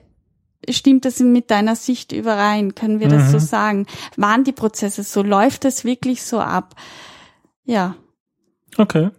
stimmt 0.69 1.05
das 1.05 1.19
mit 1.19 1.49
deiner 1.49 1.75
Sicht 1.75 2.11
überein? 2.11 2.75
Können 2.75 2.99
wir 2.99 3.07
das 3.07 3.27
mhm. 3.27 3.31
so 3.31 3.39
sagen? 3.39 3.87
Waren 4.17 4.43
die 4.43 4.51
Prozesse 4.51 5.03
so? 5.03 5.23
Läuft 5.23 5.63
das 5.63 5.85
wirklich 5.85 6.23
so 6.23 6.39
ab? 6.39 6.75
Ja. 7.63 7.95
Okay. 8.77 9.09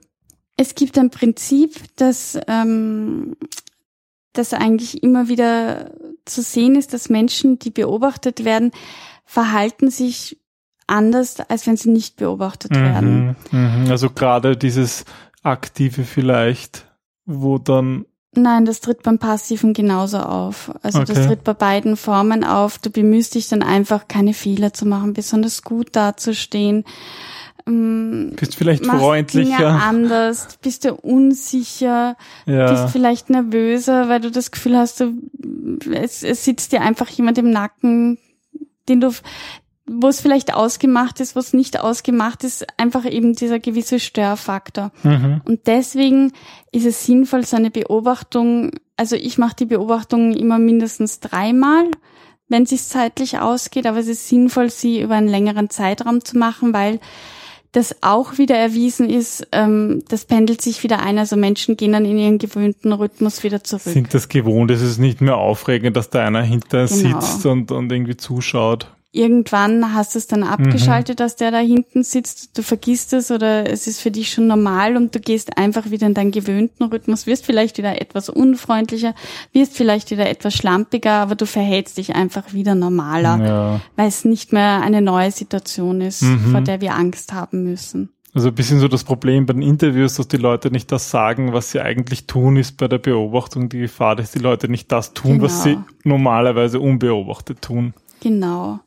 Es 0.56 0.74
gibt 0.74 0.98
ein 0.98 1.10
Prinzip, 1.10 1.76
das, 1.96 2.38
ähm, 2.46 3.36
das 4.32 4.52
eigentlich 4.52 5.02
immer 5.02 5.28
wieder 5.28 5.92
zu 6.24 6.42
sehen 6.42 6.76
ist, 6.76 6.92
dass 6.92 7.08
Menschen, 7.08 7.58
die 7.58 7.70
beobachtet 7.70 8.44
werden, 8.44 8.70
verhalten 9.24 9.90
sich 9.90 10.41
anders, 10.86 11.40
als 11.40 11.66
wenn 11.66 11.76
sie 11.76 11.90
nicht 11.90 12.16
beobachtet 12.16 12.72
mhm, 12.72 12.82
werden. 12.82 13.36
Mhm. 13.50 13.86
Also 13.90 14.10
gerade 14.10 14.56
dieses 14.56 15.04
Aktive 15.42 16.04
vielleicht, 16.04 16.86
wo 17.24 17.58
dann 17.58 18.06
Nein, 18.34 18.64
das 18.64 18.80
tritt 18.80 19.02
beim 19.02 19.18
Passiven 19.18 19.74
genauso 19.74 20.16
auf. 20.18 20.72
Also 20.82 21.00
okay. 21.00 21.12
das 21.12 21.26
tritt 21.26 21.44
bei 21.44 21.52
beiden 21.52 21.98
Formen 21.98 22.44
auf. 22.44 22.78
Du 22.78 22.88
bemühst 22.88 23.34
dich 23.34 23.48
dann 23.48 23.62
einfach, 23.62 24.08
keine 24.08 24.32
Fehler 24.32 24.72
zu 24.72 24.86
machen, 24.86 25.12
besonders 25.12 25.62
gut 25.62 25.88
dazustehen. 25.92 26.84
Ähm, 27.66 28.32
bist 28.38 28.56
vielleicht 28.56 28.86
freundlicher. 28.86 29.56
Dinge 29.58 29.82
anders, 29.82 30.58
bist 30.62 30.86
du 30.86 30.94
unsicher, 30.94 32.16
ja. 32.46 32.70
bist 32.70 32.90
vielleicht 32.90 33.28
nervöser, 33.28 34.08
weil 34.08 34.20
du 34.20 34.30
das 34.30 34.50
Gefühl 34.50 34.78
hast, 34.78 35.00
du, 35.00 35.12
es, 35.92 36.22
es 36.22 36.44
sitzt 36.44 36.72
dir 36.72 36.80
einfach 36.80 37.08
jemand 37.10 37.36
im 37.36 37.50
Nacken, 37.50 38.18
den 38.88 39.00
du, 39.00 39.12
wo 39.86 40.08
es 40.08 40.20
vielleicht 40.20 40.54
ausgemacht 40.54 41.20
ist, 41.20 41.34
wo 41.34 41.40
es 41.40 41.52
nicht 41.52 41.80
ausgemacht 41.80 42.44
ist, 42.44 42.66
einfach 42.78 43.04
eben 43.04 43.34
dieser 43.34 43.58
gewisse 43.58 43.98
Störfaktor. 43.98 44.92
Mhm. 45.02 45.40
Und 45.44 45.66
deswegen 45.66 46.32
ist 46.70 46.86
es 46.86 47.04
sinnvoll, 47.04 47.44
so 47.44 47.56
eine 47.56 47.70
Beobachtung, 47.70 48.70
also 48.96 49.16
ich 49.16 49.38
mache 49.38 49.56
die 49.56 49.66
Beobachtung 49.66 50.34
immer 50.34 50.58
mindestens 50.58 51.20
dreimal, 51.20 51.90
wenn 52.48 52.62
es 52.64 52.70
sich 52.70 52.84
zeitlich 52.84 53.38
ausgeht, 53.38 53.86
aber 53.86 53.98
es 53.98 54.08
ist 54.08 54.28
sinnvoll, 54.28 54.70
sie 54.70 55.00
über 55.00 55.14
einen 55.14 55.28
längeren 55.28 55.70
Zeitraum 55.70 56.24
zu 56.24 56.38
machen, 56.38 56.72
weil 56.72 57.00
das 57.72 58.02
auch 58.02 58.36
wieder 58.36 58.56
erwiesen 58.56 59.08
ist, 59.08 59.48
ähm, 59.50 60.02
das 60.08 60.26
pendelt 60.26 60.60
sich 60.60 60.82
wieder 60.82 61.00
ein. 61.00 61.18
Also 61.18 61.36
Menschen 61.36 61.78
gehen 61.78 61.92
dann 61.92 62.04
in 62.04 62.18
ihren 62.18 62.38
gewöhnten 62.38 62.92
Rhythmus 62.92 63.42
wieder 63.42 63.64
zurück. 63.64 63.82
Sind 63.82 64.12
das 64.12 64.28
gewohnt? 64.28 64.70
Es 64.70 64.82
ist 64.82 64.98
nicht 64.98 65.22
mehr 65.22 65.38
aufregend, 65.38 65.96
dass 65.96 66.10
da 66.10 66.24
einer 66.24 66.42
hinter 66.42 66.86
genau. 66.86 67.20
sitzt 67.20 67.46
und, 67.46 67.72
und 67.72 67.90
irgendwie 67.90 68.18
zuschaut. 68.18 68.88
Irgendwann 69.12 69.94
hast 69.94 70.14
du 70.14 70.18
es 70.18 70.26
dann 70.26 70.42
abgeschaltet, 70.42 71.18
mhm. 71.18 71.22
dass 71.22 71.36
der 71.36 71.50
da 71.50 71.58
hinten 71.58 72.02
sitzt, 72.02 72.56
du 72.56 72.62
vergisst 72.62 73.12
es 73.12 73.30
oder 73.30 73.70
es 73.70 73.86
ist 73.86 74.00
für 74.00 74.10
dich 74.10 74.30
schon 74.30 74.46
normal 74.46 74.96
und 74.96 75.14
du 75.14 75.20
gehst 75.20 75.58
einfach 75.58 75.90
wieder 75.90 76.06
in 76.06 76.14
deinen 76.14 76.30
gewöhnten 76.30 76.84
Rhythmus, 76.84 77.26
wirst 77.26 77.44
vielleicht 77.44 77.76
wieder 77.76 78.00
etwas 78.00 78.30
unfreundlicher, 78.30 79.14
wirst 79.52 79.76
vielleicht 79.76 80.10
wieder 80.10 80.28
etwas 80.28 80.54
schlampiger, 80.54 81.12
aber 81.12 81.34
du 81.34 81.44
verhältst 81.44 81.98
dich 81.98 82.14
einfach 82.14 82.54
wieder 82.54 82.74
normaler, 82.74 83.44
ja. 83.44 83.80
weil 83.96 84.08
es 84.08 84.24
nicht 84.24 84.52
mehr 84.52 84.80
eine 84.80 85.02
neue 85.02 85.30
Situation 85.30 86.00
ist, 86.00 86.22
mhm. 86.22 86.50
vor 86.50 86.62
der 86.62 86.80
wir 86.80 86.94
Angst 86.94 87.34
haben 87.34 87.64
müssen. 87.64 88.08
Also 88.34 88.48
ein 88.48 88.54
bisschen 88.54 88.80
so 88.80 88.88
das 88.88 89.04
Problem 89.04 89.44
bei 89.44 89.52
den 89.52 89.60
Interviews, 89.60 90.14
dass 90.14 90.26
die 90.26 90.38
Leute 90.38 90.70
nicht 90.70 90.90
das 90.90 91.10
sagen, 91.10 91.52
was 91.52 91.70
sie 91.70 91.80
eigentlich 91.80 92.26
tun, 92.26 92.56
ist 92.56 92.78
bei 92.78 92.88
der 92.88 92.96
Beobachtung 92.96 93.68
die 93.68 93.80
Gefahr, 93.80 94.16
dass 94.16 94.32
die 94.32 94.38
Leute 94.38 94.70
nicht 94.70 94.90
das 94.90 95.12
tun, 95.12 95.32
genau. 95.32 95.44
was 95.44 95.64
sie 95.64 95.76
normalerweise 96.02 96.80
unbeobachtet 96.80 97.60
tun. 97.60 97.92
Genau. 98.20 98.80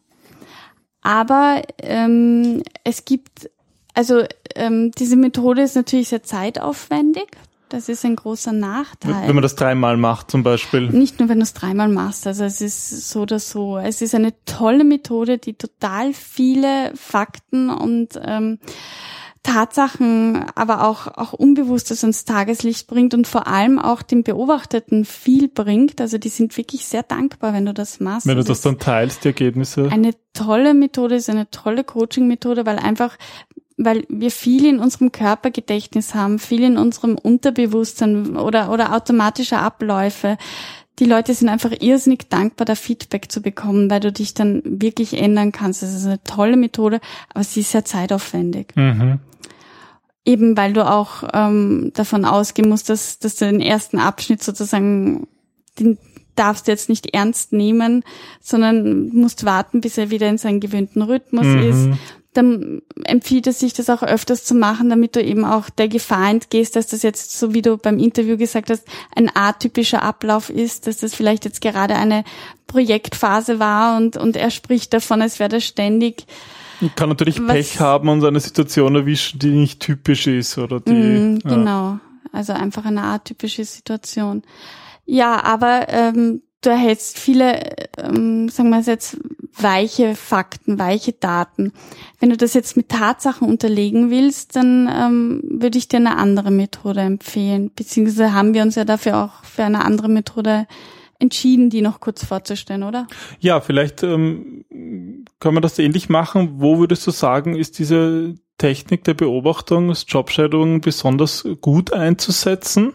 Aber 1.05 1.61
ähm, 1.83 2.63
es 2.83 3.05
gibt, 3.05 3.51
also 3.93 4.23
ähm, 4.55 4.89
diese 4.89 5.15
Methode 5.15 5.61
ist 5.61 5.75
natürlich 5.75 6.09
sehr 6.09 6.23
zeitaufwendig. 6.23 7.27
Das 7.69 7.89
ist 7.89 8.03
ein 8.05 8.15
großer 8.15 8.51
Nachteil. 8.51 9.27
Wenn 9.27 9.35
man 9.35 9.43
das 9.43 9.55
dreimal 9.55 9.97
macht 9.97 10.31
zum 10.31 10.41
Beispiel. 10.41 10.89
Nicht 10.89 11.19
nur, 11.19 11.29
wenn 11.29 11.37
du 11.37 11.43
es 11.43 11.53
dreimal 11.53 11.89
machst. 11.89 12.25
Also 12.25 12.43
es 12.43 12.59
ist 12.59 13.11
so 13.11 13.21
oder 13.21 13.37
so. 13.37 13.77
Es 13.77 14.01
ist 14.01 14.15
eine 14.15 14.33
tolle 14.45 14.83
Methode, 14.83 15.37
die 15.37 15.53
total 15.53 16.11
viele 16.11 16.91
Fakten 16.95 17.69
und 17.69 18.19
ähm, 18.25 18.57
Tatsachen, 19.45 20.43
aber 20.55 20.87
auch, 20.87 21.05
auch 21.05 21.33
Unbewusstes 21.33 22.03
ans 22.03 22.25
Tageslicht 22.25 22.87
bringt 22.87 23.13
und 23.13 23.27
vor 23.27 23.45
allem 23.45 23.77
auch 23.77 24.01
den 24.01 24.23
Beobachteten 24.23 25.05
viel 25.05 25.47
bringt. 25.47 26.01
Also 26.01 26.17
die 26.17 26.29
sind 26.29 26.57
wirklich 26.57 26.87
sehr 26.87 27.03
dankbar, 27.03 27.53
wenn 27.53 27.67
du 27.67 27.73
das 27.73 27.99
machst. 27.99 28.25
Wenn 28.25 28.37
du 28.37 28.41
das, 28.41 28.47
das 28.47 28.61
dann 28.61 28.79
teilst, 28.79 29.23
die 29.23 29.27
Ergebnisse. 29.27 29.89
Eine 29.91 30.15
tolle 30.33 30.73
Methode 30.73 31.15
ist 31.15 31.29
eine 31.29 31.49
tolle 31.51 31.83
Coaching-Methode, 31.83 32.65
weil 32.65 32.79
einfach, 32.79 33.17
weil 33.77 34.03
wir 34.09 34.31
viel 34.31 34.65
in 34.65 34.79
unserem 34.79 35.11
Körpergedächtnis 35.11 36.15
haben, 36.15 36.39
viel 36.39 36.63
in 36.63 36.77
unserem 36.77 37.15
Unterbewusstsein 37.15 38.37
oder, 38.37 38.71
oder 38.71 38.95
automatische 38.95 39.59
Abläufe. 39.59 40.37
Die 40.99 41.05
Leute 41.05 41.33
sind 41.33 41.49
einfach 41.49 41.71
irrsinnig 41.81 42.29
dankbar, 42.29 42.65
da 42.65 42.75
Feedback 42.75 43.31
zu 43.31 43.41
bekommen, 43.41 43.89
weil 43.89 43.99
du 43.99 44.11
dich 44.11 44.33
dann 44.33 44.61
wirklich 44.63 45.13
ändern 45.13 45.51
kannst. 45.51 45.83
Das 45.83 45.93
ist 45.93 46.05
eine 46.05 46.23
tolle 46.23 46.55
Methode, 46.55 47.01
aber 47.33 47.43
sie 47.43 47.61
ist 47.61 47.71
sehr 47.71 47.83
zeitaufwendig. 47.83 48.73
Mhm. 48.75 49.19
Eben 50.23 50.57
weil 50.57 50.73
du 50.73 50.89
auch 50.89 51.23
ähm, 51.33 51.91
davon 51.93 52.25
ausgehen 52.25 52.69
musst, 52.69 52.89
dass, 52.89 53.19
dass 53.19 53.35
du 53.35 53.45
den 53.45 53.61
ersten 53.61 53.99
Abschnitt 53.99 54.41
sozusagen, 54.41 55.27
den 55.79 55.97
darfst 56.35 56.67
du 56.67 56.71
jetzt 56.71 56.89
nicht 56.89 57.13
ernst 57.13 57.53
nehmen, 57.53 58.03
sondern 58.41 59.09
musst 59.09 59.45
warten, 59.45 59.81
bis 59.81 59.97
er 59.97 60.09
wieder 60.09 60.27
in 60.27 60.37
seinen 60.37 60.59
gewöhnten 60.59 61.01
Rhythmus 61.01 61.45
mhm. 61.45 61.59
ist. 61.59 61.89
Dann 62.35 62.83
empfiehlt 63.05 63.47
es 63.47 63.59
sich, 63.59 63.73
das 63.73 63.89
auch 63.89 64.03
öfters 64.03 64.45
zu 64.45 64.53
machen, 64.53 64.89
damit 64.89 65.15
du 65.15 65.23
eben 65.23 65.43
auch 65.43 65.69
der 65.71 65.87
Gefahr 65.87 66.29
entgehst, 66.29 66.75
dass 66.75 66.87
das 66.87 67.01
jetzt, 67.01 67.39
so 67.39 67.53
wie 67.55 67.63
du 67.63 67.77
beim 67.77 67.97
Interview 67.97 68.37
gesagt 68.37 68.69
hast, 68.69 68.87
ein 69.15 69.31
atypischer 69.33 70.03
Ablauf 70.03 70.51
ist, 70.51 70.85
dass 70.85 70.97
das 70.97 71.15
vielleicht 71.15 71.45
jetzt 71.45 71.61
gerade 71.61 71.95
eine 71.95 72.23
Projektphase 72.67 73.59
war 73.59 73.97
und, 73.97 74.17
und 74.17 74.35
er 74.35 74.51
spricht 74.51 74.93
davon, 74.93 75.21
als 75.21 75.39
wäre 75.39 75.49
das 75.49 75.65
ständig 75.65 76.27
kann 76.95 77.09
natürlich 77.09 77.39
Was, 77.39 77.53
Pech 77.53 77.79
haben 77.79 78.09
und 78.09 78.23
eine 78.23 78.39
Situation 78.39 78.95
erwischen, 78.95 79.39
die 79.39 79.49
nicht 79.49 79.79
typisch 79.79 80.27
ist 80.27 80.57
oder 80.57 80.79
die. 80.79 80.91
Mm, 80.91 81.39
ja. 81.43 81.49
Genau, 81.49 81.99
also 82.31 82.53
einfach 82.53 82.85
eine 82.85 83.03
atypische 83.03 83.63
Situation. 83.65 84.43
Ja, 85.05 85.43
aber 85.43 85.87
ähm, 85.89 86.41
du 86.61 86.69
erhältst 86.69 87.19
viele, 87.19 87.61
ähm, 87.97 88.49
sagen 88.49 88.69
wir 88.69 88.81
jetzt, 88.81 89.17
weiche 89.57 90.15
Fakten, 90.15 90.79
weiche 90.79 91.13
Daten. 91.13 91.71
Wenn 92.19 92.29
du 92.29 92.37
das 92.37 92.53
jetzt 92.53 92.75
mit 92.75 92.89
Tatsachen 92.89 93.47
unterlegen 93.47 94.09
willst, 94.09 94.55
dann 94.55 94.89
ähm, 94.91 95.41
würde 95.43 95.77
ich 95.77 95.87
dir 95.87 95.97
eine 95.97 96.17
andere 96.17 96.51
Methode 96.51 97.01
empfehlen. 97.01 97.71
Beziehungsweise 97.75 98.33
haben 98.33 98.53
wir 98.53 98.63
uns 98.63 98.75
ja 98.75 98.85
dafür 98.85 99.17
auch 99.17 99.43
für 99.43 99.63
eine 99.63 99.85
andere 99.85 100.09
Methode 100.09 100.67
entschieden, 101.19 101.69
die 101.69 101.81
noch 101.81 101.99
kurz 102.01 102.25
vorzustellen, 102.25 102.83
oder? 102.83 103.07
Ja, 103.39 103.61
vielleicht 103.61 104.03
ähm, 104.03 104.65
können 105.39 105.55
wir 105.55 105.61
das 105.61 105.79
ähnlich 105.79 106.09
machen. 106.09 106.55
Wo 106.57 106.79
würdest 106.79 107.07
du 107.07 107.11
sagen, 107.11 107.55
ist 107.55 107.79
diese 107.79 108.35
Technik 108.57 109.03
der 109.03 109.13
Beobachtung, 109.13 109.89
das 109.89 110.05
Jobshadowing 110.07 110.81
besonders 110.81 111.47
gut 111.61 111.93
einzusetzen? 111.93 112.93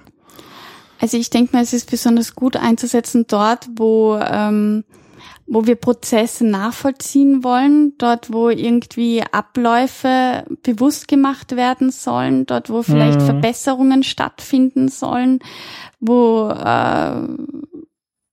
Also 0.98 1.16
ich 1.16 1.30
denke 1.30 1.56
mal, 1.56 1.62
es 1.62 1.72
ist 1.72 1.90
besonders 1.90 2.34
gut 2.34 2.56
einzusetzen 2.56 3.24
dort, 3.26 3.68
wo 3.76 4.18
ähm, 4.18 4.84
wo 5.52 5.66
wir 5.66 5.74
Prozesse 5.74 6.46
nachvollziehen 6.46 7.42
wollen, 7.42 7.98
dort 7.98 8.32
wo 8.32 8.50
irgendwie 8.50 9.20
Abläufe 9.32 10.44
bewusst 10.62 11.08
gemacht 11.08 11.56
werden 11.56 11.90
sollen, 11.90 12.46
dort 12.46 12.70
wo 12.70 12.82
vielleicht 12.82 13.20
mhm. 13.20 13.26
Verbesserungen 13.26 14.04
stattfinden 14.04 14.86
sollen, 14.88 15.40
wo 15.98 16.50
äh, 16.50 17.14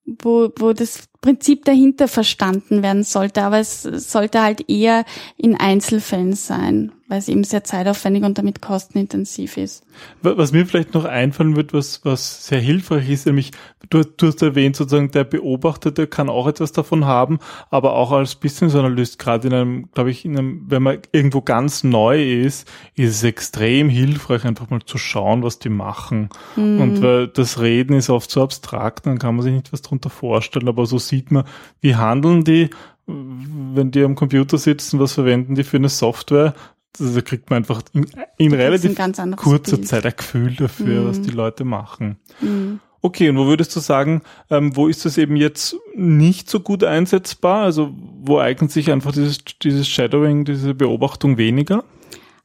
wo, 0.06 0.50
wo 0.58 0.74
das 0.74 1.10
Prinzip 1.28 1.66
dahinter 1.66 2.08
verstanden 2.08 2.82
werden 2.84 3.04
sollte, 3.04 3.44
aber 3.44 3.60
es 3.60 3.84
sollte 3.84 4.42
halt 4.42 4.70
eher 4.70 5.04
in 5.36 5.58
Einzelfällen 5.58 6.32
sein, 6.32 6.94
weil 7.10 7.20
es 7.20 7.28
eben 7.28 7.44
sehr 7.44 7.66
zeitaufwendig 7.66 8.24
und 8.24 8.38
damit 8.38 8.62
kostenintensiv 8.62 9.58
ist. 9.58 9.84
Was 10.22 10.54
mir 10.54 10.66
vielleicht 10.66 10.94
noch 10.94 11.04
einfallen 11.04 11.56
wird, 11.56 11.74
was, 11.74 12.06
was 12.06 12.48
sehr 12.48 12.60
hilfreich 12.60 13.10
ist, 13.10 13.26
nämlich, 13.26 13.52
du, 13.90 14.04
du 14.04 14.28
hast 14.28 14.42
erwähnt, 14.42 14.76
sozusagen, 14.76 15.12
der 15.12 15.26
Beobachtete 15.26 16.08
kann 16.08 16.30
auch 16.30 16.48
etwas 16.48 16.72
davon 16.72 17.06
haben, 17.06 17.40
aber 17.70 17.94
auch 17.94 18.12
als 18.12 18.36
Business 18.36 18.76
Analyst, 18.76 19.20
gerade 19.20 19.48
in 19.48 19.54
einem, 19.54 19.90
glaube 19.94 20.12
ich, 20.12 20.24
in 20.24 20.38
einem, 20.38 20.66
wenn 20.68 20.84
man 20.84 21.00
irgendwo 21.12 21.42
ganz 21.42 21.84
neu 21.84 22.24
ist, 22.24 22.70
ist 22.96 23.16
es 23.16 23.24
extrem 23.24 23.90
hilfreich, 23.90 24.46
einfach 24.46 24.70
mal 24.70 24.82
zu 24.86 24.98
schauen, 24.98 25.44
was 25.44 25.60
die 25.60 25.70
machen. 25.70 26.30
Mhm. 26.56 26.82
Und 26.82 27.02
weil 27.02 27.28
das 27.28 27.60
Reden 27.60 27.98
ist 27.98 28.10
oft 28.10 28.32
so 28.32 28.44
abstrakt, 28.44 29.06
dann 29.06 29.20
kann 29.20 29.36
man 29.36 29.44
sich 29.44 29.54
nicht 29.54 29.74
was 29.74 29.82
darunter 29.82 30.10
vorstellen, 30.10 30.68
aber 30.68 30.86
so 30.86 31.00
sieht 31.00 31.17
man, 31.30 31.46
wie 31.82 31.96
handeln 31.96 32.44
die, 32.44 32.70
wenn 33.08 33.92
die 33.92 34.04
am 34.04 34.16
Computer 34.16 34.58
sitzen, 34.58 35.00
was 35.00 35.14
verwenden 35.14 35.56
die 35.56 35.64
für 35.64 35.78
eine 35.78 35.90
Software? 35.90 36.54
Also 37.00 37.16
da 37.16 37.22
kriegt 37.22 37.50
man 37.50 37.58
einfach 37.58 37.82
in, 37.94 38.08
in 38.38 38.54
relativ 38.54 39.00
ein 39.00 39.36
kurzer 39.36 39.78
Bild. 39.78 39.88
Zeit 39.88 40.06
ein 40.06 40.14
Gefühl 40.16 40.56
dafür, 40.56 41.04
mhm. 41.04 41.08
was 41.08 41.22
die 41.22 41.30
Leute 41.32 41.64
machen. 41.64 42.18
Mhm. 42.42 42.80
Okay, 43.02 43.30
und 43.30 43.38
wo 43.38 43.46
würdest 43.46 43.76
du 43.76 43.80
sagen, 43.80 44.22
ähm, 44.50 44.76
wo 44.76 44.88
ist 44.88 45.06
das 45.06 45.18
eben 45.18 45.36
jetzt 45.36 45.78
nicht 45.96 46.50
so 46.50 46.60
gut 46.60 46.84
einsetzbar? 46.84 47.64
Also 47.64 47.94
wo 48.22 48.40
eignet 48.40 48.72
sich 48.72 48.92
einfach 48.92 49.12
dieses, 49.12 49.38
dieses 49.62 49.88
Shadowing, 49.88 50.46
diese 50.46 50.74
Beobachtung 50.74 51.38
weniger? 51.38 51.84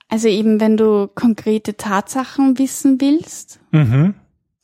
Also 0.08 0.28
eben, 0.28 0.60
wenn 0.60 0.76
du 0.76 1.08
konkrete 1.08 1.76
Tatsachen 1.76 2.58
wissen 2.58 3.00
willst, 3.00 3.60
mhm 3.70 4.14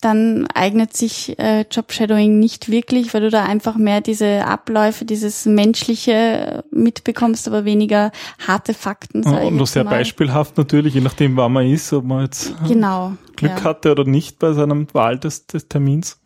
dann 0.00 0.46
eignet 0.54 0.96
sich 0.96 1.38
äh, 1.38 1.64
Jobshadowing 1.70 2.38
nicht 2.38 2.70
wirklich, 2.70 3.12
weil 3.14 3.22
du 3.22 3.30
da 3.30 3.44
einfach 3.44 3.76
mehr 3.76 4.00
diese 4.00 4.46
Abläufe, 4.46 5.04
dieses 5.04 5.44
Menschliche 5.44 6.62
mitbekommst, 6.70 7.48
aber 7.48 7.64
weniger 7.64 8.12
harte 8.46 8.74
Fakten. 8.74 9.24
Sag 9.24 9.44
und 9.44 9.56
noch 9.56 9.66
sehr 9.66 9.84
mal. 9.84 9.90
beispielhaft 9.90 10.56
natürlich, 10.56 10.94
je 10.94 11.00
nachdem, 11.00 11.36
wann 11.36 11.52
man 11.52 11.66
ist, 11.66 11.92
ob 11.92 12.04
man 12.04 12.24
jetzt 12.24 12.54
genau, 12.66 13.14
Glück 13.34 13.58
ja. 13.58 13.64
hatte 13.64 13.90
oder 13.90 14.04
nicht 14.04 14.38
bei 14.38 14.52
seinem 14.52 14.86
Wahl 14.94 15.18
des, 15.18 15.46
des 15.46 15.68
Termins. 15.68 16.20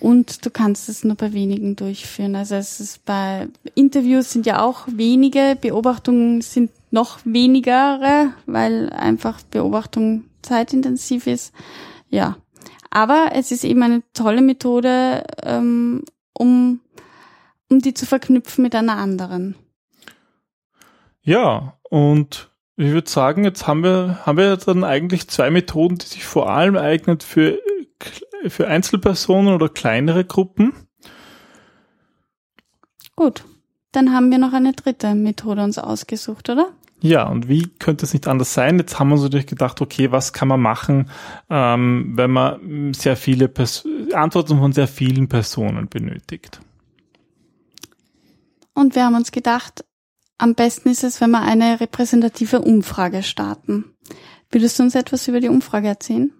Und 0.00 0.44
du 0.44 0.50
kannst 0.50 0.88
es 0.88 1.04
nur 1.04 1.14
bei 1.14 1.32
wenigen 1.32 1.76
durchführen. 1.76 2.36
Also 2.36 2.56
es 2.56 2.78
ist 2.78 3.04
bei 3.06 3.48
Interviews 3.74 4.32
sind 4.32 4.44
ja 4.44 4.62
auch 4.62 4.86
wenige, 4.86 5.56
Beobachtungen 5.58 6.42
sind 6.42 6.70
noch 6.90 7.20
wenigere, 7.24 8.32
weil 8.44 8.90
einfach 8.90 9.40
Beobachtung 9.50 10.24
zeitintensiv 10.42 11.26
ist. 11.26 11.54
Ja, 12.10 12.36
aber 12.94 13.30
es 13.34 13.50
ist 13.50 13.64
eben 13.64 13.82
eine 13.82 14.02
tolle 14.14 14.40
Methode, 14.40 15.24
ähm, 15.42 16.04
um, 16.32 16.80
um 17.68 17.80
die 17.80 17.92
zu 17.92 18.06
verknüpfen 18.06 18.62
mit 18.62 18.74
einer 18.74 18.96
anderen. 18.96 19.56
Ja, 21.22 21.76
und 21.82 22.50
ich 22.76 22.92
würde 22.92 23.10
sagen, 23.10 23.42
jetzt 23.42 23.66
haben 23.66 23.82
wir, 23.82 24.20
haben 24.24 24.38
wir 24.38 24.56
dann 24.56 24.84
eigentlich 24.84 25.28
zwei 25.28 25.50
Methoden, 25.50 25.98
die 25.98 26.06
sich 26.06 26.24
vor 26.24 26.48
allem 26.48 26.76
eignen 26.76 27.18
für, 27.18 27.58
für 28.46 28.68
Einzelpersonen 28.68 29.54
oder 29.54 29.68
kleinere 29.68 30.24
Gruppen. 30.24 30.72
Gut, 33.16 33.44
dann 33.90 34.12
haben 34.12 34.30
wir 34.30 34.38
noch 34.38 34.52
eine 34.52 34.72
dritte 34.72 35.16
Methode 35.16 35.64
uns 35.64 35.78
ausgesucht, 35.78 36.48
oder? 36.48 36.68
Ja, 37.04 37.28
und 37.28 37.50
wie 37.50 37.68
könnte 37.68 38.06
es 38.06 38.14
nicht 38.14 38.26
anders 38.26 38.54
sein? 38.54 38.78
Jetzt 38.78 38.98
haben 38.98 39.08
wir 39.08 39.16
uns 39.16 39.24
natürlich 39.24 39.46
gedacht, 39.46 39.82
okay, 39.82 40.10
was 40.10 40.32
kann 40.32 40.48
man 40.48 40.62
machen, 40.62 41.10
ähm, 41.50 42.14
wenn 42.16 42.30
man 42.30 42.94
sehr 42.94 43.18
viele 43.18 43.48
Pers 43.48 43.86
Antworten 44.14 44.56
von 44.56 44.72
sehr 44.72 44.88
vielen 44.88 45.28
Personen 45.28 45.86
benötigt? 45.86 46.62
Und 48.72 48.94
wir 48.94 49.04
haben 49.04 49.16
uns 49.16 49.32
gedacht, 49.32 49.84
am 50.38 50.54
besten 50.54 50.88
ist 50.88 51.04
es, 51.04 51.20
wenn 51.20 51.30
wir 51.32 51.42
eine 51.42 51.78
repräsentative 51.78 52.62
Umfrage 52.62 53.22
starten. 53.22 53.84
Würdest 54.50 54.78
du 54.78 54.84
uns 54.84 54.94
etwas 54.94 55.28
über 55.28 55.40
die 55.40 55.50
Umfrage 55.50 55.88
erzählen? 55.88 56.32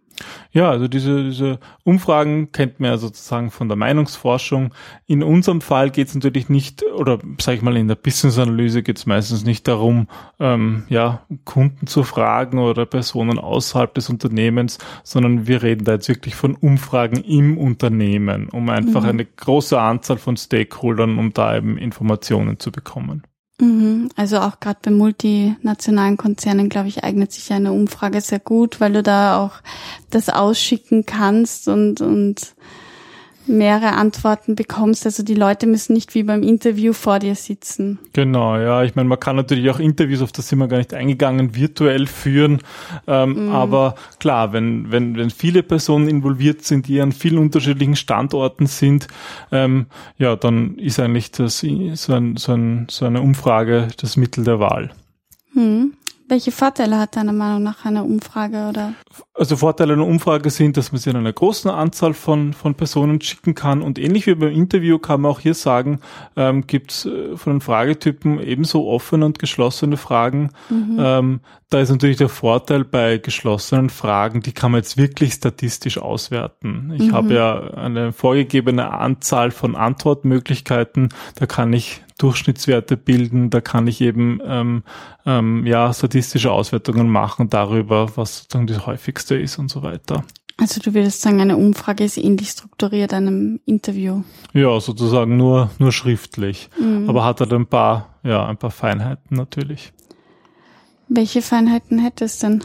Ja, 0.53 0.71
also 0.71 0.89
diese, 0.89 1.25
diese 1.25 1.59
Umfragen 1.83 2.53
kennt 2.53 2.81
man 2.81 2.91
ja 2.91 2.97
sozusagen 2.97 3.51
von 3.51 3.69
der 3.69 3.77
Meinungsforschung. 3.77 4.73
In 5.07 5.23
unserem 5.23 5.61
Fall 5.61 5.91
geht 5.91 6.09
es 6.09 6.15
natürlich 6.15 6.49
nicht, 6.49 6.85
oder 6.85 7.19
sage 7.41 7.57
ich 7.57 7.62
mal, 7.62 7.77
in 7.77 7.89
der 7.89 7.97
Business-Analyse 7.97 8.83
geht 8.83 8.99
es 8.99 9.07
meistens 9.07 9.45
nicht 9.45 9.67
darum, 9.67 10.09
ähm, 10.39 10.85
ja, 10.89 11.23
Kunden 11.45 11.87
zu 11.87 12.05
fragen 12.05 12.59
oder 12.59 12.87
Personen 12.87 13.39
außerhalb 13.39 13.93
des 13.95 14.09
Unternehmens, 14.09 14.79
sondern 15.03 15.47
wir 15.47 15.62
reden 15.62 15.85
da 15.85 15.93
jetzt 15.93 16.09
wirklich 16.09 16.35
von 16.35 16.55
Umfragen 16.55 17.23
im 17.25 17.59
Unternehmen, 17.59 18.49
um 18.49 18.69
einfach 18.69 19.03
mhm. 19.03 19.09
eine 19.09 19.25
große 19.25 19.81
Anzahl 19.81 20.19
von 20.19 20.37
Stakeholdern, 20.37 21.19
um 21.19 21.33
da 21.33 21.57
eben 21.57 21.79
Informationen 21.79 22.59
zu 22.59 22.71
bekommen. 22.71 23.25
Mhm. 23.61 24.09
Also 24.17 24.39
auch 24.39 24.59
gerade 24.59 24.81
bei 24.83 24.91
multinationalen 24.91 26.17
Konzernen, 26.17 26.69
glaube 26.69 26.89
ich, 26.89 27.05
eignet 27.05 27.33
sich 27.33 27.53
eine 27.53 27.73
Umfrage 27.73 28.21
sehr 28.21 28.41
gut, 28.41 28.81
weil 28.81 28.93
du 28.93 29.03
da 29.03 29.39
auch 29.39 29.63
das 30.11 30.29
ausschicken 30.29 31.07
kannst 31.07 31.69
und, 31.69 32.01
und 32.01 32.55
mehrere 33.47 33.93
Antworten 33.93 34.55
bekommst. 34.55 35.07
Also 35.07 35.23
die 35.23 35.35
Leute 35.35 35.67
müssen 35.67 35.93
nicht 35.93 36.15
wie 36.15 36.23
beim 36.23 36.43
Interview 36.43 36.93
vor 36.93 37.19
dir 37.19 37.35
sitzen. 37.35 37.99
Genau, 38.13 38.57
ja. 38.57 38.83
Ich 38.85 38.95
meine, 38.95 39.09
man 39.09 39.21
kann 39.21 39.37
natürlich 39.37 39.71
auch 39.71 39.79
Interviews, 39.79 40.23
auf 40.23 40.33
das 40.33 40.49
sind 40.49 40.59
wir 40.59 40.69
gar 40.69 40.79
nicht 40.79 40.95
eingegangen, 40.95 41.55
virtuell 41.55 42.07
führen. 42.07 42.61
Ähm, 43.07 43.49
mm. 43.49 43.53
Aber 43.53 43.95
klar, 44.19 44.53
wenn, 44.53 44.91
wenn, 44.91 45.17
wenn 45.17 45.31
viele 45.31 45.63
Personen 45.63 46.09
involviert 46.09 46.65
sind, 46.65 46.89
die 46.89 47.01
an 47.01 47.13
vielen 47.13 47.39
unterschiedlichen 47.39 47.97
Standorten 47.97 48.67
sind, 48.67 49.09
ähm, 49.53 49.87
ja, 50.19 50.37
dann 50.37 50.77
ist 50.79 51.01
eigentlich 51.01 51.31
das, 51.31 51.61
so, 51.61 52.13
ein, 52.15 52.37
so, 52.37 52.53
ein, 52.53 52.87
so 52.91 53.05
eine 53.05 53.21
Umfrage 53.21 53.89
das 54.01 54.17
Mittel 54.17 54.45
der 54.45 54.61
Wahl. 54.61 54.91
Hm. 55.53 55.95
Welche 56.27 56.53
Vorteile 56.53 56.99
hat 56.99 57.16
deiner 57.16 57.33
Meinung 57.33 57.62
nach 57.62 57.85
eine 57.85 58.03
Umfrage 58.03 58.68
oder? 58.68 58.95
Also 59.35 59.57
Vorteile 59.57 59.93
einer 59.93 60.07
Umfrage 60.07 60.49
sind, 60.49 60.77
dass 60.77 60.91
man 60.91 61.01
sie 61.01 61.11
in 61.11 61.16
einer 61.16 61.33
großen 61.33 61.70
Anzahl 61.70 62.14
von, 62.14 62.55
von 62.55 62.75
Personen 62.75 63.20
schicken 63.20 63.55
kann 63.55 63.83
und 63.83 63.99
ähnlich 63.99 64.27
wie 64.27 64.35
beim 64.35 64.51
Interview 64.51 64.99
kann 64.99 65.20
man 65.20 65.33
auch 65.33 65.41
hier 65.41 65.55
sagen, 65.55 66.01
ähm, 66.37 66.66
gibt 66.66 66.93
es 66.93 67.05
äh, 67.05 67.37
von 67.37 67.55
den 67.55 67.61
Fragetypen 67.61 68.41
ebenso 68.41 68.87
offene 68.87 69.27
und 69.27 69.39
geschlossene 69.39 69.99
Fragen. 69.99 70.51
Mhm. 70.70 70.97
Ähm, 70.99 71.41
da 71.75 71.81
ist 71.81 71.91
natürlich 71.91 72.18
der 72.18 72.29
Vorteil 72.29 72.85
bei 72.85 73.18
geschlossenen 73.18 73.91
Fragen, 73.91 74.43
die 74.43 74.53
kann 74.53 74.70
man 74.70 74.79
jetzt 74.79 74.97
wirklich 74.97 75.33
statistisch 75.33 75.99
auswerten. 75.99 76.93
Ich 76.97 77.09
mhm. 77.09 77.12
habe 77.12 77.35
ja 77.35 77.75
eine 77.75 78.12
vorgegebene 78.12 78.93
Anzahl 78.93 79.51
von 79.51 79.75
Antwortmöglichkeiten, 79.75 81.09
da 81.35 81.47
kann 81.47 81.72
ich 81.72 82.05
Durchschnittswerte 82.18 82.97
bilden, 82.97 83.51
da 83.51 83.61
kann 83.61 83.89
ich 83.89 84.01
eben 84.03 84.39
ähm, 84.47 84.85
ähm, 85.27 85.66
ja 85.66 85.93
statistische 85.93 86.53
Auswertungen 86.53 87.09
machen 87.09 87.51
darüber, 87.51 88.16
was 88.16 88.43
sozusagen 88.43 88.68
das 88.68 88.87
häufigste 88.87 89.35
ist 89.35 89.59
und 89.59 89.68
so 89.68 89.83
weiter. 89.83 90.22
Also 90.57 90.81
du 90.81 90.95
würdest 90.95 91.22
sagen, 91.22 91.41
eine 91.41 91.57
Umfrage 91.57 92.05
ist 92.05 92.18
ähnlich 92.18 92.51
strukturiert 92.51 93.12
einem 93.12 93.59
Interview. 93.64 94.22
Ja, 94.53 94.79
sozusagen 94.79 95.37
nur 95.37 95.70
nur 95.81 95.91
schriftlich, 95.91 96.70
mhm. 96.79 97.09
aber 97.09 97.25
hat 97.25 97.41
halt 97.41 97.53
ein 97.53 97.66
paar 97.66 98.20
ja 98.22 98.47
ein 98.47 98.59
paar 98.59 98.70
Feinheiten 98.70 99.37
natürlich. 99.37 99.93
Welche 101.09 101.43
Feinheiten 101.43 101.99
hätte 101.99 102.25
es 102.25 102.39
denn? 102.39 102.65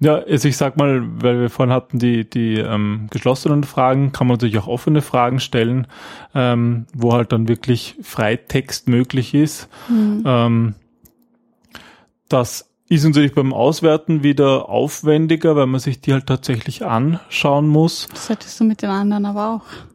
Ja, 0.00 0.16
also 0.16 0.48
ich 0.48 0.56
sag 0.56 0.76
mal, 0.76 1.02
weil 1.22 1.40
wir 1.40 1.50
vorhin 1.50 1.72
hatten 1.72 1.98
die, 1.98 2.28
die 2.28 2.54
ähm, 2.54 3.06
geschlossenen 3.10 3.64
Fragen, 3.64 4.12
kann 4.12 4.26
man 4.26 4.34
natürlich 4.34 4.58
auch 4.58 4.66
offene 4.66 5.02
Fragen 5.02 5.40
stellen, 5.40 5.86
ähm, 6.34 6.86
wo 6.92 7.12
halt 7.12 7.32
dann 7.32 7.48
wirklich 7.48 7.96
Freitext 8.02 8.88
möglich 8.88 9.34
ist. 9.34 9.68
Mhm. 9.88 10.22
Ähm, 10.26 10.74
das 12.28 12.68
ist 12.88 13.04
natürlich 13.04 13.34
beim 13.34 13.52
Auswerten 13.52 14.22
wieder 14.24 14.68
aufwendiger, 14.68 15.54
weil 15.54 15.66
man 15.66 15.80
sich 15.80 16.00
die 16.00 16.12
halt 16.12 16.26
tatsächlich 16.26 16.84
anschauen 16.84 17.68
muss. 17.68 18.08
Das 18.10 18.28
hättest 18.28 18.58
du 18.58 18.64
mit 18.64 18.82
den 18.82 18.90
anderen 18.90 19.26
aber 19.26 19.54
auch. 19.54 19.89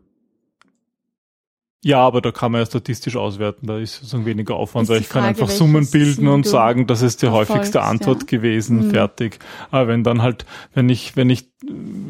Ja, 1.85 1.99
aber 1.99 2.19
da 2.19 2.31
kann 2.31 2.51
man 2.51 2.61
ja 2.61 2.65
statistisch 2.65 3.15
auswerten, 3.15 3.67
da 3.67 3.77
ist 3.77 3.97
sozusagen 3.97 4.25
weniger 4.25 4.55
Aufwand, 4.55 4.89
weil 4.89 5.01
ich 5.01 5.07
Frage, 5.07 5.21
kann 5.21 5.29
einfach 5.29 5.49
Summen 5.49 5.87
bilden 5.87 6.27
und 6.27 6.47
sagen, 6.47 6.87
das 6.87 7.03
ist 7.03 7.21
die 7.21 7.27
häufigste 7.27 7.83
Antwort 7.83 8.23
ja. 8.23 8.25
gewesen, 8.25 8.87
mhm. 8.87 8.89
fertig. 8.89 9.37
Aber 9.69 9.89
wenn 9.89 10.03
dann 10.03 10.23
halt, 10.23 10.47
wenn 10.73 10.89
ich, 10.89 11.15
wenn 11.15 11.29
ich 11.29 11.45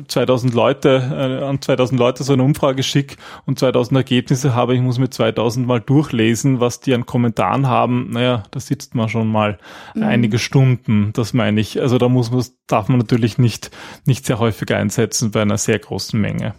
2000 0.07 0.53
Leute, 0.53 1.41
äh, 1.41 1.43
an 1.43 1.61
2000 1.61 1.99
Leute 1.99 2.23
so 2.23 2.31
eine 2.31 2.43
Umfrage 2.43 2.83
schicke 2.83 3.17
und 3.45 3.59
2000 3.59 3.97
Ergebnisse 3.97 4.55
habe, 4.55 4.75
ich 4.75 4.81
muss 4.81 4.97
mir 4.97 5.09
2000 5.09 5.67
mal 5.67 5.81
durchlesen, 5.81 6.61
was 6.61 6.79
die 6.79 6.93
an 6.93 7.05
Kommentaren 7.05 7.67
haben, 7.67 8.11
naja, 8.11 8.43
da 8.51 8.61
sitzt 8.61 8.95
man 8.95 9.09
schon 9.09 9.27
mal 9.27 9.57
mhm. 9.93 10.03
einige 10.03 10.39
Stunden, 10.39 11.11
das 11.11 11.33
meine 11.33 11.59
ich. 11.59 11.81
Also 11.81 11.97
da 11.97 12.07
muss 12.07 12.31
man, 12.31 12.45
darf 12.67 12.87
man 12.87 12.99
natürlich 12.99 13.37
nicht, 13.37 13.71
nicht 14.05 14.25
sehr 14.25 14.39
häufig 14.39 14.73
einsetzen 14.73 15.31
bei 15.31 15.41
einer 15.41 15.57
sehr 15.57 15.79
großen 15.79 16.17
Menge. 16.17 16.53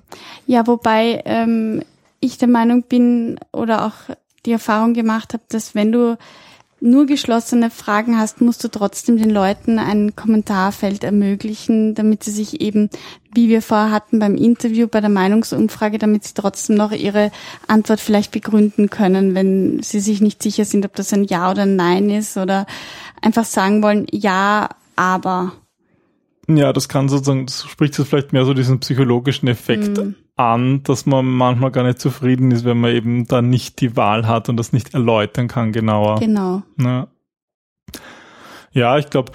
Ja, 0.47 0.67
wobei, 0.67 1.23
ähm, 1.25 1.81
ich 2.27 2.39
der 2.39 2.49
Meinung 2.49 2.83
bin 2.83 3.39
oder 3.53 3.87
auch 3.87 4.15
die 4.45 4.53
Erfahrung 4.53 4.95
gemacht 4.95 5.33
habe, 5.33 5.43
dass 5.49 5.75
wenn 5.75 5.93
du 5.93 6.17
nur 6.81 7.07
geschlossene 7.07 7.71
Fragen 7.71 8.19
hast, 8.19 8.41
musst 8.43 8.63
du 8.63 8.69
trotzdem 8.69 9.17
den 9.17 9.31
Leuten 9.31 9.79
ein 9.79 10.15
Kommentarfeld 10.15 11.05
ermöglichen, 11.05 11.95
damit 11.95 12.23
sie 12.23 12.31
sich 12.31 12.61
eben, 12.61 12.91
wie 13.35 13.49
wir 13.49 13.63
vorher 13.63 13.91
hatten 13.91 14.19
beim 14.19 14.37
Interview, 14.37 14.87
bei 14.87 15.01
der 15.01 15.11
Meinungsumfrage, 15.11 15.99
damit 15.99 16.25
sie 16.25 16.35
trotzdem 16.35 16.77
noch 16.77 16.93
ihre 16.93 17.31
Antwort 17.67 18.01
vielleicht 18.01 18.31
begründen 18.31 18.91
können, 18.91 19.35
wenn 19.35 19.83
sie 19.83 20.01
sich 20.01 20.21
nicht 20.21 20.43
sicher 20.43 20.67
sind, 20.67 20.85
ob 20.85 20.95
das 20.95 21.13
ein 21.13 21.25
Ja 21.25 21.51
oder 21.51 21.63
ein 21.63 21.77
Nein 21.77 22.11
ist 22.11 22.37
oder 22.37 22.67
einfach 23.23 23.45
sagen 23.45 23.83
wollen, 23.83 24.07
ja, 24.13 24.69
aber. 24.97 25.53
Ja, 26.47 26.75
das 26.75 26.89
kann 26.89 27.09
sozusagen, 27.09 27.47
das 27.47 27.65
spricht 27.65 27.97
jetzt 27.99 28.09
vielleicht 28.09 28.35
mehr 28.35 28.45
so 28.45 28.53
diesen 28.53 28.81
psychologischen 28.81 29.49
Effekt 29.49 29.97
mm 29.97 30.26
an, 30.37 30.83
dass 30.83 31.07
man 31.07 31.25
manchmal 31.25 31.71
gar 31.71 31.85
nicht 31.85 31.99
zufrieden 31.99 32.51
ist, 32.51 32.65
wenn 32.65 32.79
man 32.79 32.95
eben 32.95 33.27
dann 33.27 33.49
nicht 33.49 33.81
die 33.81 33.97
Wahl 33.97 34.27
hat 34.27 34.49
und 34.49 34.57
das 34.59 34.73
nicht 34.73 34.95
erläutern 34.95 35.49
kann 35.49 35.73
genauer. 35.73 36.21
Genau. 36.21 36.63
Ja, 36.79 37.09
ja 38.73 38.99
ich 38.99 39.09
glaube, 39.09 39.33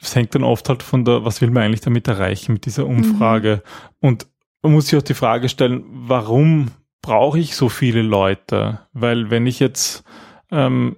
es 0.00 0.14
hängt 0.14 0.34
dann 0.34 0.44
oft 0.44 0.68
halt 0.68 0.82
von 0.82 1.04
der, 1.04 1.24
was 1.24 1.40
will 1.40 1.50
man 1.50 1.62
eigentlich 1.62 1.80
damit 1.80 2.06
erreichen 2.08 2.52
mit 2.52 2.66
dieser 2.66 2.86
Umfrage? 2.86 3.62
Mhm. 3.64 4.08
Und 4.08 4.26
man 4.62 4.72
muss 4.72 4.86
sich 4.86 4.98
auch 4.98 5.02
die 5.02 5.14
Frage 5.14 5.48
stellen, 5.48 5.84
warum 5.86 6.70
brauche 7.00 7.38
ich 7.38 7.56
so 7.56 7.70
viele 7.70 8.02
Leute? 8.02 8.80
Weil 8.92 9.30
wenn 9.30 9.46
ich 9.46 9.60
jetzt 9.60 10.04
ähm, 10.50 10.96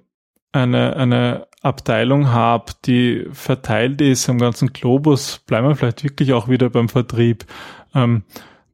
eine, 0.51 0.95
eine 0.97 1.47
Abteilung 1.61 2.29
habe, 2.29 2.73
die 2.85 3.27
verteilt 3.31 4.01
ist 4.01 4.29
am 4.29 4.39
ganzen 4.39 4.73
Globus, 4.73 5.39
bleiben 5.39 5.67
wir 5.67 5.75
vielleicht 5.75 6.03
wirklich 6.03 6.33
auch 6.33 6.49
wieder 6.49 6.69
beim 6.69 6.89
Vertrieb. 6.89 7.45
Ähm, 7.95 8.23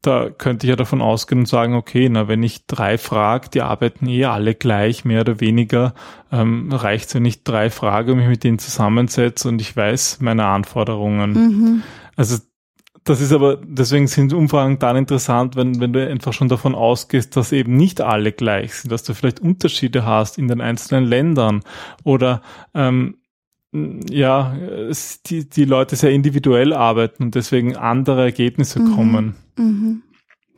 da 0.04 0.30
könnte 0.30 0.68
ich 0.68 0.70
ja 0.70 0.76
davon 0.76 1.02
ausgehen 1.02 1.40
und 1.40 1.46
sagen, 1.46 1.76
okay, 1.76 2.10
na, 2.10 2.28
wenn 2.28 2.44
ich 2.44 2.68
drei 2.68 2.98
frage, 2.98 3.50
die 3.50 3.62
arbeiten 3.62 4.06
eh 4.08 4.26
alle 4.26 4.54
gleich, 4.54 5.06
mehr 5.06 5.22
oder 5.22 5.40
weniger, 5.40 5.94
ähm, 6.32 6.72
reicht 6.72 7.08
es, 7.08 7.16
wenn 7.16 7.26
ich 7.26 7.44
drei 7.44 7.70
frage 7.70 8.12
und 8.12 8.20
mich 8.20 8.28
mit 8.28 8.44
denen 8.44 8.60
zusammensetze 8.60 9.48
und 9.48 9.62
ich 9.62 9.76
weiß 9.76 10.20
meine 10.20 10.46
Anforderungen. 10.46 11.32
Mhm. 11.32 11.84
Also 12.18 12.38
das 13.06 13.22
ist 13.22 13.32
aber, 13.32 13.58
deswegen 13.64 14.08
sind 14.08 14.34
Umfragen 14.34 14.78
dann 14.78 14.98
interessant, 14.98 15.56
wenn, 15.56 15.80
wenn 15.80 15.94
du 15.94 16.06
einfach 16.06 16.34
schon 16.34 16.50
davon 16.50 16.76
ausgehst, 16.76 17.36
dass 17.38 17.54
eben 17.54 17.76
nicht 17.76 18.02
alle 18.02 18.34
gleich 18.34 18.76
sind, 18.76 18.92
dass 18.92 19.04
du 19.04 19.14
vielleicht 19.14 19.40
Unterschiede 19.40 20.06
hast 20.06 20.38
in 20.38 20.50
den 20.50 20.60
einzelnen 20.60 21.06
Ländern 21.06 21.64
oder 22.04 22.42
ähm, 22.74 23.18
ja, 24.10 24.56
die, 25.26 25.50
die 25.50 25.66
Leute 25.66 25.96
sehr 25.96 26.12
individuell 26.12 26.74
arbeiten 26.74 27.24
und 27.24 27.36
deswegen 27.36 27.76
andere 27.76 28.24
Ergebnisse 28.24 28.80
mhm. 28.80 28.96
kommen. 28.96 29.36
Mhm. 29.58 30.04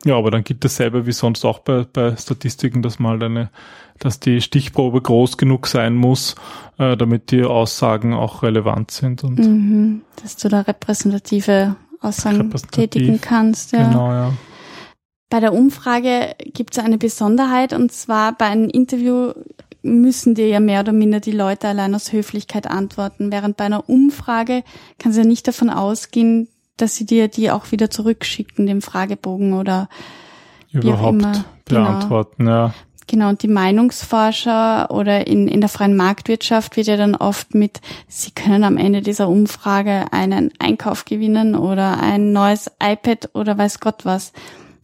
Ja, 0.04 0.16
aber 0.16 0.30
dann 0.30 0.44
gibt 0.44 0.64
es 0.64 0.76
selber 0.76 1.06
wie 1.06 1.12
sonst 1.12 1.44
auch 1.44 1.60
bei, 1.60 1.84
bei 1.90 2.14
Statistiken, 2.16 2.82
dass 2.82 2.98
mal 2.98 3.20
eine, 3.22 3.50
dass 3.98 4.20
die 4.20 4.40
Stichprobe 4.40 5.00
groß 5.00 5.38
genug 5.38 5.66
sein 5.66 5.94
muss, 5.94 6.36
äh, 6.78 6.96
damit 6.96 7.30
die 7.30 7.42
Aussagen 7.42 8.14
auch 8.14 8.42
relevant 8.42 8.90
sind 8.90 9.24
und 9.24 9.38
mhm. 9.38 10.02
dass 10.22 10.36
du 10.36 10.48
da 10.48 10.60
repräsentative 10.60 11.76
Aussagen 12.00 12.42
repräsentativ, 12.42 12.90
tätigen 12.90 13.20
kannst. 13.20 13.72
Ja. 13.72 13.88
Genau, 13.88 14.12
ja. 14.12 14.32
Bei 15.28 15.40
der 15.40 15.54
Umfrage 15.54 16.36
gibt 16.52 16.76
es 16.76 16.84
eine 16.84 16.98
Besonderheit 16.98 17.72
und 17.72 17.90
zwar 17.90 18.36
bei 18.36 18.46
einem 18.46 18.68
Interview 18.68 19.32
müssen 19.86 20.34
dir 20.34 20.48
ja 20.48 20.60
mehr 20.60 20.80
oder 20.80 20.92
minder 20.92 21.20
die 21.20 21.32
Leute 21.32 21.68
allein 21.68 21.94
aus 21.94 22.12
Höflichkeit 22.12 22.66
antworten, 22.66 23.32
während 23.32 23.56
bei 23.56 23.64
einer 23.64 23.88
Umfrage 23.88 24.62
kann 24.98 25.12
sie 25.12 25.20
ja 25.20 25.26
nicht 25.26 25.48
davon 25.48 25.70
ausgehen, 25.70 26.48
dass 26.76 26.96
sie 26.96 27.06
dir 27.06 27.28
die 27.28 27.50
auch 27.50 27.72
wieder 27.72 27.90
zurückschicken, 27.90 28.66
den 28.66 28.82
Fragebogen 28.82 29.54
oder 29.54 29.88
überhaupt 30.72 31.18
genau. 31.18 31.32
beantworten, 31.64 32.44
genau. 32.44 32.50
ja. 32.50 32.74
Genau, 33.08 33.28
und 33.28 33.42
die 33.42 33.48
Meinungsforscher 33.48 34.90
oder 34.90 35.28
in, 35.28 35.46
in 35.46 35.60
der 35.60 35.68
freien 35.68 35.96
Marktwirtschaft 35.96 36.76
wird 36.76 36.88
ja 36.88 36.96
dann 36.96 37.14
oft 37.14 37.54
mit, 37.54 37.80
sie 38.08 38.32
können 38.32 38.64
am 38.64 38.76
Ende 38.76 39.00
dieser 39.00 39.28
Umfrage 39.28 40.06
einen 40.12 40.52
Einkauf 40.58 41.04
gewinnen 41.04 41.54
oder 41.54 42.00
ein 42.00 42.32
neues 42.32 42.68
iPad 42.82 43.30
oder 43.34 43.56
weiß 43.56 43.78
Gott 43.78 44.04
was. 44.04 44.32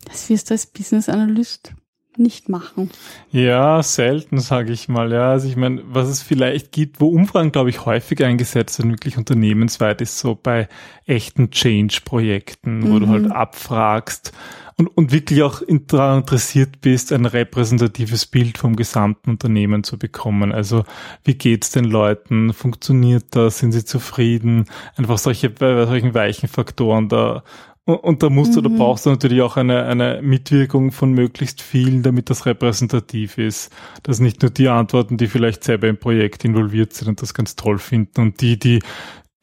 Das 0.05 0.29
wirst 0.29 0.51
du 0.51 0.55
als 0.55 0.67
Business 0.67 1.09
Analyst 1.09 1.73
nicht 2.19 2.49
machen? 2.49 2.91
Ja, 3.31 3.83
selten, 3.83 4.39
sage 4.39 4.73
ich 4.73 4.89
mal. 4.89 5.13
Ja, 5.13 5.31
also 5.31 5.49
ich 5.49 5.57
meine, 5.57 5.83
was 5.87 6.09
es 6.09 6.23
vielleicht 6.23 6.73
gibt, 6.73 7.01
wo 7.01 7.09
Umfragen, 7.09 7.53
glaube 7.53 7.71
ich, 7.71 7.85
häufig 7.85 8.23
eingesetzt 8.25 8.79
werden, 8.79 8.93
wirklich 8.93 9.17
unternehmensweit, 9.17 10.01
ist 10.01 10.19
so 10.19 10.35
bei 10.35 10.69
echten 11.07 11.51
Change-Projekten, 11.51 12.81
mhm. 12.81 12.93
wo 12.93 12.99
du 12.99 13.09
halt 13.09 13.25
mhm. 13.25 13.33
abfragst 13.33 14.33
und, 14.77 14.89
und 14.97 15.13
wirklich 15.13 15.43
auch 15.43 15.63
daran 15.69 16.21
interessiert 16.21 16.81
bist, 16.81 17.13
ein 17.13 17.27
repräsentatives 17.27 18.27
Bild 18.27 18.59
vom 18.59 18.77
gesamten 18.77 19.31
Unternehmen 19.31 19.85
zu 19.85 19.99
bekommen. 19.99 20.53
Also 20.53 20.85
wie 21.25 21.35
geht's 21.35 21.71
den 21.71 21.85
Leuten? 21.85 22.53
Funktioniert 22.53 23.27
das? 23.31 23.59
Sind 23.59 23.73
sie 23.73 23.85
zufrieden? 23.85 24.67
Einfach 24.97 25.19
solche 25.19 25.51
bei 25.51 25.87
solchen 25.87 26.15
weichen 26.15 26.49
Faktoren 26.49 27.09
da 27.09 27.45
und, 27.85 27.97
und 27.97 28.23
da 28.23 28.31
musst 28.31 28.55
du, 28.55 28.61
mhm. 28.61 28.65
da 28.65 28.69
brauchst 28.71 29.07
du 29.07 29.11
natürlich 29.11 29.43
auch 29.43 29.57
eine, 29.57 29.85
eine 29.85 30.21
Mitwirkung 30.23 30.93
von 30.93 31.13
möglichst 31.13 31.63
vielen, 31.63 32.03
damit 32.03 32.31
das 32.31 32.47
repräsentativ 32.47 33.39
ist. 33.39 33.73
Dass 34.03 34.21
nicht 34.21 34.43
nur 34.43 34.51
die 34.51 34.69
antworten, 34.69 35.17
die 35.17 35.27
vielleicht 35.27 35.65
selber 35.65 35.89
im 35.89 35.99
Projekt 35.99 36.45
involviert 36.45 36.93
sind 36.93 37.09
und 37.09 37.23
das 37.23 37.35
ganz 37.35 37.57
toll 37.57 37.79
finden 37.79 38.21
und 38.21 38.41
die, 38.41 38.59
die 38.59 38.81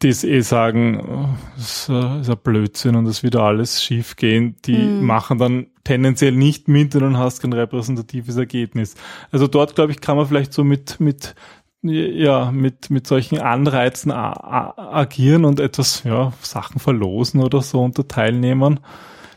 das 0.02 0.24
eh 0.24 0.40
sagen, 0.40 1.02
oh, 1.02 1.30
das 1.58 1.90
ist 1.90 2.30
ein 2.30 2.38
Blödsinn 2.42 2.96
und 2.96 3.04
das 3.04 3.22
wird 3.22 3.36
alles 3.36 3.84
schief 3.84 4.16
gehen, 4.16 4.56
die 4.64 4.78
mhm. 4.78 5.06
machen 5.06 5.38
dann 5.40 5.68
tendenziell 5.84 6.32
nicht 6.32 6.70
mit 6.70 6.96
und 6.96 7.02
dann 7.02 7.18
hast 7.18 7.42
kein 7.42 7.52
repräsentatives 7.52 8.38
Ergebnis. 8.38 8.96
Also 9.32 9.48
dort, 9.48 9.76
glaube 9.76 9.92
ich, 9.92 10.00
kann 10.00 10.16
man 10.16 10.26
vielleicht 10.26 10.54
so 10.54 10.64
mit, 10.64 11.02
mit 11.02 11.36
ja, 11.82 12.52
mit, 12.52 12.90
mit 12.90 13.08
solchen 13.08 13.40
Anreizen 13.40 14.12
agieren 14.12 15.46
und 15.46 15.60
etwas, 15.60 16.04
ja, 16.04 16.34
Sachen 16.42 16.80
verlosen 16.80 17.42
oder 17.42 17.62
so 17.62 17.84
unter 17.84 18.08
Teilnehmern. 18.08 18.80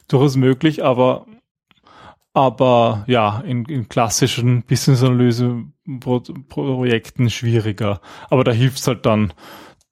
Durchaus 0.09 0.37
möglich, 0.37 0.85
aber, 0.85 1.27
aber 2.35 3.05
ja, 3.07 3.41
in, 3.41 3.65
in 3.67 3.89
klassischen 3.89 4.63
Business-Analyse-Projekten 4.65 7.31
schwieriger. 7.31 8.01
Aber 8.29 8.45
da 8.45 8.53
hilft 8.53 8.81
es 8.81 8.89
halt 8.89 9.07
dann, 9.07 9.33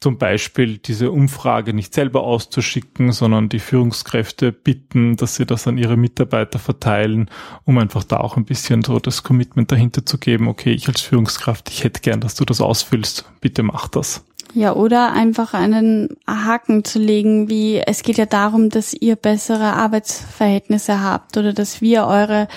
zum 0.00 0.16
Beispiel 0.16 0.78
diese 0.78 1.10
Umfrage 1.10 1.74
nicht 1.74 1.92
selber 1.92 2.22
auszuschicken, 2.22 3.12
sondern 3.12 3.50
die 3.50 3.58
Führungskräfte 3.58 4.50
bitten, 4.50 5.16
dass 5.16 5.34
sie 5.34 5.44
das 5.44 5.66
an 5.66 5.76
ihre 5.76 5.98
Mitarbeiter 5.98 6.58
verteilen, 6.58 7.30
um 7.64 7.76
einfach 7.76 8.04
da 8.04 8.16
auch 8.16 8.38
ein 8.38 8.46
bisschen 8.46 8.82
so 8.82 8.98
das 8.98 9.22
Commitment 9.22 9.70
dahinter 9.70 10.06
zu 10.06 10.16
geben, 10.16 10.48
okay, 10.48 10.72
ich 10.72 10.88
als 10.88 11.02
Führungskraft, 11.02 11.68
ich 11.68 11.84
hätte 11.84 12.00
gern, 12.00 12.20
dass 12.20 12.34
du 12.34 12.46
das 12.46 12.62
ausfüllst, 12.62 13.26
bitte 13.42 13.62
mach 13.62 13.88
das. 13.88 14.24
Ja, 14.54 14.74
oder 14.74 15.12
einfach 15.12 15.54
einen 15.54 16.08
Haken 16.26 16.82
zu 16.82 16.98
legen, 16.98 17.48
wie 17.48 17.78
es 17.78 18.02
geht 18.02 18.18
ja 18.18 18.26
darum, 18.26 18.68
dass 18.70 18.94
ihr 18.94 19.16
bessere 19.16 19.74
Arbeitsverhältnisse 19.74 21.02
habt 21.02 21.36
oder 21.36 21.52
dass 21.52 21.80
wir 21.80 22.06
eure 22.06 22.48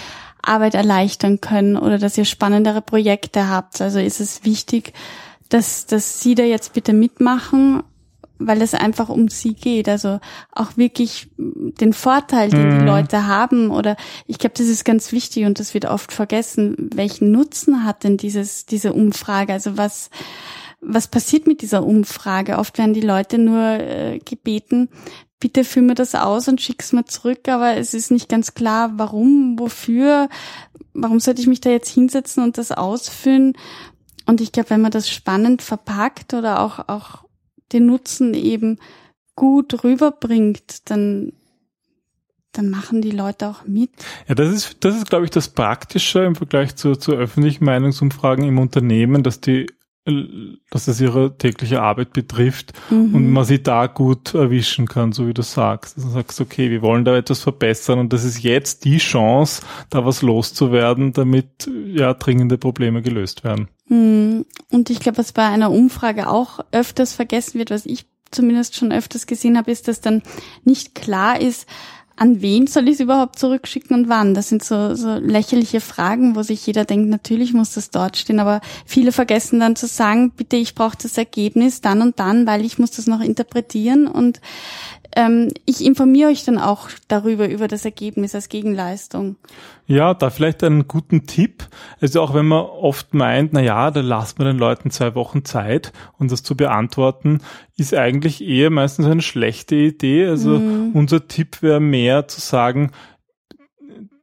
Arbeit 0.42 0.74
erleichtern 0.76 1.40
können 1.40 1.78
oder 1.78 2.00
dass 2.00 2.18
ihr 2.18 2.26
spannendere 2.26 2.82
Projekte 2.82 3.48
habt. 3.48 3.80
Also 3.80 4.00
ist 4.00 4.22
es 4.22 4.44
wichtig, 4.44 4.94
dass, 5.50 5.86
dass 5.86 6.20
Sie 6.20 6.36
da 6.36 6.44
jetzt 6.44 6.74
bitte 6.74 6.94
mitmachen, 6.94 7.84
weil 8.40 8.62
es 8.62 8.74
einfach 8.74 9.10
um 9.10 9.30
Sie 9.30 9.54
geht. 9.54 9.88
Also 9.88 10.20
auch 10.52 10.78
wirklich 10.78 11.30
den 11.38 11.94
Vorteil, 11.94 12.50
den 12.50 12.70
mhm. 12.70 12.80
die 12.80 12.86
Leute 12.86 13.28
haben. 13.28 13.72
Oder 13.72 13.96
ich 14.28 14.38
glaube, 14.38 14.56
das 14.58 14.68
ist 14.68 14.86
ganz 14.86 15.12
wichtig 15.12 15.46
und 15.46 15.60
das 15.60 15.74
wird 15.74 15.86
oft 15.86 16.12
vergessen. 16.12 16.90
Welchen 16.94 17.32
Nutzen 17.32 17.84
hat 17.84 18.04
denn 18.04 18.18
dieses, 18.18 18.66
diese 18.66 18.94
Umfrage? 18.94 19.54
Also 19.54 19.78
was, 19.78 20.10
was 20.82 21.08
passiert 21.08 21.48
mit 21.48 21.62
dieser 21.62 21.86
Umfrage? 21.86 22.58
Oft 22.58 22.78
werden 22.78 22.94
die 22.94 23.02
Leute 23.02 23.38
nur 23.38 23.62
äh, 23.62 24.20
gebeten, 24.20 24.90
bitte 25.44 25.66
füll 25.66 25.84
mir 25.84 25.96
das 25.96 26.16
aus 26.16 26.48
und 26.48 26.62
schick's 26.62 26.94
mir 26.94 27.04
zurück, 27.04 27.50
aber 27.50 27.76
es 27.76 27.94
ist 27.94 28.12
nicht 28.12 28.30
ganz 28.30 28.54
klar, 28.54 28.94
warum, 28.96 29.60
wofür, 29.60 30.30
warum 30.94 31.20
sollte 31.20 31.42
ich 31.42 31.48
mich 31.48 31.60
da 31.60 31.70
jetzt 31.70 31.90
hinsetzen 31.90 32.42
und 32.44 32.58
das 32.58 32.72
ausfüllen? 32.72 33.52
Und 34.34 34.42
ich 34.42 34.52
glaube, 34.52 34.72
wenn 34.72 34.82
man 34.82 34.90
das 34.90 35.12
spannend 35.12 35.62
verpackt 35.62 36.34
oder 36.34 36.62
auch, 36.62 36.90
auch 36.90 37.24
den 37.72 37.86
Nutzen 37.86 38.34
eben 38.34 38.80
gut 39.36 39.84
rüberbringt, 39.84 40.90
dann, 40.90 41.34
dann 42.52 42.72
machen 42.72 43.04
die 43.04 43.12
Leute 43.12 43.48
auch 43.48 43.68
mit. 43.68 43.92
Ja, 44.28 44.34
das 44.34 44.52
ist, 44.52 44.78
das 44.80 44.96
ist, 44.96 45.08
glaube 45.08 45.26
ich, 45.26 45.30
das 45.30 45.50
Praktische 45.50 46.24
im 46.24 46.34
Vergleich 46.34 46.76
zu, 46.76 46.96
zu 46.96 47.12
öffentlichen 47.12 47.64
Meinungsumfragen 47.64 48.44
im 48.44 48.58
Unternehmen, 48.58 49.22
dass 49.22 49.40
die 49.40 49.68
dass 50.06 50.88
es 50.90 51.00
ihre 51.00 51.38
tägliche 51.38 51.82
Arbeit 51.82 52.12
betrifft 52.12 52.74
mhm. 52.90 53.16
und 53.16 53.32
man 53.32 53.46
sie 53.46 53.64
da 53.64 53.88
gut 53.88 54.34
erwischen 54.34 54.86
kann, 54.86 55.14
so 55.14 55.28
wie 55.28 55.34
du 55.34 55.44
sagst. 55.44 55.96
Also 55.96 56.10
du 56.10 56.14
sagst, 56.16 56.42
okay, 56.42 56.70
wir 56.72 56.82
wollen 56.82 57.06
da 57.06 57.16
etwas 57.16 57.40
verbessern 57.40 58.00
und 58.00 58.12
das 58.12 58.26
ist 58.26 58.44
jetzt 58.44 58.84
die 58.84 58.98
Chance, 58.98 59.62
da 59.90 60.06
was 60.06 60.22
loszuwerden, 60.22 61.14
damit 61.14 61.70
ja 61.88 62.14
dringende 62.14 62.58
Probleme 62.58 63.02
gelöst 63.02 63.46
werden. 63.46 63.70
Mhm. 63.88 64.46
Und 64.72 64.90
ich 64.90 65.00
glaube, 65.00 65.20
was 65.20 65.32
bei 65.32 65.46
einer 65.46 65.72
Umfrage 65.72 66.28
auch 66.30 66.60
öfters 66.72 67.14
vergessen 67.14 67.58
wird, 67.60 67.72
was 67.72 67.86
ich 67.86 68.06
zumindest 68.30 68.76
schon 68.76 68.92
öfters 68.92 69.26
gesehen 69.26 69.58
habe, 69.58 69.72
ist, 69.72 69.88
dass 69.88 70.02
dann 70.02 70.22
nicht 70.66 70.96
klar 70.96 71.40
ist, 71.40 71.68
an 72.16 72.42
wen 72.42 72.68
soll 72.68 72.88
ich 72.88 72.96
es 72.96 73.00
überhaupt 73.00 73.40
zurückschicken 73.40 73.96
und 73.96 74.10
wann? 74.10 74.34
Das 74.34 74.50
sind 74.50 74.64
so, 74.64 74.94
so 74.96 75.16
lächerliche 75.16 75.82
Fragen, 75.82 76.36
wo 76.36 76.44
sich 76.44 76.66
jeder 76.66 76.86
denkt, 76.86 77.10
natürlich 77.10 77.54
muss 77.54 77.74
das 77.74 77.90
dort 77.90 78.18
stehen, 78.18 78.40
aber 78.40 78.62
viele 78.86 79.12
vergessen 79.12 79.60
dann 79.60 79.76
zu 79.76 79.88
sagen, 79.88 80.32
bitte, 80.32 80.56
ich 80.56 80.76
brauche 80.76 80.98
das 81.02 81.18
Ergebnis 81.18 81.82
dann 81.82 82.02
und 82.02 82.20
dann, 82.20 82.46
weil 82.46 82.64
ich 82.64 82.78
muss 82.78 82.92
das 82.92 83.08
noch 83.08 83.22
interpretieren 83.22 84.08
und 84.08 84.42
ähm, 85.16 85.50
ich 85.66 85.84
informiere 85.86 86.30
euch 86.30 86.44
dann 86.44 86.58
auch 86.58 86.90
darüber, 87.08 87.48
über 87.48 87.68
das 87.68 87.86
Ergebnis 87.86 88.36
als 88.36 88.50
Gegenleistung. 88.50 89.36
Ja, 89.86 90.14
da 90.14 90.30
vielleicht 90.30 90.64
einen 90.64 90.88
guten 90.88 91.26
Tipp. 91.26 91.66
Also 92.02 92.22
auch 92.22 92.34
wenn 92.34 92.48
man 92.48 92.64
oft 92.64 93.14
meint, 93.14 93.54
na 93.54 93.62
ja, 93.62 93.92
da 93.92 94.02
lasst 94.02 94.40
man 94.40 94.48
den 94.48 94.58
Leuten 94.58 94.92
zwei 94.92 95.16
Wochen 95.16 95.46
Zeit, 95.46 95.92
um 96.18 96.28
das 96.28 96.44
zu 96.44 96.56
beantworten, 96.56 97.42
ist 97.78 97.94
eigentlich 97.94 98.44
eher 98.44 98.70
meistens 98.70 99.06
eine 99.06 99.22
schlechte 99.22 99.76
Idee. 99.76 100.28
Also 100.28 100.60
mhm. 100.60 100.92
unser 100.94 101.28
Tipp 101.28 101.62
wäre 101.62 101.80
mehr 101.80 102.28
zu 102.28 102.42
sagen, 102.42 102.92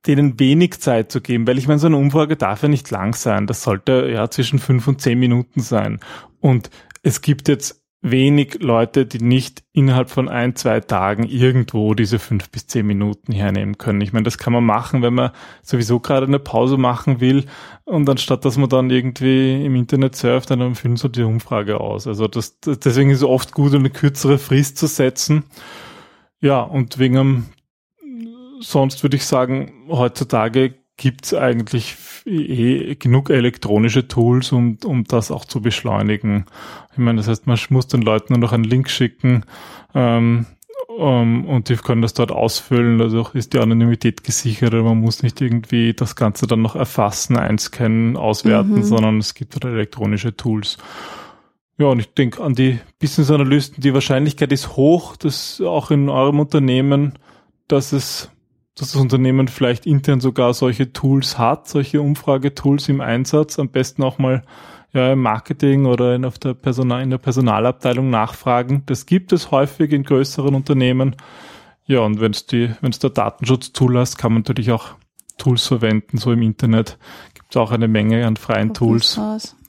denen 0.07 0.41
wenig 0.41 0.80
Zeit 0.80 1.12
zu 1.12 1.20
geben, 1.20 1.47
weil 1.47 1.59
ich 1.59 1.68
meine, 1.68 1.78
so 1.78 1.86
eine 1.86 1.99
Umfrage 1.99 2.36
darf 2.36 2.62
ja 2.62 2.68
nicht 2.68 2.91
lang 2.91 3.14
sein. 3.14 3.47
Das 3.47 3.62
sollte 3.62 4.09
ja 4.12 4.30
zwischen 4.30 4.59
fünf 4.59 4.88
und 4.88 5.01
zehn 5.01 5.18
Minuten 5.18 5.61
sein. 5.61 6.01
Und 6.41 6.70
es 7.03 7.20
gibt 7.20 7.49
jetzt 7.49 7.80
wenig 8.03 8.61
Leute, 8.61 9.05
die 9.05 9.22
nicht 9.22 9.62
innerhalb 9.72 10.09
von 10.09 10.28
ein, 10.28 10.57
zwei 10.57 10.80
Tagen 10.80 11.24
irgendwo 11.24 11.92
diese 11.94 12.18
fünf 12.18 12.48
bis 12.51 12.66
zehn 12.66 12.86
Minuten 12.86 13.32
hernehmen 13.32 13.76
können. 13.76 14.01
Ich 14.01 14.14
meine, 14.14 14.24
das 14.24 14.38
kann 14.38 14.55
man 14.55 14.64
machen, 14.64 15.03
wenn 15.03 15.12
man 15.12 15.32
sowieso 15.62 16.01
gerade 16.01 16.26
eine 16.26 16.38
Pause 16.38 16.78
machen 16.78 17.20
will 17.20 17.44
und 17.84 18.09
anstatt, 18.09 18.44
dass 18.46 18.57
man 18.57 18.70
dann 18.70 18.88
irgendwie 18.88 19.64
im 19.64 19.74
Internet 19.74 20.16
surft, 20.16 20.51
dann 20.51 20.74
füllen 20.74 20.96
so 20.96 21.09
die 21.09 21.22
Umfrage 21.22 21.78
aus. 21.78 22.07
Also 22.07 22.26
das, 22.26 22.59
deswegen 22.61 23.11
ist 23.11 23.18
es 23.18 23.24
oft 23.24 23.53
gut, 23.53 23.74
eine 23.74 23.90
kürzere 23.90 24.38
Frist 24.38 24.78
zu 24.78 24.86
setzen. 24.86 25.44
Ja, 26.40 26.62
und 26.62 26.98
wegen 26.98 27.18
einem, 27.18 27.46
sonst 28.61 29.03
würde 29.03 29.16
ich 29.16 29.26
sagen, 29.26 29.84
heutzutage 29.88 30.74
gibt's 30.96 31.34
eigentlich 31.34 31.96
eh 32.26 32.94
genug 32.96 33.30
elektronische 33.30 34.08
Tools, 34.08 34.52
um, 34.52 34.78
um 34.84 35.04
das 35.04 35.30
auch 35.30 35.44
zu 35.44 35.60
beschleunigen. 35.60 36.46
Ich 36.92 36.98
meine, 36.98 37.18
das 37.18 37.28
heißt, 37.28 37.46
man 37.46 37.58
muss 37.70 37.86
den 37.86 38.02
Leuten 38.02 38.32
nur 38.32 38.40
noch 38.40 38.52
einen 38.52 38.64
Link 38.64 38.88
schicken 38.90 39.44
ähm, 39.94 40.46
um, 40.88 41.46
und 41.46 41.68
die 41.68 41.76
können 41.76 42.02
das 42.02 42.14
dort 42.14 42.32
ausfüllen. 42.32 43.00
Also 43.00 43.28
ist 43.32 43.52
die 43.52 43.58
Anonymität 43.58 44.24
gesichert. 44.24 44.72
Man 44.72 45.00
muss 45.00 45.22
nicht 45.22 45.40
irgendwie 45.40 45.94
das 45.94 46.16
Ganze 46.16 46.46
dann 46.46 46.62
noch 46.62 46.74
erfassen, 46.74 47.36
einscannen, 47.36 48.16
auswerten, 48.16 48.74
mhm. 48.74 48.82
sondern 48.82 49.18
es 49.18 49.34
gibt 49.34 49.54
dort 49.54 49.64
elektronische 49.64 50.36
Tools. 50.36 50.78
Ja, 51.78 51.86
und 51.86 52.00
ich 52.00 52.12
denke 52.12 52.42
an 52.42 52.54
die 52.54 52.78
Business 52.98 53.30
Analysten, 53.30 53.80
die 53.80 53.94
Wahrscheinlichkeit 53.94 54.52
ist 54.52 54.76
hoch, 54.76 55.16
dass 55.16 55.60
auch 55.60 55.90
in 55.90 56.10
eurem 56.10 56.40
Unternehmen, 56.40 57.14
dass 57.68 57.92
es 57.92 58.30
dass 58.81 58.93
das 58.93 59.01
Unternehmen 59.01 59.49
vielleicht 59.49 59.85
intern 59.85 60.20
sogar 60.20 60.55
solche 60.55 60.93
Tools 60.93 61.39
hat, 61.39 61.68
solche 61.68 62.01
Umfragetools 62.01 62.89
im 62.89 63.03
Einsatz, 63.03 63.59
am 63.59 63.68
besten 63.68 64.03
auch 64.03 64.18
mal 64.18 64.43
ja, 64.93 65.12
im 65.12 65.20
Marketing 65.20 65.85
oder 65.85 66.14
in, 66.14 66.24
auf 66.24 66.39
der 66.39 66.55
Personal, 66.55 67.03
in 67.03 67.11
der 67.11 67.18
Personalabteilung 67.18 68.09
nachfragen. 68.09 68.83
Das 68.87 69.05
gibt 69.05 69.33
es 69.33 69.51
häufig 69.51 69.93
in 69.93 70.03
größeren 70.03 70.55
Unternehmen. 70.55 71.14
Ja, 71.85 72.01
und 72.01 72.20
wenn 72.20 72.33
es 72.33 72.47
die, 72.47 72.70
wenn 72.81 72.91
es 72.91 72.99
der 72.99 73.11
Datenschutz 73.11 73.72
zulässt, 73.72 74.16
kann 74.16 74.33
man 74.33 74.43
natürlich 74.43 74.72
auch 74.72 74.95
Tools 75.37 75.66
verwenden. 75.66 76.16
So 76.16 76.33
im 76.33 76.41
Internet 76.41 76.99
gibt 77.35 77.51
es 77.51 77.57
auch 77.59 77.72
eine 77.72 77.87
Menge 77.87 78.26
an 78.26 78.37
freien 78.37 78.72
Tools. 78.72 79.20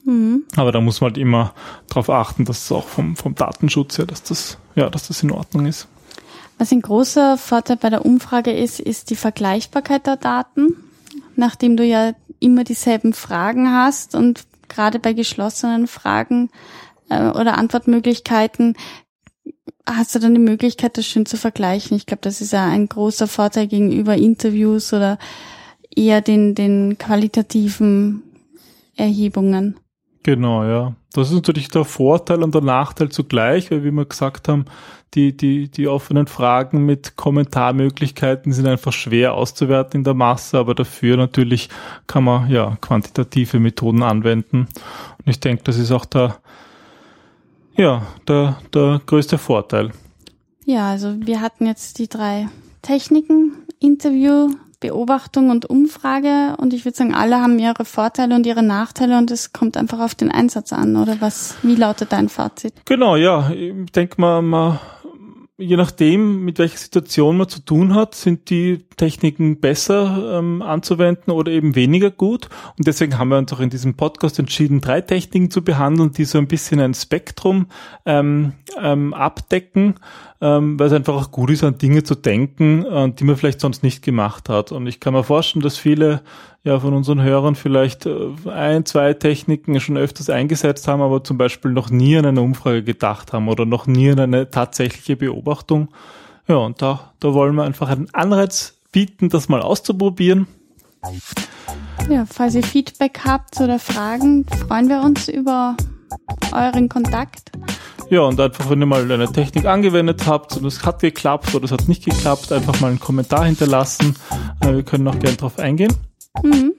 Mhm. 0.04 0.44
Aber 0.56 0.72
da 0.72 0.80
muss 0.80 1.00
man 1.00 1.10
halt 1.10 1.18
immer 1.18 1.54
darauf 1.88 2.08
achten, 2.08 2.44
dass 2.46 2.64
es 2.64 2.72
auch 2.72 2.86
vom, 2.86 3.14
vom 3.14 3.34
Datenschutz 3.34 3.98
her, 3.98 4.06
dass 4.06 4.22
das, 4.22 4.58
ja, 4.74 4.88
dass 4.88 5.08
das 5.08 5.22
in 5.22 5.30
Ordnung 5.30 5.66
ist. 5.66 5.86
Was 6.58 6.72
ein 6.72 6.82
großer 6.82 7.38
Vorteil 7.38 7.76
bei 7.76 7.90
der 7.90 8.04
Umfrage 8.04 8.52
ist, 8.52 8.80
ist 8.80 9.10
die 9.10 9.16
Vergleichbarkeit 9.16 10.06
der 10.06 10.16
Daten. 10.16 10.76
Nachdem 11.34 11.76
du 11.76 11.84
ja 11.84 12.12
immer 12.40 12.64
dieselben 12.64 13.12
Fragen 13.12 13.70
hast 13.72 14.14
und 14.14 14.44
gerade 14.68 14.98
bei 14.98 15.12
geschlossenen 15.12 15.86
Fragen 15.86 16.50
äh, 17.08 17.28
oder 17.30 17.58
Antwortmöglichkeiten 17.58 18.76
hast 19.86 20.14
du 20.14 20.18
dann 20.18 20.34
die 20.34 20.40
Möglichkeit, 20.40 20.96
das 20.96 21.06
schön 21.06 21.26
zu 21.26 21.36
vergleichen. 21.36 21.96
Ich 21.96 22.06
glaube, 22.06 22.20
das 22.22 22.40
ist 22.40 22.52
ja 22.52 22.66
ein 22.66 22.88
großer 22.88 23.26
Vorteil 23.26 23.66
gegenüber 23.66 24.14
Interviews 24.16 24.92
oder 24.92 25.18
eher 25.94 26.20
den, 26.20 26.54
den 26.54 26.98
qualitativen 26.98 28.22
Erhebungen. 28.96 29.76
Genau, 30.22 30.64
ja. 30.64 30.94
Das 31.12 31.28
ist 31.28 31.34
natürlich 31.34 31.68
der 31.68 31.84
Vorteil 31.84 32.42
und 32.42 32.54
der 32.54 32.62
Nachteil 32.62 33.10
zugleich, 33.10 33.70
weil 33.70 33.84
wie 33.84 33.90
wir 33.90 34.06
gesagt 34.06 34.48
haben, 34.48 34.66
die, 35.14 35.36
die, 35.36 35.68
die 35.68 35.88
offenen 35.88 36.26
Fragen 36.26 36.86
mit 36.86 37.16
Kommentarmöglichkeiten 37.16 38.52
sind 38.52 38.66
einfach 38.66 38.92
schwer 38.92 39.34
auszuwerten 39.34 40.00
in 40.00 40.04
der 40.04 40.14
Masse, 40.14 40.58
aber 40.58 40.74
dafür 40.74 41.16
natürlich 41.16 41.68
kann 42.06 42.24
man 42.24 42.50
ja 42.50 42.76
quantitative 42.80 43.60
Methoden 43.60 44.02
anwenden. 44.02 44.68
Und 45.18 45.26
ich 45.26 45.40
denke, 45.40 45.64
das 45.64 45.76
ist 45.76 45.92
auch 45.92 46.06
der, 46.06 46.36
ja, 47.76 48.06
der, 48.26 48.58
der 48.72 49.00
größte 49.04 49.38
Vorteil. 49.38 49.90
Ja, 50.64 50.90
also 50.90 51.14
wir 51.18 51.40
hatten 51.40 51.66
jetzt 51.66 51.98
die 51.98 52.08
drei 52.08 52.48
Techniken, 52.80 53.52
Interview, 53.80 54.50
Beobachtung 54.80 55.50
und 55.50 55.66
Umfrage 55.66 56.56
und 56.56 56.74
ich 56.74 56.84
würde 56.84 56.96
sagen, 56.96 57.14
alle 57.14 57.40
haben 57.40 57.58
ihre 57.58 57.84
Vorteile 57.84 58.34
und 58.34 58.46
ihre 58.46 58.64
Nachteile 58.64 59.16
und 59.16 59.30
es 59.30 59.52
kommt 59.52 59.76
einfach 59.76 60.00
auf 60.00 60.14
den 60.14 60.30
Einsatz 60.30 60.72
an, 60.72 60.96
oder 60.96 61.20
was? 61.20 61.54
Wie 61.62 61.76
lautet 61.76 62.12
dein 62.12 62.28
Fazit? 62.28 62.74
Genau, 62.84 63.14
ja. 63.14 63.50
Ich 63.50 63.92
denke 63.92 64.20
mal, 64.20 64.42
man 64.42 64.80
je 65.58 65.76
nachdem, 65.76 66.44
mit 66.44 66.58
welcher 66.58 66.78
Situation 66.78 67.36
man 67.36 67.48
zu 67.48 67.60
tun 67.60 67.94
hat, 67.94 68.14
sind 68.14 68.50
die 68.50 68.84
Techniken 68.96 69.60
besser 69.60 70.38
ähm, 70.38 70.62
anzuwenden 70.62 71.32
oder 71.32 71.52
eben 71.52 71.74
weniger 71.74 72.10
gut. 72.10 72.48
Und 72.78 72.86
deswegen 72.86 73.18
haben 73.18 73.28
wir 73.28 73.38
uns 73.38 73.52
auch 73.52 73.60
in 73.60 73.70
diesem 73.70 73.94
Podcast 73.94 74.38
entschieden, 74.38 74.80
drei 74.80 75.00
Techniken 75.00 75.50
zu 75.50 75.62
behandeln, 75.62 76.12
die 76.12 76.24
so 76.24 76.38
ein 76.38 76.48
bisschen 76.48 76.80
ein 76.80 76.94
Spektrum 76.94 77.66
ähm, 78.06 78.54
ähm, 78.80 79.14
abdecken, 79.14 79.94
ähm, 80.42 80.76
weil 80.76 80.88
es 80.88 80.92
einfach 80.92 81.14
auch 81.14 81.30
gut 81.30 81.50
ist, 81.50 81.62
an 81.62 81.78
Dinge 81.78 82.02
zu 82.02 82.16
denken, 82.16 82.84
äh, 82.84 83.12
die 83.12 83.22
man 83.22 83.36
vielleicht 83.36 83.60
sonst 83.60 83.84
nicht 83.84 84.02
gemacht 84.02 84.48
hat. 84.48 84.72
Und 84.72 84.88
ich 84.88 84.98
kann 84.98 85.14
mir 85.14 85.22
vorstellen, 85.22 85.62
dass 85.62 85.78
viele 85.78 86.22
ja 86.64 86.80
von 86.80 86.94
unseren 86.94 87.22
Hörern 87.22 87.54
vielleicht 87.54 88.06
äh, 88.06 88.28
ein, 88.50 88.84
zwei 88.84 89.14
Techniken 89.14 89.78
schon 89.78 89.96
öfters 89.96 90.30
eingesetzt 90.30 90.88
haben, 90.88 91.00
aber 91.00 91.22
zum 91.22 91.38
Beispiel 91.38 91.70
noch 91.70 91.90
nie 91.90 92.16
an 92.16 92.26
eine 92.26 92.42
Umfrage 92.42 92.82
gedacht 92.82 93.32
haben 93.32 93.48
oder 93.48 93.66
noch 93.66 93.86
nie 93.86 94.10
an 94.10 94.18
eine 94.18 94.50
tatsächliche 94.50 95.14
Beobachtung. 95.14 95.90
Ja, 96.48 96.56
und 96.56 96.82
da, 96.82 97.12
da 97.20 97.34
wollen 97.34 97.54
wir 97.54 97.62
einfach 97.62 97.88
einen 97.88 98.12
Anreiz 98.12 98.80
bieten, 98.90 99.28
das 99.28 99.48
mal 99.48 99.62
auszuprobieren. 99.62 100.48
Ja, 102.10 102.26
falls 102.28 102.56
ihr 102.56 102.64
Feedback 102.64 103.20
habt 103.24 103.60
oder 103.60 103.78
Fragen, 103.78 104.44
freuen 104.66 104.88
wir 104.88 105.02
uns 105.02 105.28
über 105.28 105.76
euren 106.52 106.88
Kontakt. 106.88 107.52
Ja, 108.10 108.20
und 108.20 108.38
einfach, 108.38 108.68
wenn 108.68 108.80
ihr 108.80 108.86
mal 108.86 109.10
eine 109.10 109.30
Technik 109.32 109.64
angewendet 109.64 110.26
habt 110.26 110.56
und 110.56 110.66
es 110.66 110.84
hat 110.84 111.00
geklappt 111.00 111.54
oder 111.54 111.64
es 111.64 111.72
hat 111.72 111.88
nicht 111.88 112.04
geklappt, 112.04 112.52
einfach 112.52 112.80
mal 112.80 112.88
einen 112.88 113.00
Kommentar 113.00 113.46
hinterlassen. 113.46 114.16
Äh, 114.60 114.72
wir 114.72 114.82
können 114.82 115.08
auch 115.08 115.18
gerne 115.18 115.36
darauf 115.36 115.58
eingehen. 115.58 115.94
Mhm, 116.42 116.74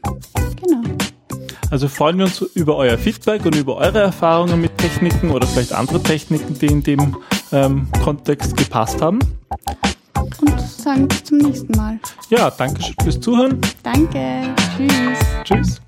genau. 0.61 0.81
Also 1.71 1.87
freuen 1.87 2.19
wir 2.19 2.25
uns 2.25 2.39
über 2.41 2.75
euer 2.75 2.99
Feedback 2.99 3.45
und 3.45 3.55
über 3.55 3.77
eure 3.77 3.99
Erfahrungen 3.99 4.61
mit 4.61 4.77
Techniken 4.77 5.31
oder 5.31 5.47
vielleicht 5.47 5.73
andere 5.73 6.03
Techniken, 6.03 6.53
die 6.59 6.67
in 6.67 6.83
dem 6.83 7.17
ähm, 7.51 7.87
Kontext 8.03 8.55
gepasst 8.55 9.01
haben. 9.01 9.17
Und 10.15 10.61
sagen 10.61 11.07
bis 11.07 11.23
zum 11.23 11.39
nächsten 11.39 11.75
Mal. 11.75 11.99
Ja, 12.29 12.51
danke 12.51 12.81
schön 12.83 12.95
fürs 13.01 13.19
Zuhören. 13.19 13.59
Danke. 13.81 14.53
Tschüss. 14.77 15.19
Tschüss. 15.43 15.81